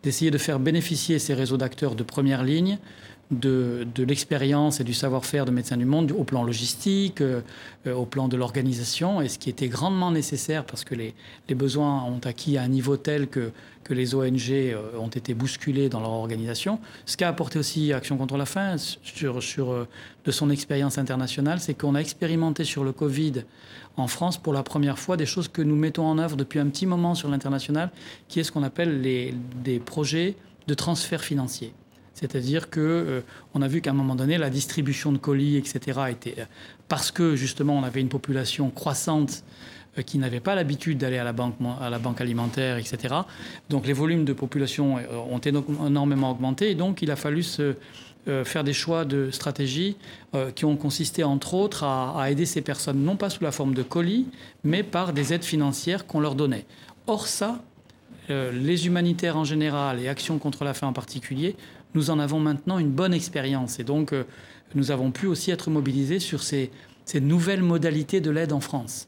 d'essayer 0.03 0.31
de, 0.31 0.37
faire 0.37 0.59
bénéficier 0.59 1.19
ces 1.19 1.33
réseaux 1.33 1.57
d'acteurs 1.57 1.95
de 1.95 2.03
première 2.03 2.43
ligne 2.43 2.77
de, 3.31 3.85
l'expérience 3.97 4.79
et 4.79 4.83
du 4.83 4.93
savoir-faire 4.93 5.45
de 5.45 5.51
Médecins 5.51 5.77
du 5.77 5.85
Monde 5.85 6.11
au 6.11 6.23
plan 6.23 6.43
logistique, 6.43 7.21
au 7.85 8.05
plan 8.05 8.27
de 8.27 8.35
l'organisation, 8.35 9.21
et 9.21 9.29
ce 9.29 9.37
qui 9.37 9.49
était 9.49 9.67
grandement 9.67 10.11
nécessaire 10.11 10.65
parce 10.65 10.83
que 10.83 10.95
les, 10.95 11.13
les, 11.47 11.55
besoins 11.55 12.03
ont 12.03 12.21
acquis 12.25 12.57
à 12.57 12.63
un 12.63 12.67
niveau 12.67 12.97
tel 12.97 13.27
que 13.27 13.51
que 13.89 13.95
les 13.95 14.13
ONG 14.13 14.51
euh, 14.51 14.77
ont 14.99 15.07
été 15.07 15.33
bousculées 15.33 15.89
dans 15.89 15.99
leur 15.99 16.11
organisation. 16.11 16.79
Ce 17.07 17.17
qu'a 17.17 17.27
apporté 17.27 17.57
aussi 17.57 17.91
Action 17.91 18.17
contre 18.17 18.37
la 18.37 18.45
faim 18.45 18.75
sur, 18.77 19.41
sur, 19.41 19.71
euh, 19.71 19.87
de 20.25 20.31
son 20.31 20.51
expérience 20.51 20.99
internationale, 20.99 21.59
c'est 21.59 21.73
qu'on 21.73 21.95
a 21.95 21.99
expérimenté 21.99 22.63
sur 22.65 22.83
le 22.83 22.91
Covid 22.91 23.45
en 23.97 24.07
France 24.07 24.37
pour 24.37 24.53
la 24.53 24.61
première 24.61 24.99
fois 24.99 25.17
des 25.17 25.25
choses 25.25 25.47
que 25.47 25.63
nous 25.63 25.75
mettons 25.75 26.05
en 26.05 26.19
œuvre 26.19 26.37
depuis 26.37 26.59
un 26.59 26.67
petit 26.67 26.85
moment 26.85 27.15
sur 27.15 27.29
l'international, 27.29 27.89
qui 28.27 28.39
est 28.39 28.43
ce 28.43 28.51
qu'on 28.51 28.63
appelle 28.63 29.01
les, 29.01 29.33
des 29.63 29.79
projets 29.79 30.35
de 30.67 30.73
transferts 30.75 31.23
financiers. 31.23 31.73
C'est-à-dire 32.19 32.69
que 32.69 32.79
euh, 32.79 33.21
on 33.53 33.61
a 33.61 33.67
vu 33.67 33.79
qu'à 33.79 33.91
un 33.91 33.93
moment 33.93 34.15
donné, 34.15 34.37
la 34.37 34.49
distribution 34.49 35.13
de 35.13 35.17
colis, 35.17 35.55
etc., 35.55 35.99
était 36.09 36.35
parce 36.89 37.11
que 37.11 37.35
justement 37.35 37.77
on 37.77 37.83
avait 37.83 38.01
une 38.01 38.09
population 38.09 38.69
croissante 38.71 39.43
euh, 39.97 40.01
qui 40.01 40.17
n'avait 40.17 40.41
pas 40.41 40.53
l'habitude 40.53 40.97
d'aller 40.97 41.17
à 41.17 41.23
la 41.23 41.31
banque 41.99 42.21
alimentaire, 42.21 42.77
etc. 42.77 43.15
Donc 43.69 43.87
les 43.87 43.93
volumes 43.93 44.25
de 44.25 44.33
population 44.33 44.97
euh, 44.97 45.03
ont 45.29 45.39
énormément 45.39 46.31
augmenté, 46.31 46.71
et 46.71 46.75
donc 46.75 47.01
il 47.01 47.11
a 47.11 47.15
fallu 47.15 47.43
se 47.43 47.75
faire 48.43 48.63
des 48.63 48.73
choix 48.73 49.05
de 49.05 49.31
stratégie 49.31 49.97
qui 50.53 50.63
ont 50.63 50.75
consisté 50.75 51.23
entre 51.23 51.55
autres 51.55 51.83
à, 51.83 52.29
aider 52.29 52.45
ces 52.45 52.61
personnes 52.61 53.03
non 53.03 53.15
pas 53.15 53.31
sous 53.31 53.43
la 53.43 53.51
forme 53.51 53.73
de 53.73 53.81
colis, 53.81 54.27
mais 54.63 54.83
par 54.83 55.13
des 55.13 55.33
aides 55.33 55.45
financières 55.45 56.05
qu'on 56.05 56.19
leur 56.19 56.35
donnait. 56.35 56.67
Or 57.07 57.25
ça, 57.25 57.63
les 58.27 58.85
humanitaires 58.85 59.35
en 59.35 59.45
général 59.45 59.99
et 59.99 60.09
Action 60.09 60.37
contre 60.37 60.63
la 60.63 60.75
faim 60.75 60.87
en 60.87 60.93
particulier 60.93 61.55
nous 61.95 62.09
en 62.09 62.19
avons 62.19 62.39
maintenant 62.39 62.79
une 62.79 62.91
bonne 62.91 63.13
expérience. 63.13 63.79
Et 63.79 63.83
donc, 63.83 64.13
euh, 64.13 64.23
nous 64.75 64.91
avons 64.91 65.11
pu 65.11 65.27
aussi 65.27 65.51
être 65.51 65.69
mobilisés 65.69 66.19
sur 66.19 66.43
ces, 66.43 66.71
nouvelles 67.15 67.63
modalités 67.63 68.21
de 68.21 68.29
l'aide 68.29 68.53
en 68.53 68.59
France. 68.59 69.07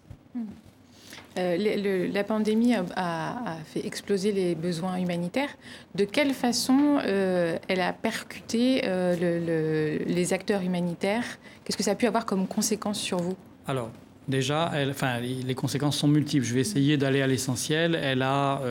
Euh, 1.38 2.09
la 2.11 2.23
pandémie 2.25 2.73
a, 2.73 3.57
fait 3.65 3.86
exploser 3.86 4.32
les 4.34 4.55
besoins 4.55 4.97
humanitaires. 4.97 5.49
De 5.95 6.03
quelle 6.03 6.34
façon 6.34 6.97
euh, 7.05 7.57
elle 7.69 7.79
a 7.79 7.93
percuté 7.93 8.82
les 8.82 10.34
acteurs 10.34 10.61
humanitaires? 10.61 11.23
Qu'est-ce 11.63 11.77
que 11.77 11.84
ça 11.84 11.91
a 11.91 11.95
pu 11.95 12.07
avoir 12.07 12.25
comme 12.25 12.47
conséquence 12.47 12.99
sur 12.99 13.19
vous? 13.19 13.38
Alors, 13.67 13.91
déjà, 14.27 14.71
enfin, 14.89 15.19
les 15.19 15.55
conséquences 15.55 15.97
sont 15.97 16.07
multiples. 16.07 16.43
Je 16.43 16.55
vais 16.55 16.61
essayer 16.61 16.97
d'aller 16.97 17.21
à 17.21 17.27
l'essentiel. 17.27 17.95
Elle 17.95 18.23
a 18.23 18.61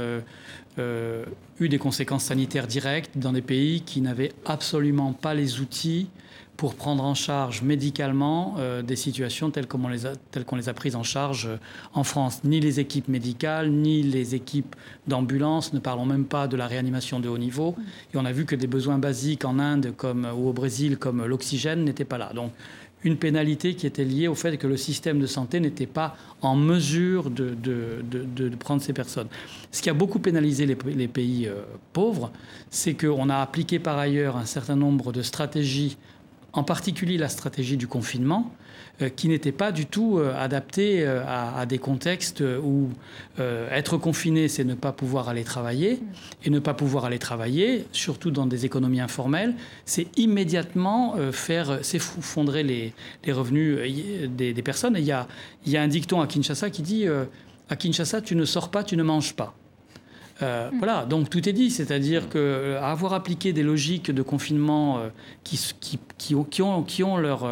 eu 1.61 1.69
des 1.69 1.79
conséquences 1.79 2.25
sanitaires 2.25 2.67
directes 2.67 3.19
dans 3.19 3.33
des 3.33 3.43
pays 3.43 3.83
qui 3.83 4.01
n'avaient 4.01 4.33
absolument 4.47 5.13
pas 5.13 5.35
les 5.35 5.61
outils 5.61 6.09
pour 6.57 6.75
prendre 6.75 7.03
en 7.05 7.15
charge 7.15 7.63
médicalement 7.63 8.57
euh, 8.59 8.83
des 8.83 8.97
situations 8.97 9.51
telles 9.51 9.67
qu'on 9.67 9.89
les, 9.89 10.05
a, 10.05 10.75
prises 10.75 10.95
en 10.95 11.03
charge 11.03 11.47
euh, 11.47 11.57
en 11.95 12.05
France. 12.05 12.45
Ni 12.45 12.61
les 12.61 12.81
équipes 12.81 13.09
médicales, 13.09 13.71
ni 13.71 14.03
les 14.03 14.35
équipes 14.35 14.77
d'ambulance, 15.07 15.73
ne 15.73 15.79
parlons 15.79 16.05
même 16.05 16.27
pas 16.27 16.49
de 16.49 16.59
la 16.59 16.67
réanimation 16.67 17.19
de 17.19 17.31
haut 17.31 17.39
niveau. 17.39 17.77
Et 18.13 18.19
on 18.19 18.27
a 18.27 18.33
vu 18.33 18.45
que 18.45 18.57
des 18.57 18.67
besoins 18.67 18.99
basiques 18.99 19.47
en 19.47 19.59
Inde 19.59 19.95
comme, 19.97 20.29
ou 20.37 20.49
au 20.49 20.53
Brésil, 20.53 20.99
comme 20.99 21.25
l'oxygène, 21.25 21.83
n'étaient 21.83 22.05
pas 22.05 22.19
là. 22.19 22.31
Donc 22.35 22.53
une 23.03 23.17
pénalité 23.17 23.75
qui 23.75 23.87
était 23.87 24.05
liée 24.05 24.29
au 24.29 24.35
fait 24.35 24.57
que 24.57 24.67
le 24.67 24.77
système 24.77 25.21
de 25.21 25.27
santé 25.27 25.61
n'était 25.61 25.87
pas 25.87 26.17
en 26.43 26.57
mesure 26.57 27.31
de, 27.31 27.57
prendre 28.59 28.83
ces 28.83 28.93
personnes. 28.93 29.29
Ce 29.73 29.83
qui 29.83 29.91
a 29.91 29.95
beaucoup 29.95 30.19
pénalisé 30.19 30.67
les, 30.67 31.09
pays 31.09 31.47
euh, 31.47 31.63
pauvres, 31.93 32.31
c'est 32.71 32.95
qu'on 32.95 33.29
a 33.31 33.37
appliqué 33.37 33.79
par 33.79 33.99
ailleurs 33.99 34.37
un 34.37 34.45
certain 34.45 34.77
nombre 34.77 35.13
de 35.13 35.23
stratégies, 35.23 35.97
en 36.53 36.65
particulier 36.65 37.19
la 37.19 37.29
stratégie 37.29 37.77
du 37.77 37.87
confinement, 37.87 38.53
euh, 39.03 39.09
qui 39.09 39.29
n'était 39.29 39.53
pas 39.53 39.73
du 39.73 39.87
tout 39.87 40.19
euh, 40.19 40.35
adapté 40.37 41.03
euh, 41.03 41.23
à, 41.27 41.65
des 41.65 41.79
contextes 41.79 42.43
où 42.63 42.89
être 43.39 43.97
confiné, 43.97 44.49
c'est 44.49 44.65
ne 44.65 44.75
pas 44.75 44.93
pouvoir 44.93 45.31
aller 45.31 45.45
travailler. 45.45 46.01
Et 46.45 46.51
ne 46.51 46.59
pas 46.59 46.75
pouvoir 46.75 47.07
aller 47.07 47.19
travailler, 47.19 47.87
surtout 47.93 48.31
dans 48.31 48.47
des 48.47 48.67
économies 48.67 49.01
informelles, 49.01 49.55
c'est 49.87 50.07
immédiatement 50.19 51.17
faire 51.33 51.83
s'effondrer 51.83 52.63
les, 52.63 52.93
revenus 53.33 53.79
des, 54.31 54.63
personnes. 54.63 54.97
Et 54.97 55.01
il 55.01 55.07
y 55.73 55.77
a 55.77 55.83
un 55.83 55.89
dicton 55.89 56.21
à 56.21 56.27
Kinshasa 56.27 56.69
qui 56.69 56.83
dit 56.83 57.07
à 57.69 57.77
Kinshasa, 57.77 58.21
tu 58.21 58.37
ne 58.37 58.45
sors 58.45 58.71
pas, 58.71 58.85
tu 58.85 58.97
ne 58.97 59.03
manges 59.03 59.35
pas. 59.35 59.55
Voilà, 60.41 61.05
donc 61.05 61.31
tout 61.31 61.49
est 61.49 61.53
dit, 61.53 61.71
c'est-à-dire 61.71 62.29
que 62.29 62.77
avoir 62.81 63.13
appliqué 63.13 63.53
des 63.53 63.63
logiques 63.63 64.11
de 64.11 64.23
confinement 64.23 65.01
qui, 65.45 65.59
qui, 65.81 65.99
qui, 66.19 66.63
ont, 66.63 66.83
qui 66.83 67.03
ont 67.03 67.17
leur, 67.17 67.49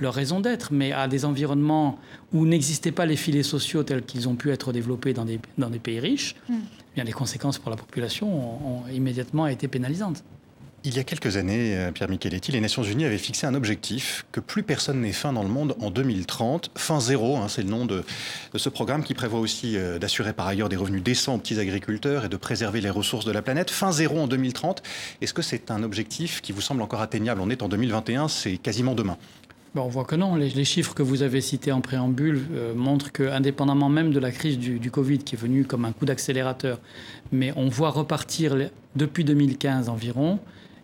leur 0.00 0.14
raison 0.14 0.40
d'être, 0.40 0.72
mais 0.72 0.92
à 0.92 1.06
des 1.06 1.24
environnements 1.24 1.98
où 2.32 2.46
n'existaient 2.46 2.92
pas 2.92 3.06
les 3.06 3.16
filets 3.16 3.42
sociaux 3.42 3.82
tels 3.82 4.02
qu'ils 4.02 4.28
ont 4.28 4.34
pu 4.34 4.50
être 4.50 4.72
développés 4.72 5.12
dans 5.12 5.24
des, 5.24 5.38
dans 5.58 5.70
des 5.70 5.78
pays 5.78 6.00
riches, 6.00 6.34
hmm. 6.48 6.54
eh 6.54 6.94
bien 6.96 7.04
les 7.04 7.12
conséquences 7.12 7.58
pour 7.58 7.70
la 7.70 7.76
population 7.76 8.28
ont, 8.28 8.88
immédiatement 8.88 9.46
été 9.46 9.68
pénalisantes. 9.68 10.24
Il 10.82 10.96
y 10.96 10.98
a 10.98 11.04
quelques 11.04 11.36
années, 11.36 11.76
euh, 11.76 11.92
Pierre 11.92 12.08
Micheletti, 12.08 12.52
les 12.52 12.60
Nations 12.60 12.82
Unies 12.82 13.04
avaient 13.04 13.18
fixé 13.18 13.46
un 13.46 13.54
objectif 13.54 14.24
que 14.32 14.40
plus 14.40 14.62
personne 14.62 15.02
n'ait 15.02 15.12
faim 15.12 15.34
dans 15.34 15.42
le 15.42 15.50
monde 15.50 15.76
en 15.78 15.90
2030. 15.90 16.70
Fin 16.74 17.00
zéro, 17.00 17.36
hein, 17.36 17.48
c'est 17.48 17.62
le 17.62 17.68
nom 17.68 17.84
de, 17.84 18.02
ce 18.54 18.70
programme 18.70 19.02
qui 19.02 19.12
prévoit 19.12 19.40
aussi 19.40 19.76
euh, 19.76 19.98
d'assurer 19.98 20.32
par 20.32 20.46
ailleurs 20.46 20.70
des 20.70 20.76
revenus 20.76 21.02
décents 21.02 21.34
aux 21.34 21.38
petits 21.38 21.60
agriculteurs 21.60 22.24
et 22.24 22.28
de 22.30 22.36
préserver 22.38 22.80
les 22.80 22.88
ressources 22.88 23.26
de 23.26 23.32
la 23.32 23.42
planète. 23.42 23.70
Fin 23.70 23.92
zéro 23.92 24.20
en 24.20 24.26
2030. 24.26 24.82
Est-ce 25.20 25.34
que 25.34 25.42
c'est 25.42 25.70
un 25.70 25.82
objectif 25.82 26.40
qui 26.40 26.52
vous 26.52 26.62
semble 26.62 26.80
encore 26.80 27.02
atteignable? 27.02 27.42
On 27.42 27.50
est 27.50 27.62
en 27.62 27.68
2021, 27.68 28.28
c'est 28.28 28.56
quasiment 28.56 28.94
demain 28.94 29.18
on 29.76 29.88
voit 29.88 30.04
que 30.04 30.16
non. 30.16 30.34
Les, 30.34 30.64
chiffres 30.64 30.94
que 30.94 31.02
vous 31.02 31.22
avez 31.22 31.40
cités 31.40 31.70
en 31.70 31.80
préambule 31.80 32.40
euh, 32.52 32.74
montrent 32.74 33.12
que, 33.12 33.22
indépendamment 33.22 33.88
même 33.88 34.12
de 34.12 34.18
la 34.18 34.32
crise 34.32 34.58
du, 34.58 34.90
Covid, 34.90 35.18
qui 35.18 35.36
est 35.36 35.38
venue 35.38 35.64
comme 35.64 35.84
un 35.84 35.92
coup 35.92 36.06
d'accélérateur, 36.06 36.80
mais 37.30 37.52
on 37.54 37.68
voit 37.68 37.90
repartir 37.90 38.56
depuis 38.96 39.24
2015 39.24 39.88
environ 39.88 40.40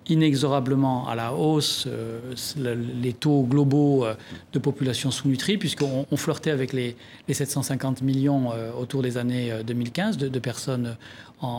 inexorablement 0.09 1.09
à 1.09 1.15
la 1.15 1.33
hausse 1.33 1.87
euh, 1.87 2.21
les 2.57 3.13
taux 3.13 3.43
globaux 3.43 4.05
euh, 4.05 4.15
de 4.53 4.59
population 4.59 5.11
sous-nutrie, 5.11 5.59
puisqu'on 5.59 6.17
flirtait 6.17 6.51
avec 6.51 6.73
les, 6.73 6.97
750 7.31 8.03
millions 8.03 8.53
euh, 8.53 8.73
autour 8.73 9.03
des 9.03 9.19
années 9.19 9.53
2015 9.65 10.17
de, 10.19 10.39
personnes 10.39 10.97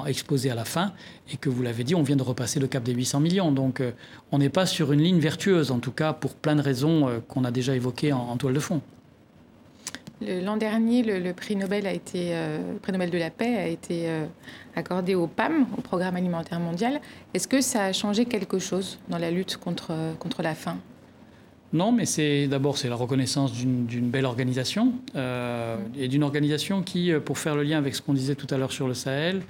exposées 0.06 0.50
à 0.50 0.56
la 0.56 0.66
faim, 0.66 0.94
et 1.32 1.38
que 1.38 1.50
vous 1.50 1.62
l'avez 1.62 1.84
dit, 1.84 1.94
on 1.94 2.04
vient 2.04 2.16
de 2.16 2.24
repasser 2.24 2.60
le 2.60 2.68
cap 2.68 2.84
des 2.84 2.94
800 2.94 3.20
millions. 3.20 3.52
Donc 3.52 3.82
on 4.32 4.38
n'est 4.38 4.50
pas 4.50 4.66
sur 4.66 4.92
une 4.92 5.02
ligne 5.02 5.20
vertueuse, 5.20 5.72
en 5.72 5.80
tout 5.80 5.92
cas 5.92 6.14
pour 6.14 6.34
plein 6.34 6.56
de 6.56 6.62
raisons 6.62 7.22
qu'on 7.28 7.44
a 7.44 7.52
déjà 7.52 7.76
évoquées 7.76 8.14
en 8.14 8.38
toile 8.38 8.54
de 8.54 8.60
fond. 8.60 8.82
L'an 10.22 10.58
dernier, 10.58 11.04
le, 11.04 11.32
prix 11.34 11.56
Nobel 11.56 11.86
a 11.86 11.94
été, 11.94 12.30
euh, 12.32 12.60
prix 12.82 12.92
Nobel 12.92 13.12
de 13.12 13.20
la 13.20 13.30
paix 13.30 13.56
a 13.56 13.68
été 13.68 14.10
euh, 14.10 14.26
accordé 14.76 15.14
au 15.14 15.28
PAM, 15.28 15.68
au 15.78 15.82
Programme 15.82 16.16
alimentaire 16.16 16.60
mondial. 16.60 17.00
Est-ce 17.36 17.48
que 17.48 17.62
ça 17.62 17.84
a 17.84 17.94
changé 17.94 18.26
quelque 18.26 18.58
chose 18.58 18.98
dans 19.10 19.20
la 19.20 19.30
lutte 19.30 19.58
contre, 19.58 19.94
contre 20.18 20.42
la 20.42 20.56
faim? 20.56 20.78
Non, 21.72 21.92
mais 21.92 22.06
c'est 22.06 22.48
d'abord 22.48 22.78
c'est 22.78 22.90
la 22.90 22.96
reconnaissance 22.96 23.52
d'une 23.54 24.10
belle 24.10 24.26
organisation 24.26 24.94
euh, 25.16 25.78
et 25.98 26.08
d'une 26.08 26.24
organisation 26.24 26.82
qui, 26.82 27.12
pour 27.24 27.38
faire 27.38 27.56
le 27.56 27.64
lien 27.64 27.78
avec 27.78 27.94
ce 27.94 28.02
qu'on 28.02 28.14
disait 28.14 28.36
tout 28.36 28.48
à 28.50 28.58
l'heure 28.58 28.72
sur 28.72 28.88
le 28.88 28.94
Sahel, 28.96 29.42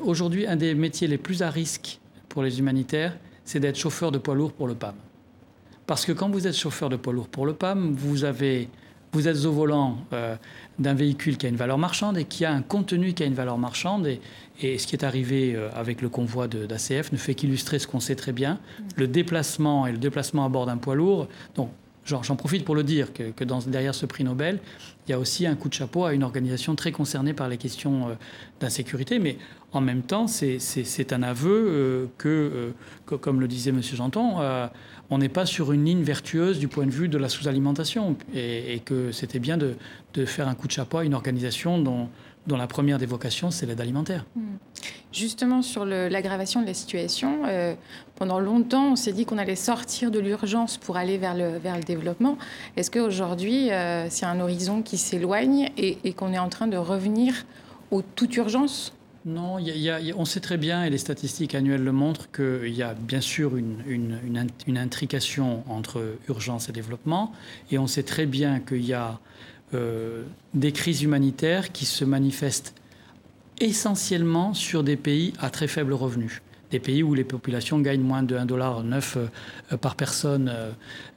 aujourd'hui 0.00 0.46
un 0.46 0.56
des 0.56 0.74
métiers 0.74 1.06
les 1.06 1.18
plus 1.18 1.42
à 1.42 1.50
risque 1.50 2.00
pour 2.28 2.42
les 2.42 2.58
humanitaires, 2.58 3.16
c'est 3.44 3.60
d'être 3.60 3.76
chauffeur 3.76 4.10
de 4.10 4.18
poids 4.18 4.34
lourd 4.34 4.52
pour 4.52 4.66
le 4.66 4.74
PAM. 4.74 4.94
Parce 5.86 6.04
que 6.04 6.12
quand 6.12 6.28
vous 6.28 6.46
êtes 6.46 6.56
chauffeur 6.56 6.88
de 6.88 6.96
poids 6.96 7.12
lourd 7.12 7.28
pour 7.28 7.46
le 7.46 7.54
PAM, 7.54 7.92
vous 7.92 8.24
avez 8.24 8.68
vous 9.12 9.28
êtes 9.28 9.44
au 9.44 9.52
volant 9.52 9.98
euh, 10.12 10.36
d'un 10.78 10.94
véhicule 10.94 11.36
qui 11.36 11.46
a 11.46 11.48
une 11.48 11.56
valeur 11.56 11.78
marchande 11.78 12.18
et 12.18 12.24
qui 12.24 12.44
a 12.44 12.52
un 12.52 12.62
contenu 12.62 13.14
qui 13.14 13.22
a 13.22 13.26
une 13.26 13.34
valeur 13.34 13.58
marchande. 13.58 14.06
Et, 14.06 14.20
ce 14.60 14.86
qui 14.86 14.96
est 14.96 15.04
arrivé 15.04 15.54
euh, 15.54 15.70
avec 15.74 16.02
le 16.02 16.08
convoi 16.08 16.48
d'ACF 16.48 17.12
ne 17.12 17.16
fait 17.16 17.34
qu'illustrer 17.34 17.78
ce 17.78 17.86
qu'on 17.86 18.00
sait 18.00 18.16
très 18.16 18.32
bien. 18.32 18.58
Le 18.96 19.06
déplacement 19.06 19.86
et 19.86 19.92
le 19.92 19.98
déplacement 19.98 20.44
à 20.44 20.48
bord 20.48 20.66
d'un 20.66 20.78
poids 20.78 20.96
lourd. 20.96 21.28
Donc, 21.54 21.70
j'en 22.04 22.36
profite 22.36 22.64
pour 22.64 22.74
le 22.74 22.82
dire, 22.82 23.12
que, 23.12 23.44
derrière 23.68 23.94
ce 23.94 24.06
prix 24.06 24.24
Nobel, 24.24 24.58
il 25.06 25.12
y 25.12 25.14
a 25.14 25.18
aussi 25.18 25.46
un 25.46 25.54
coup 25.54 25.68
de 25.68 25.74
chapeau 25.74 26.04
à 26.04 26.12
une 26.12 26.22
organisation 26.22 26.74
très 26.74 26.92
concernée 26.92 27.34
par 27.34 27.48
les 27.48 27.56
questions 27.56 28.08
euh, 28.08 28.14
d'insécurité. 28.60 29.18
Mais 29.18 29.38
en 29.72 29.80
même 29.80 30.02
temps, 30.02 30.26
c'est 30.26 31.12
un 31.12 31.22
aveu 31.22 32.08
que, 32.16 32.72
comme 33.04 33.40
le 33.40 33.48
disait 33.48 33.70
M. 33.70 33.82
Janton, 33.82 34.36
on 35.10 35.18
n'est 35.18 35.28
pas 35.28 35.46
sur 35.46 35.72
une 35.72 35.84
ligne 35.84 36.02
vertueuse 36.02 36.58
du 36.58 36.68
point 36.68 36.86
de 36.86 36.90
vue 36.90 37.08
de 37.08 37.18
la 37.18 37.28
sous-alimentation 37.28 38.16
et, 38.34 38.80
que 38.84 39.12
c'était 39.12 39.38
bien 39.38 39.56
de, 39.56 39.76
faire 40.26 40.48
un 40.48 40.54
coup 40.54 40.66
de 40.66 40.72
chapeau 40.72 40.98
à 40.98 41.04
une 41.04 41.14
organisation 41.14 41.78
dont, 41.80 42.08
la 42.48 42.66
première 42.66 42.98
des 42.98 43.06
vocations, 43.06 43.50
c'est 43.50 43.66
l'aide 43.66 43.80
alimentaire. 43.80 44.24
Hmm. 44.34 44.56
Justement, 45.12 45.62
sur 45.62 45.84
l'aggravation 45.84 46.60
de 46.60 46.66
la 46.66 46.74
situation, 46.74 47.42
euh, 47.46 47.74
pendant 48.16 48.40
longtemps, 48.40 48.92
on 48.92 48.96
s'est 48.96 49.12
dit 49.12 49.24
qu'on 49.24 49.38
allait 49.38 49.56
sortir 49.56 50.10
de 50.10 50.18
l'urgence 50.18 50.76
pour 50.76 50.96
aller 50.96 51.16
vers 51.16 51.34
le, 51.34 51.58
développement. 51.84 52.36
Est-ce 52.76 52.90
qu'aujourd'hui, 52.90 53.70
euh, 53.70 54.06
c'est 54.10 54.26
un 54.26 54.40
horizon 54.40 54.82
qui 54.82 54.98
s'éloigne 54.98 55.70
et, 55.76 55.98
et 56.04 56.12
qu'on 56.12 56.32
est 56.32 56.38
en 56.38 56.50
train 56.50 56.66
de 56.66 56.76
revenir 56.76 57.46
aux 57.90 58.02
toute 58.02 58.36
urgence? 58.36 58.92
Non, 59.24 59.58
on 60.16 60.24
sait 60.24 60.40
très 60.40 60.56
bien, 60.56 60.84
et 60.84 60.90
les 60.90 60.98
statistiques 60.98 61.54
annuelles 61.54 61.84
le 61.84 61.92
montrent, 61.92 62.30
qu'il 62.30 62.74
y 62.74 62.82
a 62.82 62.94
bien 62.94 63.20
sûr 63.20 63.56
une, 63.56 64.48
intrication 64.76 65.64
entre 65.68 66.16
urgence 66.28 66.68
et 66.68 66.72
développement, 66.72 67.32
et 67.70 67.78
on 67.78 67.86
sait 67.86 68.04
très 68.04 68.26
bien 68.26 68.60
qu'il 68.60 68.84
y 68.84 68.94
a 68.94 69.18
euh, 69.74 70.22
des 70.54 70.72
crises 70.72 71.02
humanitaires 71.02 71.72
qui 71.72 71.84
se 71.84 72.04
manifestent 72.04 72.74
essentiellement 73.60 74.54
sur 74.54 74.82
des 74.82 74.96
pays 74.96 75.32
à 75.40 75.50
très 75.50 75.68
faible 75.68 75.92
revenu. 75.92 76.40
Des 76.70 76.78
pays 76.78 77.02
où 77.02 77.14
les 77.14 77.24
populations 77.24 77.78
gagnent 77.80 78.02
moins 78.02 78.22
de 78.22 78.36
1,9 78.36 78.46
dollar 78.46 78.84
par 79.80 79.96
personne 79.96 80.52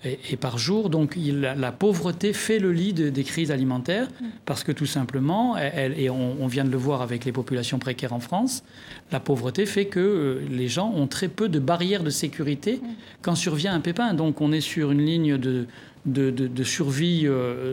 et, 0.03 0.37
par 0.37 0.57
jour. 0.57 0.89
Donc 0.89 1.17
la, 1.17 1.71
pauvreté 1.71 2.33
fait 2.33 2.59
le 2.59 2.71
lit 2.71 2.93
des 2.93 3.23
crises 3.23 3.51
alimentaires 3.51 4.07
parce 4.45 4.63
que 4.63 4.71
tout 4.71 4.85
simplement, 4.85 5.57
et 5.57 6.09
on, 6.09 6.47
vient 6.47 6.65
de 6.65 6.71
le 6.71 6.77
voir 6.77 7.01
avec 7.01 7.25
les 7.25 7.31
populations 7.31 7.79
précaires 7.79 8.13
en 8.13 8.19
France, 8.19 8.63
la 9.11 9.19
pauvreté 9.19 9.65
fait 9.65 9.85
que 9.85 10.41
les 10.49 10.67
gens 10.67 10.91
ont 10.95 11.07
très 11.07 11.27
peu 11.27 11.49
de 11.49 11.59
barrières 11.59 12.03
de 12.03 12.09
sécurité 12.09 12.81
quand 13.21 13.35
survient 13.35 13.73
un 13.73 13.81
pépin. 13.81 14.13
Donc 14.13 14.41
on 14.41 14.51
est 14.51 14.61
sur 14.61 14.91
une 14.91 15.05
ligne 15.05 15.37
de, 15.37 15.67
de, 16.05 16.63
survie 16.63 17.27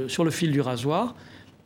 sur 0.08 0.24
le 0.24 0.30
fil 0.30 0.50
du 0.50 0.60
rasoir. 0.60 1.14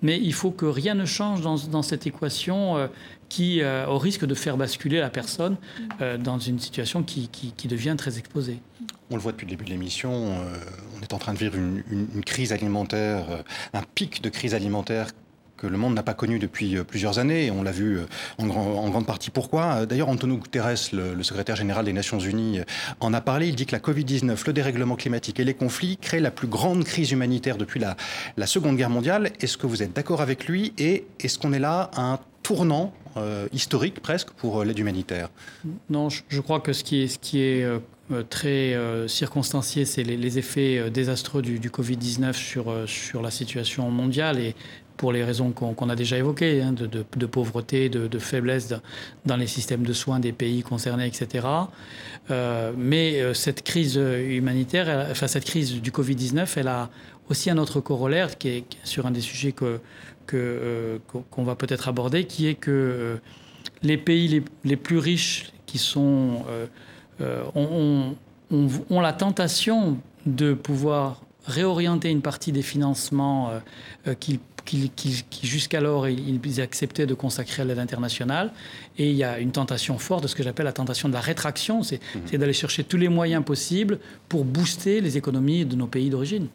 Mais 0.02 0.18
il 0.20 0.34
faut 0.34 0.50
que 0.50 0.66
rien 0.66 0.94
ne 0.94 1.04
change 1.04 1.42
dans, 1.42 1.82
cette 1.82 2.06
équation 2.08 2.88
qui, 3.32 3.62
euh, 3.62 3.86
au 3.86 3.96
risque 3.96 4.26
de 4.26 4.34
faire 4.34 4.58
basculer 4.58 5.00
la 5.00 5.08
personne 5.08 5.56
euh, 6.02 6.18
dans 6.18 6.38
une 6.38 6.58
situation 6.58 7.02
qui, 7.02 7.30
devient 7.64 7.94
très 7.96 8.18
exposée. 8.18 8.58
On 9.10 9.16
le 9.16 9.22
voit 9.22 9.32
depuis 9.32 9.46
le 9.46 9.50
début 9.50 9.64
de 9.64 9.70
l'émission, 9.70 10.12
euh, 10.12 10.54
on 10.98 11.00
est 11.00 11.14
en 11.14 11.18
train 11.18 11.32
de 11.32 11.38
vivre 11.38 11.54
une, 11.56 12.22
crise 12.26 12.52
alimentaire, 12.52 13.24
un 13.72 13.82
pic 13.94 14.20
de 14.20 14.28
crise 14.28 14.54
alimentaire 14.54 15.06
que 15.56 15.66
le 15.66 15.78
monde 15.78 15.94
n'a 15.94 16.02
pas 16.02 16.12
connu 16.12 16.38
depuis 16.38 16.76
plusieurs 16.84 17.18
années. 17.18 17.46
Et 17.46 17.50
on 17.50 17.62
l'a 17.62 17.70
vu 17.70 18.00
en, 18.36 18.46
grande 18.46 19.06
partie 19.06 19.30
pourquoi? 19.30 19.86
D'ailleurs, 19.86 20.10
Antonio 20.10 20.36
Guterres, 20.36 20.90
le, 20.92 21.22
secrétaire 21.22 21.56
général 21.56 21.86
des 21.86 21.94
Nations 21.94 22.18
Unies, 22.18 22.60
en 23.00 23.14
a 23.14 23.22
parlé. 23.22 23.48
Il 23.48 23.54
dit 23.54 23.64
que 23.64 23.72
la 23.72 23.78
Covid-19, 23.78 24.46
le 24.46 24.52
dérèglement 24.52 24.96
climatique 24.96 25.40
et 25.40 25.44
les 25.44 25.54
conflits 25.54 25.96
créent 25.96 26.20
la 26.20 26.32
plus 26.32 26.48
grande 26.48 26.84
crise 26.84 27.12
humanitaire 27.12 27.56
depuis 27.56 27.80
la, 27.80 27.96
la 28.36 28.46
Seconde 28.46 28.76
Guerre 28.76 28.90
mondiale. 28.90 29.30
Est-ce 29.40 29.56
que 29.56 29.66
vous 29.66 29.82
êtes 29.82 29.94
d'accord 29.94 30.20
avec 30.20 30.46
lui? 30.48 30.74
Et 30.76 31.06
est-ce 31.20 31.38
qu'on 31.38 31.54
est 31.54 31.60
là 31.60 31.90
à 31.94 32.02
un 32.02 32.18
tournant 32.42 32.92
euh, 33.16 33.46
historique 33.52 34.00
presque 34.00 34.30
pour 34.30 34.60
euh, 34.60 34.64
l'aide 34.64 34.78
humanitaire 34.78 35.28
Non, 35.90 36.08
je, 36.08 36.40
crois 36.40 36.60
que 36.60 36.72
ce 36.72 36.82
qui 36.82 37.02
est, 37.02 37.64
euh, 37.64 37.78
très 38.28 38.76
circonstancié, 39.08 39.84
c'est 39.84 40.02
les, 40.02 40.38
effets 40.38 40.90
désastreux 40.90 41.40
du, 41.40 41.70
Covid-19 41.70 42.34
sur, 42.34 42.74
sur 42.86 43.22
la 43.22 43.30
situation 43.30 43.90
mondiale 43.90 44.38
et 44.38 44.54
pour 44.98 45.12
les 45.12 45.24
raisons 45.24 45.50
qu'on 45.52 45.88
a 45.88 45.96
déjà 45.96 46.18
évoquées, 46.18 46.60
hein, 46.60 46.72
de, 46.72 47.26
pauvreté, 47.26 47.88
de, 47.88 48.18
faiblesse 48.18 48.74
dans 49.24 49.36
les 49.36 49.46
systèmes 49.46 49.84
de 49.84 49.94
soins 49.94 50.20
des 50.20 50.32
pays 50.32 50.62
concernés, 50.62 51.06
etc. 51.06 51.46
mais 52.76 53.34
cette 53.34 53.62
crise 53.62 53.96
humanitaire, 53.96 55.08
enfin 55.10 55.26
cette 55.26 55.46
crise 55.46 55.80
du 55.80 55.90
Covid-19, 55.90 56.46
elle 56.56 56.68
a 56.68 56.90
aussi 57.30 57.50
un 57.50 57.56
autre 57.56 57.80
corollaire 57.80 58.36
qui 58.36 58.48
est 58.48 58.64
sur 58.84 59.06
un 59.06 59.10
des 59.10 59.22
sujets 59.22 59.52
que 59.52 59.80
euh, 60.34 60.98
qu'on 61.30 61.44
va 61.44 61.54
peut-être 61.54 61.88
aborder, 61.88 62.24
qui 62.24 62.46
est 62.46 62.54
que 62.54 62.70
euh, 62.70 63.16
les 63.82 63.96
pays 63.96 64.42
les, 64.64 64.76
plus 64.76 64.98
riches 64.98 65.52
qui 65.66 65.78
sont, 65.78 66.44
euh, 67.20 67.44
ont, 67.54 68.14
la 69.00 69.12
tentation 69.12 69.98
de 70.26 70.54
pouvoir 70.54 71.22
réorienter 71.46 72.10
une 72.10 72.22
partie 72.22 72.52
des 72.52 72.62
financements 72.62 73.50
qui 74.20 74.38
jusqu'alors 75.42 76.08
ils 76.08 76.60
acceptaient 76.60 77.06
de 77.06 77.14
consacrer 77.14 77.62
à 77.62 77.64
l'aide 77.64 77.80
internationale. 77.80 78.52
Et 78.98 79.10
il 79.10 79.16
y 79.16 79.24
a 79.24 79.40
une 79.40 79.50
tentation 79.50 79.98
forte 79.98 80.22
de 80.22 80.28
ce 80.28 80.36
que 80.36 80.42
j'appelle 80.42 80.66
la 80.66 80.72
tentation 80.72 81.08
de 81.08 81.14
la 81.14 81.20
rétraction, 81.20 81.82
c'est 81.82 82.00
mmh. 82.32 82.36
d'aller 82.36 82.52
chercher 82.52 82.84
tous 82.84 82.96
les 82.96 83.08
moyens 83.08 83.44
possibles 83.44 83.98
pour 84.28 84.44
booster 84.44 85.00
les 85.00 85.16
économies 85.16 85.64
de 85.64 85.74
nos 85.74 85.88
pays 85.88 86.10
d'origine. 86.10 86.48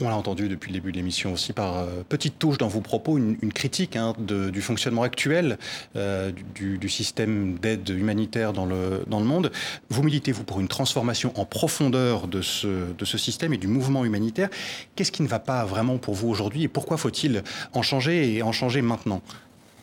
On 0.00 0.08
l'a 0.08 0.16
entendu 0.16 0.48
depuis 0.48 0.72
le 0.72 0.80
début 0.80 0.90
de 0.90 0.96
l'émission 0.96 1.32
aussi 1.32 1.52
par 1.52 1.78
euh, 1.78 2.02
petite 2.08 2.38
touche 2.40 2.58
dans 2.58 2.66
vos 2.66 2.80
propos, 2.80 3.16
une, 3.16 3.52
critique 3.52 3.94
hein, 3.94 4.12
du 4.18 4.60
fonctionnement 4.60 5.02
actuel 5.02 5.56
euh, 5.94 6.32
du, 6.54 6.88
système 6.88 7.58
d'aide 7.58 7.88
humanitaire 7.88 8.52
dans 8.52 8.66
le, 8.66 9.04
dans 9.06 9.20
le 9.20 9.24
monde. 9.24 9.52
Vous 9.90 10.02
militez, 10.02 10.32
vous, 10.32 10.42
pour 10.42 10.60
une 10.60 10.66
transformation 10.66 11.32
en 11.38 11.44
profondeur 11.44 12.26
de 12.26 12.42
ce, 12.42 12.92
de 12.92 13.04
ce 13.04 13.18
système 13.18 13.52
et 13.52 13.56
du 13.56 13.68
mouvement 13.68 14.04
humanitaire. 14.04 14.48
Qu'est-ce 14.96 15.12
qui 15.12 15.22
ne 15.22 15.28
va 15.28 15.38
pas 15.38 15.64
vraiment 15.64 15.98
pour 15.98 16.14
vous 16.14 16.28
aujourd'hui 16.28 16.64
et 16.64 16.68
pourquoi 16.68 16.96
faut-il 16.96 17.44
en 17.72 17.82
changer 17.82 18.34
et 18.34 18.42
en 18.42 18.50
changer 18.50 18.82
maintenant? 18.82 19.22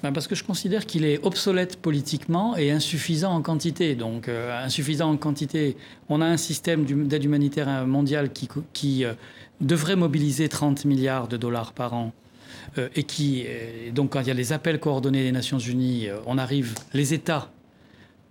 Ben, 0.03 0.11
parce 0.11 0.27
que 0.27 0.35
je 0.35 0.43
considère 0.43 0.87
qu'il 0.87 1.05
est 1.05 1.23
obsolète 1.23 1.77
politiquement 1.77 2.57
et 2.57 2.71
insuffisant 2.71 3.33
en 3.33 3.41
quantité. 3.41 3.95
Donc, 3.95 4.27
euh, 4.27 4.65
insuffisant 4.65 5.11
en 5.11 5.17
quantité, 5.17 5.77
on 6.09 6.21
a 6.21 6.25
un 6.25 6.37
système 6.37 6.85
d'aide 7.07 7.23
humanitaire 7.23 7.85
mondiale 7.85 8.33
qui, 8.33 8.49
qui 8.73 9.05
devrait 9.61 9.95
mobiliser 9.95 10.49
30 10.49 10.85
milliards 10.85 11.27
de 11.27 11.37
dollars 11.37 11.73
par 11.73 11.93
an. 11.93 12.11
Euh, 12.77 12.89
et 12.95 13.03
qui, 13.03 13.43
euh, 13.47 13.91
donc, 13.91 14.11
quand 14.11 14.21
il 14.21 14.27
y 14.27 14.31
a 14.31 14.33
les 14.35 14.53
appels 14.53 14.79
coordonnés 14.79 15.23
des 15.23 15.31
Nations 15.31 15.59
Unies, 15.59 16.07
euh, 16.07 16.17
on 16.25 16.37
arrive, 16.37 16.75
les 16.93 17.13
États 17.13 17.49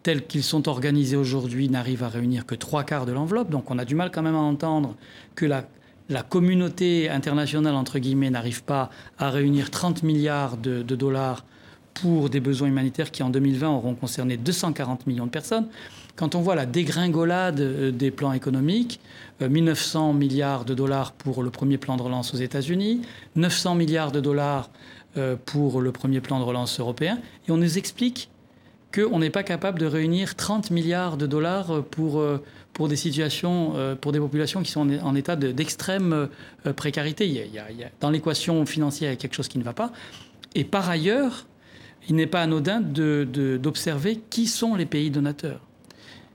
tels 0.02 0.26
qu'ils 0.26 0.42
sont 0.42 0.68
organisés 0.68 1.16
aujourd'hui 1.16 1.68
n'arrivent 1.68 2.02
à 2.02 2.08
réunir 2.08 2.46
que 2.46 2.54
trois 2.54 2.84
quarts 2.84 3.06
de 3.06 3.12
l'enveloppe. 3.12 3.50
Donc, 3.50 3.70
on 3.70 3.78
a 3.78 3.84
du 3.84 3.94
mal 3.94 4.10
quand 4.10 4.22
même 4.22 4.34
à 4.34 4.38
entendre 4.38 4.96
que 5.34 5.46
la, 5.46 5.64
communauté 6.28 7.08
internationale, 7.08 7.74
entre 7.74 7.98
guillemets, 7.98 8.30
n'arrive 8.30 8.64
pas 8.64 8.90
à 9.18 9.30
réunir 9.30 9.70
30 9.70 10.02
milliards 10.02 10.56
de 10.56 10.82
dollars 10.82 11.44
pour 11.94 12.30
des 12.30 12.40
besoins 12.40 12.68
humanitaires 12.68 13.10
qui, 13.10 13.22
en 13.22 13.30
2020, 13.30 13.68
auront 13.68 13.94
concerné 13.94 14.36
240 14.36 15.06
millions 15.06 15.26
de 15.26 15.30
personnes. 15.30 15.68
Quand 16.20 16.34
on 16.34 16.42
voit 16.42 16.54
la 16.54 16.66
dégringolade 16.66 17.60
euh, 17.60 17.90
des 17.90 18.10
plans 18.10 18.34
économiques, 18.34 19.00
1900 19.40 20.10
euh, 20.10 20.12
milliards 20.12 20.66
de 20.66 20.74
dollars 20.74 21.12
pour 21.12 21.42
le 21.42 21.48
premier 21.48 21.78
plan 21.78 21.96
de 21.96 22.02
relance 22.02 22.34
aux 22.34 22.36
États-Unis, 22.36 23.00
900 23.36 23.74
milliards 23.74 24.12
de 24.12 24.20
dollars 24.20 24.68
euh, 25.16 25.36
pour 25.42 25.80
le 25.80 25.92
premier 25.92 26.20
plan 26.20 26.38
de 26.38 26.44
relance 26.44 26.78
européen, 26.78 27.18
et 27.48 27.52
on 27.52 27.56
nous 27.56 27.78
explique 27.78 28.28
qu'on 28.94 29.18
n'est 29.18 29.30
pas 29.30 29.42
capable 29.42 29.78
de 29.78 29.86
réunir 29.86 30.34
30 30.36 30.70
milliards 30.70 31.16
de 31.16 31.26
dollars 31.26 31.84
pour, 31.84 32.22
pour 32.74 32.88
des 32.88 32.96
situations, 32.96 33.74
pour 34.00 34.10
des 34.10 34.18
populations 34.18 34.62
qui 34.62 34.72
sont 34.72 34.90
en 35.02 35.14
état 35.14 35.36
d'extrême 35.36 36.28
précarité. 36.74 37.24
Il 37.28 37.34
y 37.34 37.58
a, 37.60 37.66
dans 38.00 38.10
l'équation 38.10 38.66
financière, 38.66 39.10
il 39.10 39.14
y 39.14 39.16
a 39.16 39.16
quelque 39.16 39.36
chose 39.36 39.46
qui 39.46 39.58
ne 39.58 39.62
va 39.62 39.74
pas. 39.74 39.92
Et 40.56 40.64
par 40.64 40.90
ailleurs, 40.90 41.46
il 42.08 42.16
n'est 42.16 42.26
pas 42.26 42.42
anodin 42.42 42.80
d'observer 42.80 44.20
qui 44.28 44.48
sont 44.48 44.74
les 44.74 44.86
pays 44.86 45.12
donateurs. 45.12 45.60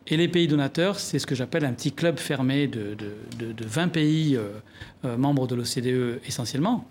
Et 0.07 0.17
les 0.17 0.27
pays 0.27 0.47
donateurs, 0.47 0.99
c'est 0.99 1.17
ce 1.17 1.25
que 1.25 1.33
j'appelle 1.33 1.65
un 1.65 1.73
petit 1.73 1.91
club 1.91 2.19
fermé 2.19 2.67
de, 2.67 2.95
20 3.39 3.87
pays 3.87 4.35
euh, 4.35 4.49
euh, 5.03 5.17
membres 5.17 5.47
de 5.47 5.55
l'OCDE 5.55 6.21
essentiellement. 6.27 6.85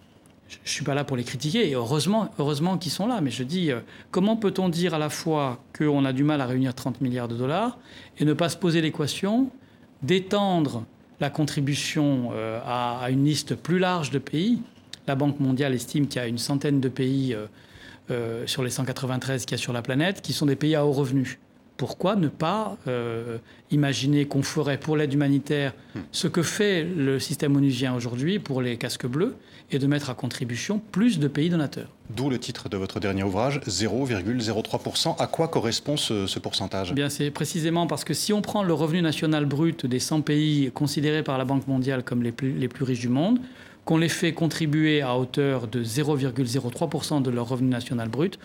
Je 0.49 0.57
ne 0.57 0.69
suis 0.69 0.85
pas 0.85 0.95
là 0.95 1.05
pour 1.05 1.17
les 1.17 1.23
critiquer, 1.23 1.69
et 1.71 1.75
heureusement, 1.75 2.31
heureusement 2.39 2.77
qu'ils 2.77 2.91
sont 2.91 3.07
là, 3.07 3.21
mais 3.21 3.31
je 3.31 3.45
dis, 3.45 3.71
euh, 3.71 3.81
comment 4.11 4.37
peut-on 4.37 4.69
dire 4.69 4.95
à 4.95 4.99
la 4.99 5.11
fois 5.11 5.63
qu'on 5.79 6.05
a 6.05 6.13
du 6.13 6.25
mal 6.25 6.41
à 6.41 6.47
réunir 6.47 6.75
30 6.75 7.01
milliards 7.01 7.29
de 7.29 7.37
dollars 7.37 7.79
et 8.19 8.25
ne 8.25 8.33
pas 8.33 8.49
se 8.49 8.57
poser 8.57 8.81
l'équation 8.81 9.49
d'étendre 10.03 10.85
la 11.21 11.31
contribution 11.31 12.33
à, 12.67 12.99
à, 13.01 13.11
une 13.11 13.25
liste 13.25 13.55
plus 13.55 13.79
large 13.79 14.11
de 14.11 14.19
pays? 14.19 14.61
La 15.07 15.15
Banque 15.15 15.39
mondiale 15.39 15.73
estime 15.73 16.09
qu'il 16.09 16.21
y 16.21 16.25
a 16.25 16.27
une 16.27 16.39
centaine 16.39 16.81
de 16.81 16.89
pays 16.89 17.35
sur 18.47 18.63
les 18.63 18.71
193 18.71 19.47
qu'il 19.47 19.57
y 19.57 19.61
a 19.61 19.63
sur 19.63 19.73
la 19.73 19.81
planète 19.81 20.21
qui 20.21 20.33
sont 20.33 20.47
des 20.47 20.57
pays 20.57 20.75
à 20.75 20.85
haut 20.85 20.93
revenu 20.93 21.39
pourquoi 21.77 22.17
ne 22.17 22.29
pas 22.29 22.77
euh, 22.87 23.39
imaginer 23.71 24.27
qu'on 24.27 24.43
ferait 24.43 24.79
pour 24.79 24.97
l'aide 24.97 25.13
humanitaire 25.13 25.75
hmm. 25.95 26.01
ce 26.13 26.29
que 26.29 26.43
fait 26.43 26.85
le 26.85 27.19
système 27.19 27.57
onusien 27.57 27.95
aujourd'hui 27.95 28.39
pour 28.39 28.63
les 28.63 28.77
casques 28.77 29.07
bleus 29.07 29.37
et 29.71 29.79
de 29.79 29.87
mettre 29.87 30.11
à 30.11 30.15
contribution 30.15 30.81
plus 30.93 31.19
de 31.19 31.29
pays 31.29 31.51
donateurs 31.51 31.89
D'où 32.11 32.29
le 32.29 32.39
titre 32.39 32.69
de 32.69 32.77
votre 32.77 33.01
dernier 33.01 33.23
ouvrage, 33.23 33.61
0,03%. 33.67 35.17
À 35.19 35.27
quoi 35.27 35.49
correspond 35.49 35.97
ce, 35.97 36.39
pourcentage? 36.39 36.91
Eh 36.91 36.95
Bien, 36.95 37.09
C'est 37.09 37.31
précisément 37.31 37.87
parce 37.87 38.05
que 38.05 38.13
si 38.13 38.35
on 38.35 38.43
prend 38.43 38.63
le 38.63 38.75
revenu 38.75 39.01
national 39.01 39.47
brut 39.47 39.87
des 39.87 40.01
100 40.01 40.21
pays 40.21 40.71
considérés 40.75 41.23
par 41.23 41.39
la 41.39 41.47
Banque 41.47 41.67
mondiale 41.67 42.05
comme 42.05 42.23
les 42.23 42.33
plus, 42.33 42.53
les 42.53 42.69
plus 42.69 42.85
riches 42.85 43.01
du 43.01 43.09
monde, 43.09 43.39
qu'on 43.85 43.99
les 43.99 44.09
fait 44.09 44.33
contribuer 44.33 45.03
à 45.03 45.17
hauteur 45.17 45.67
de 45.67 45.85
0,03% 45.85 47.23
de 47.23 47.31
leur 47.31 47.49
revenu 47.49 47.69
national 47.69 48.09
brut, 48.09 48.39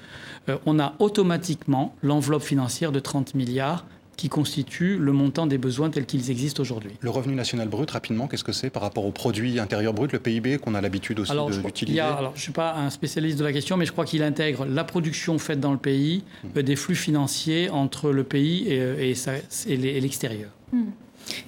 euh, 0.50 0.58
on 0.66 0.80
a 0.80 0.94
automatiquement 1.00 1.96
l'enveloppe 2.02 2.44
financière 2.44 2.92
de 2.92 3.00
30 3.00 3.36
milliards 3.36 3.86
qui 4.20 4.28
constitue 4.28 4.98
le 4.98 5.14
montant 5.14 5.48
des 5.48 5.58
besoins 5.58 5.90
tels 5.90 6.06
qu'ils 6.06 6.30
existent 6.30 6.62
aujourd'hui. 6.62 6.92
Le 7.00 7.10
revenu 7.10 7.36
national 7.36 7.70
brut, 7.70 7.90
rapidement, 7.90 8.28
qu'est-ce 8.28 8.44
que 8.44 8.52
c'est 8.52 8.70
par 8.70 8.82
rapport 8.82 9.06
au 9.06 9.12
produit 9.12 9.60
intérieur 9.60 9.94
brut, 9.94 10.12
le 10.12 10.20
PIB, 10.20 10.58
qu'on 10.58 10.76
a 10.76 10.82
l'habitude 10.82 11.22
aussi 11.22 11.32
d'utiliser 11.64 12.02
Alors, 12.02 12.32
je 12.34 12.40
ne 12.40 12.42
suis 12.42 12.52
pas 12.52 12.76
un 12.76 12.90
spécialiste 12.90 13.40
de 13.40 13.46
la 13.46 13.54
question, 13.54 13.78
mais 13.78 13.86
je 13.86 13.94
crois 13.94 14.04
qu'il 14.04 14.22
intègre 14.22 14.66
la 14.66 14.84
production 14.84 15.40
faite 15.40 15.62
dans 15.62 15.72
le 15.72 15.78
pays, 15.78 16.26
hmm. 16.44 16.48
euh, 16.58 16.64
des 16.64 16.76
flux 16.76 16.96
financiers 16.96 17.70
entre 17.70 18.12
le 18.12 18.26
pays 18.26 18.68
et, 18.68 18.82
euh, 18.82 19.14
et, 19.68 20.02
l'extérieur. 20.02 20.50
Hmm. 20.74 20.90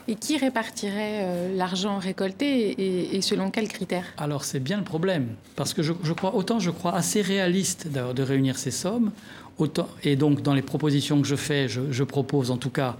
Et 0.07 0.15
qui 0.15 0.37
répartirait 0.37 1.21
euh, 1.23 1.55
l'argent 1.55 1.97
récolté 1.97 3.15
et, 3.15 3.21
selon 3.21 3.49
quels 3.49 3.67
critères? 3.67 4.05
Alors 4.17 4.43
c'est 4.43 4.59
bien 4.59 4.77
le 4.77 4.83
problème, 4.83 5.29
parce 5.55 5.73
que 5.73 5.81
je, 5.81 5.93
crois, 6.13 6.35
autant 6.35 6.59
je 6.59 6.69
crois 6.69 6.93
assez 6.93 7.21
réaliste 7.21 7.87
de 7.91 8.23
réunir 8.23 8.57
ces 8.57 8.71
sommes, 8.71 9.11
autant, 9.57 9.87
et 10.03 10.15
donc 10.15 10.41
dans 10.41 10.53
les 10.53 10.61
propositions 10.61 11.21
que 11.21 11.27
je 11.27 11.35
fais, 11.35 11.67
je, 11.67 12.03
propose 12.03 12.51
en 12.51 12.57
tout 12.57 12.69
cas 12.69 12.97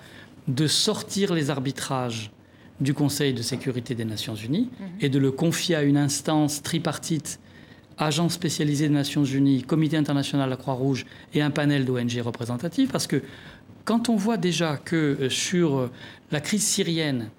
de 0.47 0.67
sortir 0.67 1.33
les 1.33 1.49
arbitrages 1.49 2.31
du 2.79 2.93
Conseil 2.93 3.33
de 3.33 3.41
sécurité 3.41 3.93
des 3.93 4.05
Nations 4.05 4.35
Unies 4.35 4.69
mhm. 4.79 4.87
et 5.01 5.09
de 5.09 5.19
le 5.19 5.31
confier 5.31 5.75
à 5.75 5.83
une 5.83 5.97
instance 5.97 6.63
tripartite 6.63 7.39
agence 7.97 8.33
spécialisée 8.33 8.87
des 8.87 8.93
Nations 8.93 9.23
Unies, 9.23 9.61
Comité 9.61 9.97
international 9.97 10.47
de 10.47 10.51
la 10.51 10.57
Croix-Rouge 10.57 11.05
et 11.33 11.41
un 11.41 11.51
panel 11.51 11.85
d'ONG 11.85 12.19
représentatifs, 12.23 12.91
parce 12.91 13.05
que 13.05 13.21
quand 13.85 14.09
on 14.09 14.15
voit 14.15 14.37
déjà 14.37 14.77
que 14.77 15.29
sur 15.29 15.89
la 16.31 16.41
crise 16.41 16.65
syrienne, 16.65 17.29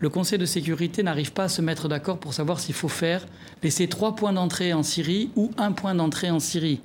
le 0.00 0.08
Conseil 0.08 0.38
de 0.38 0.46
sécurité 0.46 1.02
n'arrive 1.02 1.32
pas 1.32 1.44
à 1.44 1.48
se 1.48 1.60
mettre 1.60 1.86
d'accord 1.86 2.18
pour 2.18 2.32
savoir 2.32 2.58
s'il 2.58 2.74
faut 2.74 2.88
faire 2.88 3.26
laisser 3.62 3.86
trois 3.86 4.16
points 4.16 4.32
d'entrée 4.32 4.72
en 4.72 4.82
Syrie 4.82 5.30
ou 5.36 5.50
un 5.58 5.72
point 5.72 5.94
d'entrée 5.94 6.30
en 6.30 6.40
Syrie. 6.40 6.80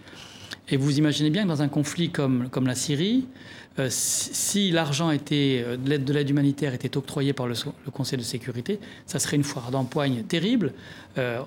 Et 0.67 0.77
vous 0.77 0.97
imaginez 0.97 1.29
bien 1.29 1.43
que 1.43 1.47
dans 1.47 1.61
un 1.61 1.67
conflit 1.69 2.09
comme, 2.09 2.49
comme 2.49 2.67
la 2.67 2.75
Syrie, 2.75 3.25
euh, 3.79 3.87
si, 3.89 4.71
l'argent 4.71 5.11
euh, 5.11 5.77
de 5.77 5.89
l'aide 5.89 6.05
de 6.05 6.13
l'aide 6.13 6.29
humanitaire 6.29 6.73
était 6.73 6.97
octroyé 6.97 7.33
par 7.33 7.47
le, 7.47 7.55
Conseil 7.91 8.17
de 8.17 8.23
sécurité, 8.23 8.79
ça 9.05 9.19
serait 9.19 9.37
une 9.37 9.43
foire 9.43 9.71
d'empoigne 9.71 10.23
terrible 10.23 10.73
euh, 11.17 11.41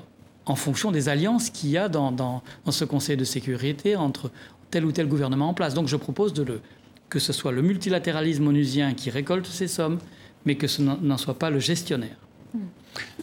en 0.47 0.55
fonction 0.55 0.91
des 0.91 1.09
alliances 1.09 1.51
qu'il 1.51 1.71
y 1.71 1.79
a 1.79 1.89
dans, 1.89 2.13
dans, 2.13 2.43
ce 2.71 2.85
Conseil 2.85 3.17
de 3.17 3.25
sécurité 3.25 3.97
entre 3.97 4.31
tel 4.71 4.85
ou 4.85 4.93
tel 4.93 5.09
gouvernement 5.09 5.49
en 5.49 5.55
place. 5.55 5.75
Donc 5.75 5.89
je 5.89 5.97
propose 5.97 6.33
de 6.33 6.43
le, 6.43 6.61
que 7.09 7.19
ce 7.19 7.33
soit 7.33 7.53
le 7.53 7.63
multilatéralisme 7.63 8.47
onusien 8.47 8.95
qui 8.95 9.11
récolte 9.11 9.47
ces 9.47 9.69
sommes, 9.69 9.99
mais 10.45 10.57
que 10.57 10.67
ce 10.67 10.83
n'en 10.83 11.19
soit 11.19 11.39
pas 11.39 11.51
le 11.51 11.59
gestionnaire. 11.59 12.17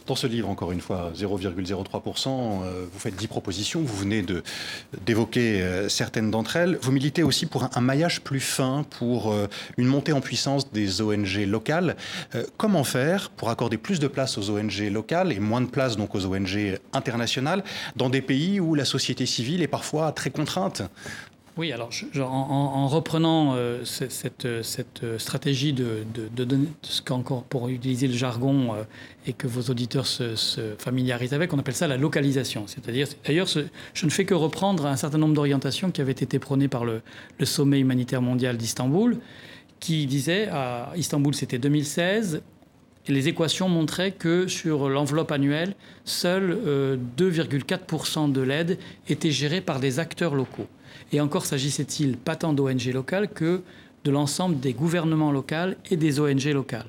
Dans 0.06 0.14
ce 0.14 0.26
livre, 0.26 0.48
encore 0.48 0.72
une 0.72 0.80
fois, 0.80 1.10
0,03%, 1.16 2.28
euh, 2.62 2.86
vous 2.90 2.98
faites 2.98 3.16
10 3.16 3.26
propositions, 3.26 3.82
vous 3.82 3.96
venez 3.96 4.24
d'évoquer 5.04 5.62
euh, 5.62 5.88
certaines 5.88 6.30
d'entre 6.30 6.56
elles. 6.56 6.78
Vous 6.80 6.92
militez 6.92 7.22
aussi 7.22 7.46
pour 7.46 7.68
un, 7.76 7.80
maillage 7.80 8.20
plus 8.20 8.40
fin, 8.40 8.84
pour 8.88 9.32
euh, 9.32 9.48
une 9.76 9.86
montée 9.86 10.12
en 10.12 10.20
puissance 10.20 10.70
des 10.72 11.02
ONG 11.02 11.44
locales. 11.46 11.96
comment 12.56 12.84
faire 12.84 13.30
pour 13.30 13.50
accorder 13.50 13.78
plus 13.78 13.98
de 13.98 14.06
place 14.06 14.38
aux 14.38 14.50
ONG 14.50 14.90
locales 14.90 15.32
et 15.32 15.40
moins 15.40 15.60
de 15.60 15.66
place 15.66 15.96
donc 15.96 16.14
aux 16.14 16.26
ONG 16.26 16.78
internationales 16.92 17.64
dans 17.96 18.08
des 18.08 18.22
pays 18.22 18.60
où 18.60 18.74
la 18.74 18.84
société 18.84 19.26
civile 19.26 19.62
est 19.62 19.68
parfois 19.68 20.12
très 20.12 20.30
contrainte 20.30 20.82
oui, 21.58 21.72
alors 21.72 21.88
en, 22.20 22.86
reprenant 22.86 23.54
euh, 23.54 23.82
cette, 23.84 24.46
cette, 24.62 25.02
stratégie 25.16 25.72
de, 25.72 26.04
donner, 26.36 26.68
ce 26.82 27.00
qu'encore 27.00 27.44
pour 27.44 27.70
utiliser 27.70 28.08
le 28.08 28.14
jargon 28.14 28.74
euh, 28.74 28.82
et 29.26 29.32
que 29.32 29.46
vos 29.46 29.70
auditeurs 29.70 30.06
se, 30.06 30.34
familiarisent 30.78 31.32
avec, 31.32 31.54
on 31.54 31.58
appelle 31.58 31.74
ça 31.74 31.86
la 31.86 31.96
localisation. 31.96 32.64
C'est-à-dire, 32.66 33.08
d'ailleurs, 33.24 33.46
je 33.48 34.04
ne 34.04 34.10
fais 34.10 34.26
que 34.26 34.34
reprendre 34.34 34.84
un 34.84 34.96
certain 34.96 35.16
nombre 35.16 35.32
d'orientations 35.32 35.90
qui 35.90 36.02
avaient 36.02 36.12
été 36.12 36.38
prônées 36.38 36.68
par 36.68 36.84
le, 36.84 37.00
sommet 37.44 37.80
humanitaire 37.80 38.20
mondial 38.20 38.58
d'Istanbul, 38.58 39.16
qui 39.80 40.04
disait 40.04 40.48
à 40.48 40.92
Istanbul, 40.96 41.34
c'était 41.34 41.58
2016, 41.58 42.42
et 43.08 43.12
les 43.12 43.28
équations 43.28 43.70
montraient 43.70 44.12
que 44.12 44.46
sur 44.46 44.90
l'enveloppe 44.90 45.32
annuelle, 45.32 45.74
seul 46.04 46.58
2,4% 47.16 48.28
euh, 48.28 48.32
de 48.32 48.40
l'aide 48.42 48.78
était 49.08 49.30
gérée 49.30 49.62
par 49.62 49.80
des 49.80 50.00
acteurs 50.00 50.34
locaux. 50.34 50.66
Et 51.12 51.20
encore 51.20 51.46
s'agissait-il 51.46 52.16
pas 52.16 52.36
tant 52.36 52.52
d'ONG 52.52 52.84
locales 52.92 53.28
que 53.28 53.62
de 54.04 54.10
l'ensemble 54.10 54.60
des 54.60 54.72
gouvernements 54.72 55.32
locaux 55.32 55.74
et 55.90 55.96
des 55.96 56.20
ONG 56.20 56.44
locales. 56.46 56.86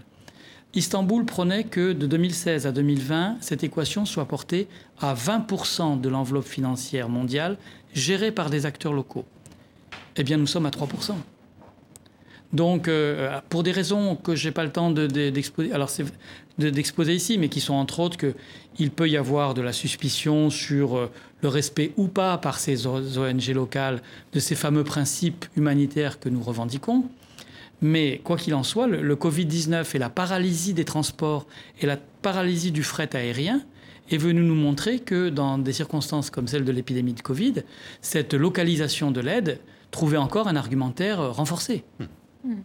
Istanbul 0.73 1.25
prenait 1.25 1.63
que 1.63 1.93
de 1.93 2.05
2016 2.05 2.67
à 2.67 2.71
2020, 2.71 3.37
cette 3.41 3.63
équation 3.63 4.05
soit 4.05 4.25
portée 4.25 4.67
à 4.99 5.15
20% 5.15 5.99
de 5.99 6.09
l'enveloppe 6.09 6.45
financière 6.45 7.09
mondiale 7.09 7.57
gérée 7.93 8.31
par 8.31 8.49
des 8.49 8.65
acteurs 8.65 8.93
locaux. 8.93 9.25
Eh 10.17 10.23
bien, 10.23 10.37
nous 10.37 10.45
sommes 10.45 10.65
à 10.65 10.69
3%. 10.69 11.13
Donc, 12.53 12.87
euh, 12.87 13.39
pour 13.49 13.63
des 13.63 13.71
raisons 13.71 14.15
que 14.15 14.35
je 14.35 14.47
n'ai 14.47 14.53
pas 14.53 14.63
le 14.63 14.71
temps 14.71 14.91
d'exposer, 14.91 15.73
alors 15.73 15.91
d'exposer 16.57 17.13
ici, 17.13 17.37
mais 17.37 17.49
qui 17.49 17.59
sont 17.59 17.73
entre 17.73 17.99
autres 17.99 18.17
qu'il 18.17 18.91
peut 18.91 19.09
y 19.09 19.17
avoir 19.17 19.53
de 19.53 19.61
la 19.61 19.73
suspicion 19.73 20.49
sur 20.49 20.97
euh, 20.97 21.11
le 21.41 21.49
respect 21.49 21.91
ou 21.97 22.07
pas 22.07 22.37
par 22.37 22.59
ces 22.59 22.87
ONG 22.87 23.49
locales 23.53 24.01
de 24.33 24.39
ces 24.39 24.55
fameux 24.55 24.83
principes 24.83 25.45
humanitaires 25.55 26.19
que 26.19 26.29
nous 26.29 26.41
revendiquons. 26.41 27.05
Mais 27.81 28.21
quoi 28.23 28.37
qu'il 28.37 28.55
en 28.55 28.63
soit, 28.63 28.87
le, 28.87 29.15
Covid-19 29.15 29.95
et 29.95 29.99
la 29.99 30.09
paralysie 30.09 30.73
des 30.73 30.85
transports 30.85 31.45
et 31.79 31.85
la 31.85 31.97
paralysie 31.97 32.71
du 32.71 32.81
fret 32.81 33.15
aérien 33.15 33.61
est 34.09 34.17
venu 34.17 34.41
nous 34.41 34.55
montrer 34.55 34.99
que 34.99 35.29
dans 35.29 35.59
des 35.59 35.73
circonstances 35.73 36.29
comme 36.31 36.47
celle 36.47 36.63
de 36.63 36.71
l'épidémie 36.71 37.13
de 37.13 37.21
Covid, 37.21 37.55
cette 38.01 38.33
localisation 38.33 39.11
de 39.11 39.19
l'aide 39.19 39.59
trouvait 39.91 40.17
encore 40.17 40.47
un 40.47 40.55
argumentaire 40.55 41.33
renforcé. 41.33 41.83
Hmm. 41.99 42.05
Hmm. 42.47 42.61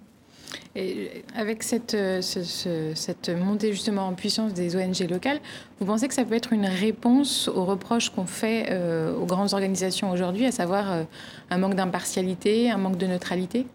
Et 0.74 1.24
avec 1.36 1.62
cette, 1.62 1.94
euh, 1.94 2.22
cette 2.22 3.28
montée 3.28 3.72
justement 3.72 4.08
en 4.08 4.14
puissance 4.14 4.54
des 4.54 4.74
ONG 4.76 5.08
locales, 5.10 5.40
vous 5.78 5.86
pensez 5.86 6.08
que 6.08 6.14
ça 6.14 6.24
peut 6.24 6.34
être 6.34 6.52
une 6.52 6.66
réponse 6.66 7.48
aux 7.48 7.64
reproches 7.64 8.10
qu'on 8.10 8.26
fait 8.26 8.66
euh, 8.70 9.14
aux 9.14 9.26
grandes 9.26 9.52
organisations 9.52 10.10
aujourd'hui, 10.10 10.46
à 10.46 10.52
savoir 10.52 10.90
euh, 10.90 11.02
un 11.50 11.58
manque 11.58 11.74
d'impartialité, 11.74 12.70
un 12.70 12.78
manque 12.78 12.96
de 12.96 13.06
neutralité? 13.06 13.66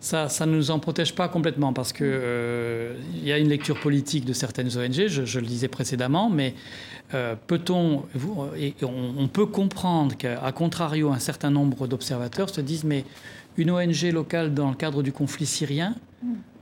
Ça, 0.00 0.28
ça 0.28 0.46
ne 0.46 0.56
nous 0.56 0.72
en 0.72 0.80
protège 0.80 1.14
pas 1.14 1.28
complètement 1.28 1.72
parce 1.72 1.92
qu'il 1.92 2.06
il 3.14 3.24
y 3.24 3.30
a 3.30 3.38
une 3.38 3.48
lecture 3.48 3.78
politique 3.78 4.24
de 4.24 4.32
certaines 4.32 4.76
ONG, 4.76 5.06
je, 5.06 5.38
le 5.38 5.46
disais 5.46 5.68
précédemment, 5.68 6.28
mais 6.28 6.56
peut-on, 7.46 8.02
on, 8.82 9.14
on, 9.16 9.28
peut 9.28 9.46
comprendre 9.46 10.16
qu'à 10.16 10.50
contrario, 10.50 11.10
un 11.10 11.20
certain 11.20 11.50
nombre 11.50 11.86
d'observateurs 11.86 12.50
se 12.50 12.60
disent 12.60 12.82
mais 12.82 13.04
une 13.56 13.70
ONG 13.70 14.02
locale 14.12 14.54
dans 14.54 14.70
le 14.70 14.76
cadre 14.76 15.02
du 15.02 15.12
conflit 15.12 15.46
syrien 15.46 15.94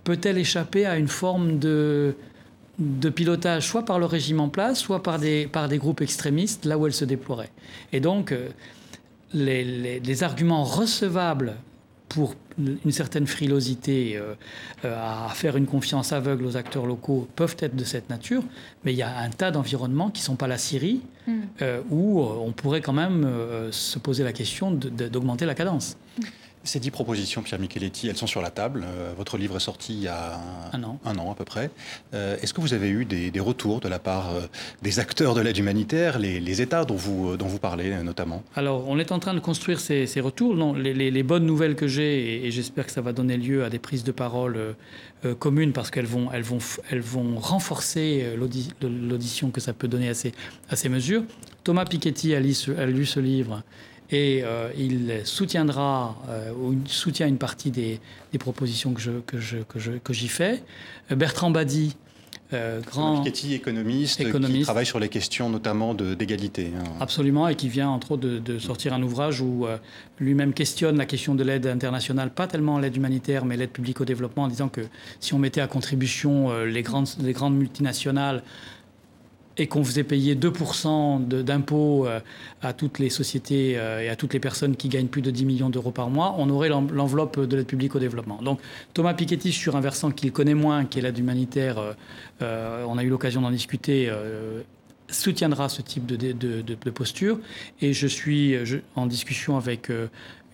peut-elle 0.05 0.38
échapper 0.38 0.86
à 0.86 0.97
une 0.97 1.09
forme 1.09 1.59
de, 1.59 2.14
de 2.80 3.11
pilotage, 3.11 3.66
soit 3.66 3.84
par 3.84 3.99
le 3.99 4.07
régime 4.07 4.41
en 4.41 4.49
place, 4.49 4.78
soit 4.78 5.03
par 5.03 5.18
des, 5.18 5.47
par 5.47 5.68
des 5.68 5.78
groupes 5.78 6.01
extrémistes, 6.01 6.64
là 6.64 6.78
où 6.78 6.86
elle 6.86 6.93
se 6.93 7.05
déploierait 7.05 7.51
Et 7.93 8.01
donc, 8.01 8.32
euh, 8.32 8.49
les, 9.34 10.01
les, 10.01 10.22
arguments 10.22 10.64
recevables 10.64 11.55
pour 12.09 12.34
une 12.59 12.91
certaine 12.91 13.26
frilosité 13.26 14.16
euh, 14.16 14.34
euh, 14.84 15.28
à 15.28 15.28
faire 15.32 15.57
une 15.57 15.66
confiance 15.66 16.12
aveugle 16.12 16.45
aux 16.45 16.57
acteurs 16.57 16.86
locaux 16.86 17.28
peuvent 17.36 17.57
être 17.61 17.76
de 17.76 17.84
cette 17.84 18.11
nature, 18.11 18.43
mais 18.84 18.93
il 18.93 18.97
y 18.97 19.03
a 19.03 19.18
un 19.18 19.30
tas 19.30 19.51
d'environnements 19.51 20.11
qui 20.11 20.22
ne 20.22 20.24
sont 20.24 20.36
pas 20.36 20.49
la 20.49 20.59
Syrie, 20.59 21.03
mm. 21.28 21.32
où 21.91 22.20
on 22.20 22.51
pourrait 22.53 22.80
quand 22.80 22.93
même 22.93 23.28
se 23.70 23.99
poser 23.99 24.24
la 24.24 24.32
question 24.32 24.72
d'augmenter 24.72 25.47
la 25.47 25.55
cadence. 25.55 25.97
Ces 26.62 26.78
dix 26.78 26.90
propositions, 26.90 27.42
Pierre 27.42 27.58
Micheletti, 27.58 28.08
elles 28.08 28.18
sont 28.18 28.26
sur 28.26 28.42
la 28.42 28.50
table. 28.50 28.84
Euh, 28.84 29.14
votre 29.16 29.38
livre 29.38 29.56
est 29.56 29.61
sorti 29.61 29.94
il 29.94 30.02
y 30.02 30.08
a 30.08 30.38
un, 30.74 30.82
an, 30.82 31.00
un 31.06 31.16
an 31.16 31.32
à 31.32 31.34
peu 31.34 31.46
près. 31.46 31.70
Euh, 32.12 32.36
est-ce 32.42 32.52
que 32.52 32.61
vous 32.61 32.74
avez 32.74 32.90
eu 32.90 33.06
des, 33.06 33.40
retours 33.40 33.80
de 33.80 33.88
la 33.88 33.98
part 33.98 34.30
euh, 34.30 34.42
des 34.82 34.98
acteurs 34.98 35.34
de 35.34 35.40
l'aide 35.40 35.56
humanitaire, 35.56 36.18
les, 36.18 36.61
États 36.61 36.84
dont 36.84 36.96
vous, 36.96 37.38
dont 37.38 37.46
vous 37.46 37.58
parlez 37.58 38.02
notamment? 38.02 38.42
Alors, 38.56 38.86
on 38.88 38.98
est 38.98 39.11
en 39.11 39.18
train 39.18 39.32
de 39.32 39.40
construire 39.40 39.80
ces, 39.80 40.06
retours. 40.20 40.54
Non, 40.54 40.74
les, 40.74 41.22
bonnes 41.22 41.46
nouvelles 41.46 41.76
que 41.76 41.88
j'ai, 41.88 42.46
et, 42.46 42.50
j'espère 42.50 42.84
que 42.84 42.92
ça 42.92 43.00
va 43.00 43.14
donner 43.14 43.38
lieu 43.38 43.64
à 43.64 43.70
des 43.70 43.78
prises 43.78 44.04
de 44.04 44.12
parole 44.12 44.76
communes 45.38 45.72
parce 45.72 45.90
qu'elles 45.90 46.06
vont, 46.06 46.30
elles 46.32 46.42
vont, 46.42 46.58
elles 46.90 47.00
vont 47.00 47.38
renforcer 47.38 48.34
l'audition 48.36 49.50
que 49.50 49.61
ça 49.61 49.72
peut 49.72 49.88
donner 49.88 50.11
à 50.11 50.14
ces, 50.14 50.32
à 50.68 50.76
ces 50.76 50.90
mesures. 50.90 51.22
Thomas 51.64 51.86
Piketty 51.86 52.34
a 52.34 52.38
a 52.38 52.40
lu 52.40 53.06
ce 53.06 53.20
livre 53.20 53.62
et 54.11 54.42
euh, 54.42 54.70
il 54.76 55.20
soutiendra 55.24 56.16
euh, 56.28 56.52
ou 56.52 56.74
soutient 56.86 57.28
une 57.28 57.38
partie 57.38 57.70
des, 57.70 58.00
propositions 58.38 58.92
que, 58.92 59.00
je, 59.00 59.12
que, 59.26 59.38
je, 59.38 59.92
que, 59.92 60.12
j'y 60.12 60.28
fais. 60.28 60.62
Euh, 61.11 61.16
Bertrand 61.16 61.50
Badi, 61.50 61.96
grand 62.84 63.24
économiste, 63.24 64.20
économiste, 64.20 64.58
qui 64.58 64.62
travaille 64.64 64.86
sur 64.86 64.98
les 64.98 65.08
questions 65.08 65.48
notamment 65.48 65.94
d'égalité. 65.94 66.72
Hein. 66.76 66.82
Absolument, 66.98 67.46
et 67.46 67.54
qui 67.54 67.68
vient 67.68 67.88
entre 67.88 68.12
autres 68.12 68.26
de, 68.26 68.58
sortir 68.58 68.92
un 68.92 69.02
ouvrage 69.04 69.40
où 69.40 69.66
lui-même 70.18 70.52
questionne 70.52 70.96
la 70.96 71.06
question 71.06 71.36
de 71.36 71.44
l'aide 71.44 71.68
internationale, 71.68 72.30
pas 72.30 72.48
tellement 72.48 72.80
l'aide 72.80 72.96
humanitaire, 72.96 73.44
mais 73.44 73.56
l'aide 73.56 73.70
publique 73.70 74.00
au 74.00 74.04
développement, 74.04 74.44
en 74.44 74.48
disant 74.48 74.68
que 74.68 74.80
si 75.20 75.32
on 75.32 75.38
mettait 75.38 75.61
à 75.61 75.68
contribution 75.68 76.64
les, 76.64 76.82
grandes, 76.82 77.06
les 77.22 77.32
grandes 77.32 77.56
multinationales, 77.56 78.42
et 79.61 79.66
qu'on 79.66 79.84
faisait 79.84 80.04
payer 80.04 80.34
2% 80.34 81.28
d'impôts 81.28 82.06
euh, 82.06 82.18
à 82.62 82.72
toutes 82.72 82.98
les 82.98 83.11
sociétés 83.11 83.74
euh, 83.76 84.00
et 84.00 84.08
à 84.08 84.16
toutes 84.16 84.32
les 84.32 84.40
personnes 84.40 84.74
qui 84.74 84.88
gagnent 84.88 85.08
plus 85.08 85.20
de 85.20 85.30
10 85.30 85.44
millions 85.44 85.68
d'euros 85.68 85.90
par 85.90 86.08
mois, 86.08 86.34
on 86.38 86.48
aurait 86.48 86.70
l'enveloppe 86.70 87.38
de 87.38 87.56
l'aide 87.58 87.66
publique 87.66 87.94
au 87.94 87.98
développement. 87.98 88.40
Donc 88.40 88.58
Thomas 88.94 89.12
Piketty, 89.12 89.52
sur 89.52 89.76
un 89.76 89.82
versant 89.82 90.12
qu'il 90.12 90.32
connaît 90.32 90.54
moins, 90.54 90.86
qui 90.86 90.98
est 90.98 91.02
l'aide 91.02 91.18
humanitaire, 91.18 91.94
euh, 92.40 92.84
on 92.88 92.96
a 92.96 93.04
eu 93.04 93.11
l'occasion 93.11 93.42
d'en 93.42 93.50
discuter, 93.50 94.11
soutiendra 95.08 95.68
ce 95.68 95.82
type 95.82 96.06
de, 96.06 96.90
posture. 96.90 97.38
Et 97.82 97.92
je 97.92 98.06
suis 98.06 98.54
en 98.96 99.06
discussion 99.06 99.58
avec 99.58 99.90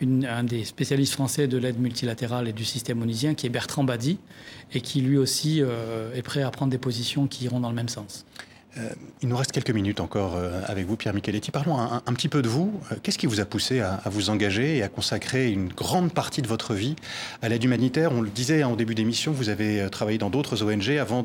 un 0.03 0.45
des 0.45 0.65
spécialistes 0.65 1.13
français 1.13 1.47
de 1.47 1.59
l'aide 1.59 1.79
multilatérale 1.79 2.49
et 2.49 2.53
du 2.53 2.65
système 2.65 3.01
onusien, 3.03 3.35
qui 3.35 3.47
est 3.47 3.51
Bertrand 3.51 3.85
Badi, 3.85 4.19
et 4.73 4.81
qui 4.81 5.01
lui 5.01 5.17
aussi 5.17 5.61
est 5.61 6.23
prêt 6.23 6.43
à 6.43 6.51
prendre 6.51 6.73
des 6.73 6.79
positions 6.79 7.29
qui 7.29 7.45
iront 7.45 7.61
dans 7.61 7.71
le 7.71 7.77
même 7.77 7.89
sens. 7.89 8.26
Euh, 8.79 8.89
il 9.23 9.29
nous 9.29 9.37
reste 9.37 9.53
quelques 9.53 9.71
minutes 9.71 10.01
encore 10.01 10.37
euh, 10.37 10.61
avec 10.67 10.87
vous, 10.87 10.97
Pierre 10.97 11.15
Micheletti. 11.15 11.51
Parlons 11.51 11.79
un, 11.79 12.13
petit 12.13 12.29
peu 12.29 12.43
de 12.43 12.49
vous. 12.49 12.81
Euh, 12.93 12.97
qu'est-ce 13.03 13.19
qui 13.19 13.27
vous 13.27 13.41
a 13.41 13.45
poussé 13.45 13.81
à, 13.81 14.01
vous 14.07 14.31
engager 14.31 14.77
et 14.77 14.83
à 14.83 14.89
consacrer 14.89 15.51
une 15.51 15.69
grande 15.69 16.13
partie 16.13 16.43
de 16.43 16.47
votre 16.47 16.75
vie 16.75 16.97
à 17.43 17.49
l'aide 17.49 17.65
humanitaire? 17.65 18.13
On 18.13 18.21
le 18.21 18.29
disait 18.29 18.65
en 18.65 18.77
début 18.77 18.95
d'émission, 18.95 19.33
vous 19.33 19.49
avez 19.49 19.89
travaillé 19.91 20.19
dans 20.19 20.31
d'autres 20.31 20.63
ONG 20.63 20.91
avant 20.91 21.25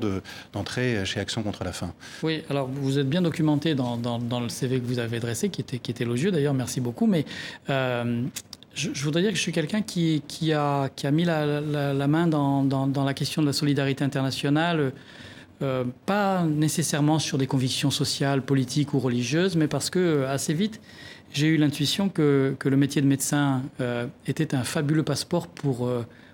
d'entrer 0.54 1.06
chez 1.06 1.20
Action 1.20 1.44
contre 1.44 1.64
la 1.64 1.74
faim. 1.74 1.94
Oui, 2.24 2.44
alors 2.50 2.68
vous 2.68 3.00
êtes 3.00 3.10
bien 3.10 3.22
documenté 3.22 3.76
dans, 3.76 4.00
le 4.42 4.50
CV 4.50 4.80
que 4.80 4.86
vous 4.86 5.00
avez 5.00 5.20
dressé, 5.20 5.50
qui 5.50 5.62
était, 5.62 5.80
qui 5.80 5.94
élogieux 6.02 6.32
d'ailleurs, 6.32 6.54
merci 6.54 6.80
beaucoup. 6.80 7.06
Mais 7.06 7.26
je, 7.68 9.04
voudrais 9.04 9.22
dire 9.22 9.32
que 9.32 9.38
je 9.38 9.42
suis 9.42 9.52
quelqu'un 9.52 9.82
qui, 9.82 10.22
a, 10.54 10.90
mis 11.12 11.26
la, 11.26 12.08
main 12.08 12.28
dans, 12.28 13.04
la 13.06 13.14
question 13.14 13.42
de 13.42 13.48
la 13.48 13.54
solidarité 13.54 14.04
internationale, 14.04 14.94
euh, 15.62 15.84
pas 16.06 16.44
nécessairement 16.44 17.20
sur 17.20 17.38
des 17.38 17.46
convictions 17.46 17.92
sociales, 17.92 18.42
politiques 18.42 18.94
ou 18.94 19.00
religieuses, 19.00 19.56
mais 19.56 19.68
parce 19.68 19.92
que 19.92 20.00
euh, 20.00 20.34
assez 20.34 20.54
vite, 20.54 20.82
j'ai 21.34 21.48
eu 21.48 21.58
l'intuition 21.58 22.10
que, 22.10 22.56
que, 22.58 22.68
le 22.68 22.78
métier 22.78 23.02
de 23.02 23.08
médecin 23.08 23.62
euh, 23.80 24.08
était 24.26 24.56
un 24.56 24.64
fabuleux 24.64 25.04
passeport 25.04 25.48
pour, 25.48 25.90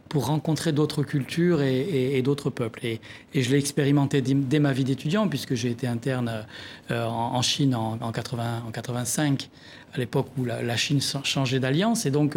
pour 0.10 0.26
rencontrer 0.28 0.72
d'autres 0.72 1.04
cultures 1.04 1.62
et, 1.62 2.22
d'autres 2.24 2.50
peuples. 2.50 2.86
Et, 2.86 3.02
je 3.36 3.52
l'ai 3.52 3.58
expérimenté 3.58 4.22
dès 4.22 4.60
ma 4.60 4.74
vie 4.74 4.86
d'étudiant, 4.86 5.28
puisque 5.28 5.54
j'ai 5.54 5.70
été 5.70 5.86
interne 5.86 6.46
en, 6.90 7.42
Chine 7.44 7.76
en, 7.76 8.00
en, 8.02 8.12
80, 8.12 8.64
en 8.68 8.72
85 8.72 9.50
à 9.94 9.98
l'époque 10.00 10.30
où 10.38 10.46
la, 10.46 10.78
Chine 10.78 11.00
changeait 11.24 11.60
d'alliance. 11.60 12.08
Et 12.08 12.12
donc, 12.12 12.36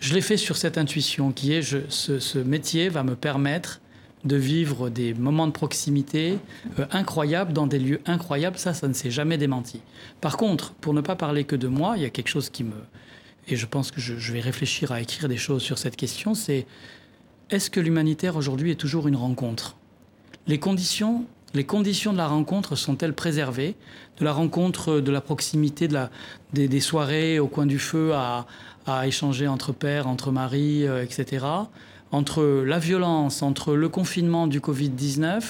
je 0.00 0.14
l'ai 0.14 0.22
fait 0.22 0.38
sur 0.38 0.56
cette 0.56 0.78
intuition 0.78 1.32
qui 1.32 1.52
est 1.52 1.62
ce, 1.62 2.38
métier 2.38 2.88
va 2.88 3.02
me 3.02 3.14
permettre 3.14 3.80
de 4.24 4.36
vivre 4.36 4.88
des 4.88 5.14
moments 5.14 5.46
de 5.46 5.52
proximité 5.52 6.38
euh, 6.78 6.86
incroyables 6.92 7.52
dans 7.52 7.66
des 7.66 7.78
lieux 7.78 8.00
incroyables. 8.06 8.58
Ça, 8.58 8.74
ça 8.74 8.88
ne 8.88 8.92
s'est 8.92 9.10
jamais 9.10 9.38
démenti. 9.38 9.80
Par 10.20 10.36
contre, 10.36 10.72
pour 10.74 10.94
ne 10.94 11.00
pas 11.00 11.16
parler 11.16 11.44
que 11.44 11.56
de 11.56 11.68
moi, 11.68 11.94
il 11.96 12.02
y 12.02 12.06
a 12.06 12.10
quelque 12.10 12.28
chose 12.28 12.50
qui 12.50 12.64
me... 12.64 12.74
Et 13.48 13.56
je 13.56 13.66
pense 13.66 13.90
que 13.90 14.00
je, 14.00 14.32
vais 14.32 14.40
réfléchir 14.40 14.92
à 14.92 15.00
écrire 15.00 15.28
des 15.28 15.36
choses 15.36 15.62
sur 15.62 15.76
cette 15.76 15.96
question, 15.96 16.34
c'est 16.34 16.64
est-ce 17.50 17.70
que 17.70 17.80
l'humanitaire 17.80 18.36
aujourd'hui 18.36 18.70
est 18.70 18.76
toujours 18.76 19.08
une 19.08 19.16
rencontre? 19.16 19.76
Les 20.46 20.58
conditions 20.58 21.26
les 21.54 21.64
conditions 21.64 22.12
de 22.12 22.16
la 22.16 22.28
rencontre 22.28 22.76
sont-elles 22.76 23.12
préservées? 23.12 23.74
De 24.18 24.24
la 24.24 24.32
rencontre, 24.32 25.00
de 25.00 25.12
la 25.12 25.20
proximité, 25.20 25.86
de 25.86 25.92
la, 25.92 26.10
des, 26.54 26.80
soirées 26.80 27.38
au 27.40 27.46
coin 27.46 27.66
du 27.66 27.78
feu 27.78 28.12
à, 28.14 28.46
échanger 29.06 29.46
entre 29.48 29.72
pères, 29.72 30.06
entre 30.06 30.32
maris, 30.32 30.86
euh, 30.86 31.04
etc. 31.04 31.44
Entre 32.12 32.62
la 32.66 32.78
violence, 32.78 33.42
entre 33.42 33.74
le 33.74 33.88
confinement 33.88 34.46
du 34.46 34.60
Covid-19, 34.60 35.42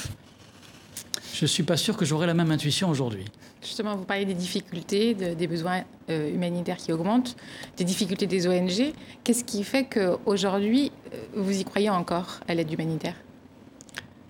je 1.35 1.45
ne 1.45 1.47
suis 1.49 1.65
pas 1.65 1.77
sûr 1.77 1.97
que 1.97 2.05
j'aurai 2.05 2.29
la 2.29 2.35
même 2.35 2.53
intuition 2.53 2.89
aujourd'hui. 2.89 3.25
Justement, 3.61 3.97
vous 3.97 4.05
parlez 4.05 4.25
des 4.25 4.35
difficultés, 4.35 5.15
des 5.15 5.47
besoins 5.47 5.83
euh, 6.09 6.33
humanitaires 6.33 6.77
qui 6.77 6.93
augmentent, 6.93 7.37
des 7.77 7.85
difficultés 7.85 8.27
des 8.27 8.47
ONG. 8.47 8.93
Qu'est-ce 9.25 9.45
qui 9.45 9.65
fait 9.65 9.85
qu'aujourd'hui, 9.85 10.93
euh, 11.13 11.17
vous 11.35 11.59
y 11.59 11.65
croyez 11.65 11.91
encore 11.91 12.41
à 12.47 12.55
l'aide 12.55 12.73
humanitaire? 12.73 13.15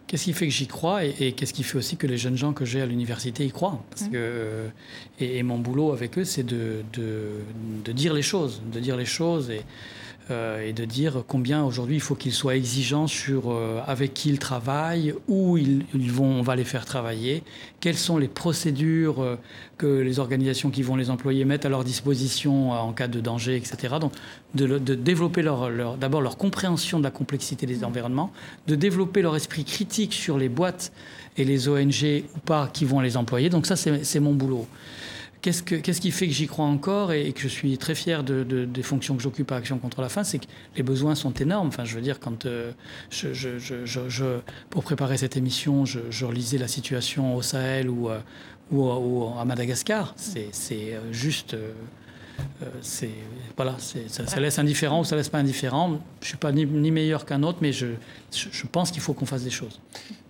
Qu'est-ce 0.06 0.24
qui 0.24 0.34
fait 0.34 0.46
que 0.46 0.52
j'y 0.52 0.66
crois 0.66 1.04
et, 1.04 1.32
qu'est-ce 1.32 1.54
qui 1.54 1.62
fait 1.62 1.78
aussi 1.78 1.96
que 1.96 2.06
les 2.06 2.18
jeunes 2.18 2.36
gens 2.36 2.52
que 2.52 2.66
j'ai 2.66 2.82
à 2.82 2.86
l'université 2.86 3.46
y 3.46 3.50
croient? 3.50 3.82
Parce 3.88 4.02
mmh. 4.02 4.10
que, 4.10 4.16
euh, 4.16 4.68
et, 5.18 5.42
mon 5.42 5.58
boulot 5.58 5.92
avec 5.92 6.18
eux, 6.18 6.24
c'est 6.24 6.42
de, 6.42 6.84
de, 6.92 7.40
de, 7.84 7.92
dire 7.92 8.12
les 8.12 8.20
choses, 8.20 8.62
de 8.70 8.80
dire 8.80 8.96
les 8.96 9.06
choses 9.06 9.48
et 9.50 9.62
euh, 10.30 10.66
et 10.66 10.72
de 10.72 10.84
dire 10.84 11.24
combien 11.26 11.64
aujourd'hui 11.64 11.96
il 11.96 12.00
faut 12.00 12.14
qu'ils 12.14 12.32
soient 12.32 12.54
exigeants 12.54 13.08
sur 13.08 13.50
euh, 13.50 13.80
avec 13.86 14.14
qui 14.14 14.28
ils 14.28 14.38
travaillent, 14.38 15.14
où 15.26 15.58
ils, 15.58 15.84
vont, 16.12 16.26
on 16.26 16.42
va 16.42 16.54
les 16.54 16.64
faire 16.64 16.84
travailler, 16.84 17.42
quelles 17.80 17.96
sont 17.96 18.18
les 18.18 18.28
procédures 18.28 19.20
euh, 19.20 19.36
que 19.78 19.86
les 19.86 20.20
organisations 20.20 20.70
qui 20.70 20.82
vont 20.82 20.94
les 20.94 21.10
employer 21.10 21.44
mettent 21.44 21.66
à 21.66 21.68
leur 21.68 21.82
disposition 21.82 22.70
en 22.70 22.92
cas 22.92 23.08
de 23.08 23.20
danger, 23.20 23.56
etc. 23.56 23.96
Donc 24.00 24.12
de, 24.54 24.78
développer 24.94 25.42
leur, 25.42 25.70
leur 25.70 25.96
d'abord 25.96 26.20
leur 26.20 26.36
compréhension 26.36 26.98
de 26.98 27.04
la 27.04 27.10
complexité 27.10 27.66
des 27.66 27.82
environnements, 27.82 28.32
de 28.68 28.76
développer 28.76 29.22
leur 29.22 29.34
esprit 29.34 29.64
critique 29.64 30.12
sur 30.12 30.38
les 30.38 30.48
boîtes 30.48 30.92
et 31.36 31.44
les 31.44 31.68
ONG 31.68 32.24
ou 32.36 32.38
pas 32.38 32.68
qui 32.72 32.84
vont 32.84 33.00
les 33.00 33.16
employer. 33.16 33.48
Donc 33.48 33.66
ça, 33.66 33.74
c'est 33.76 34.20
mon 34.20 34.34
boulot. 34.34 34.66
Qu'est-ce, 35.42 36.00
qui 36.00 36.12
fait 36.12 36.28
que 36.28 36.32
j'y 36.32 36.46
crois 36.46 36.66
encore 36.66 37.12
et, 37.12 37.32
que 37.32 37.40
je 37.40 37.48
suis 37.48 37.76
très 37.76 37.96
fier 37.96 38.22
de, 38.22 38.44
des 38.44 38.82
fonctions 38.84 39.16
que 39.16 39.22
j'occupe 39.22 39.50
à 39.50 39.56
Action 39.56 39.78
contre 39.78 40.00
la 40.00 40.08
faim 40.08 40.22
C'est 40.22 40.38
que 40.38 40.46
les 40.76 40.84
besoins 40.84 41.16
sont 41.16 41.32
énormes. 41.32 41.66
Enfin, 41.66 41.84
je 41.84 41.96
veux 41.96 42.00
dire, 42.00 42.20
quand 42.20 42.46
euh, 42.46 42.70
je, 43.10 44.38
pour 44.70 44.84
préparer 44.84 45.16
cette 45.16 45.36
émission, 45.36 45.84
je, 45.84 46.24
relisais 46.24 46.58
la 46.58 46.68
situation 46.68 47.34
au 47.34 47.42
Sahel 47.42 47.90
ou, 47.90 48.08
euh, 48.08 49.30
à 49.36 49.44
Madagascar. 49.44 50.14
C'est, 50.16 50.52
euh, 50.94 51.12
juste. 51.12 51.56
C'est 52.80 53.10
voilà, 53.56 53.76
ça, 53.78 54.40
laisse 54.40 54.58
indifférent 54.58 55.00
ou 55.00 55.04
ça 55.04 55.16
laisse 55.16 55.28
pas 55.28 55.38
indifférent. 55.38 56.00
Je 56.20 56.28
suis 56.28 56.36
pas 56.36 56.52
ni, 56.52 56.66
meilleur 56.66 57.26
qu'un 57.26 57.42
autre, 57.42 57.58
mais 57.60 57.72
je, 57.72 57.86
je 58.30 58.66
pense 58.66 58.90
qu'il 58.90 59.02
faut 59.02 59.12
qu'on 59.12 59.26
fasse 59.26 59.44
des 59.44 59.50
choses. 59.50 59.80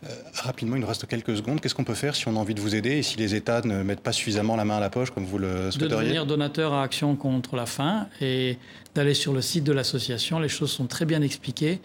Euh, 0.04 0.08
rapidement, 0.34 0.74
il 0.74 0.80
nous 0.80 0.86
reste 0.86 1.06
quelques 1.06 1.36
secondes. 1.36 1.60
Qu'est-ce 1.60 1.76
qu'on 1.76 1.84
peut 1.84 1.94
faire 1.94 2.16
si 2.16 2.26
on 2.26 2.32
a 2.32 2.38
envie 2.38 2.54
de 2.54 2.60
vous 2.60 2.74
aider 2.74 2.90
et 2.90 3.02
si 3.02 3.16
les 3.18 3.36
États 3.36 3.60
ne 3.62 3.84
mettent 3.84 4.00
pas 4.00 4.12
suffisamment 4.12 4.56
la 4.56 4.64
main 4.64 4.78
à 4.78 4.80
la 4.80 4.90
poche 4.90 5.12
comme 5.12 5.24
vous 5.24 5.38
le 5.38 5.70
souhaiteriez 5.70 5.96
De 5.96 6.02
devenir 6.02 6.26
donateur 6.26 6.72
à 6.72 6.82
Action 6.82 7.14
contre 7.14 7.54
la 7.54 7.66
faim 7.66 8.08
et 8.20 8.58
d'aller 8.96 9.14
sur 9.14 9.32
le 9.32 9.40
site 9.40 9.62
de 9.62 9.72
l'association. 9.72 10.40
Les 10.40 10.48
choses 10.48 10.72
sont 10.72 10.86
très 10.86 11.04
bien 11.04 11.22
expliquées. 11.22 11.80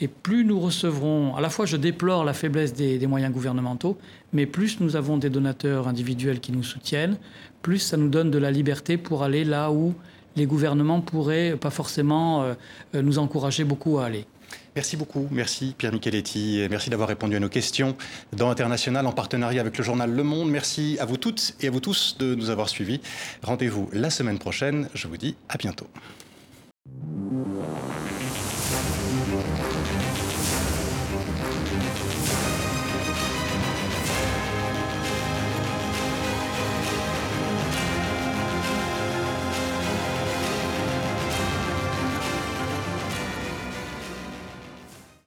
Et 0.00 0.08
plus 0.08 0.44
nous 0.44 0.60
recevrons, 0.60 1.34
à 1.34 1.40
la 1.40 1.48
fois 1.48 1.64
je 1.64 1.78
déplore 1.78 2.24
la 2.24 2.34
faiblesse 2.34 2.74
des, 2.74 2.98
des 2.98 3.06
moyens 3.06 3.32
gouvernementaux, 3.32 3.96
mais 4.34 4.44
plus 4.44 4.80
nous 4.80 4.96
avons 4.96 5.16
des 5.16 5.30
donateurs 5.30 5.88
individuels 5.88 6.40
qui 6.40 6.52
nous 6.52 6.62
soutiennent, 6.62 7.16
plus 7.62 7.78
ça 7.78 7.96
nous 7.96 8.08
donne 8.08 8.30
de 8.30 8.38
la 8.38 8.50
liberté 8.50 8.96
pour 8.96 9.22
aller 9.22 9.44
là 9.44 9.70
où 9.70 9.94
les 10.36 10.46
gouvernements 10.46 11.00
pourraient 11.00 11.56
pas 11.56 11.70
forcément 11.70 12.42
euh, 12.42 12.54
nous 12.94 13.18
encourager 13.18 13.64
beaucoup 13.64 13.98
à 13.98 14.06
aller. 14.06 14.26
Merci 14.74 14.96
beaucoup. 14.96 15.28
Merci 15.30 15.74
Pierre 15.76 15.92
Micheletti. 15.92 16.66
Merci 16.70 16.88
d'avoir 16.88 17.08
répondu 17.08 17.36
à 17.36 17.40
nos 17.40 17.50
questions 17.50 17.94
dans 18.32 18.50
International 18.50 19.06
en 19.06 19.12
partenariat 19.12 19.60
avec 19.60 19.76
le 19.76 19.84
journal 19.84 20.10
Le 20.10 20.22
Monde. 20.22 20.50
Merci 20.50 20.96
à 20.98 21.04
vous 21.04 21.18
toutes 21.18 21.54
et 21.60 21.68
à 21.68 21.70
vous 21.70 21.80
tous 21.80 22.16
de 22.18 22.34
nous 22.34 22.48
avoir 22.48 22.68
suivis. 22.68 23.00
Rendez-vous 23.42 23.90
la 23.92 24.08
semaine 24.08 24.38
prochaine. 24.38 24.88
Je 24.94 25.08
vous 25.08 25.18
dis 25.18 25.36
à 25.48 25.58
bientôt. 25.58 25.88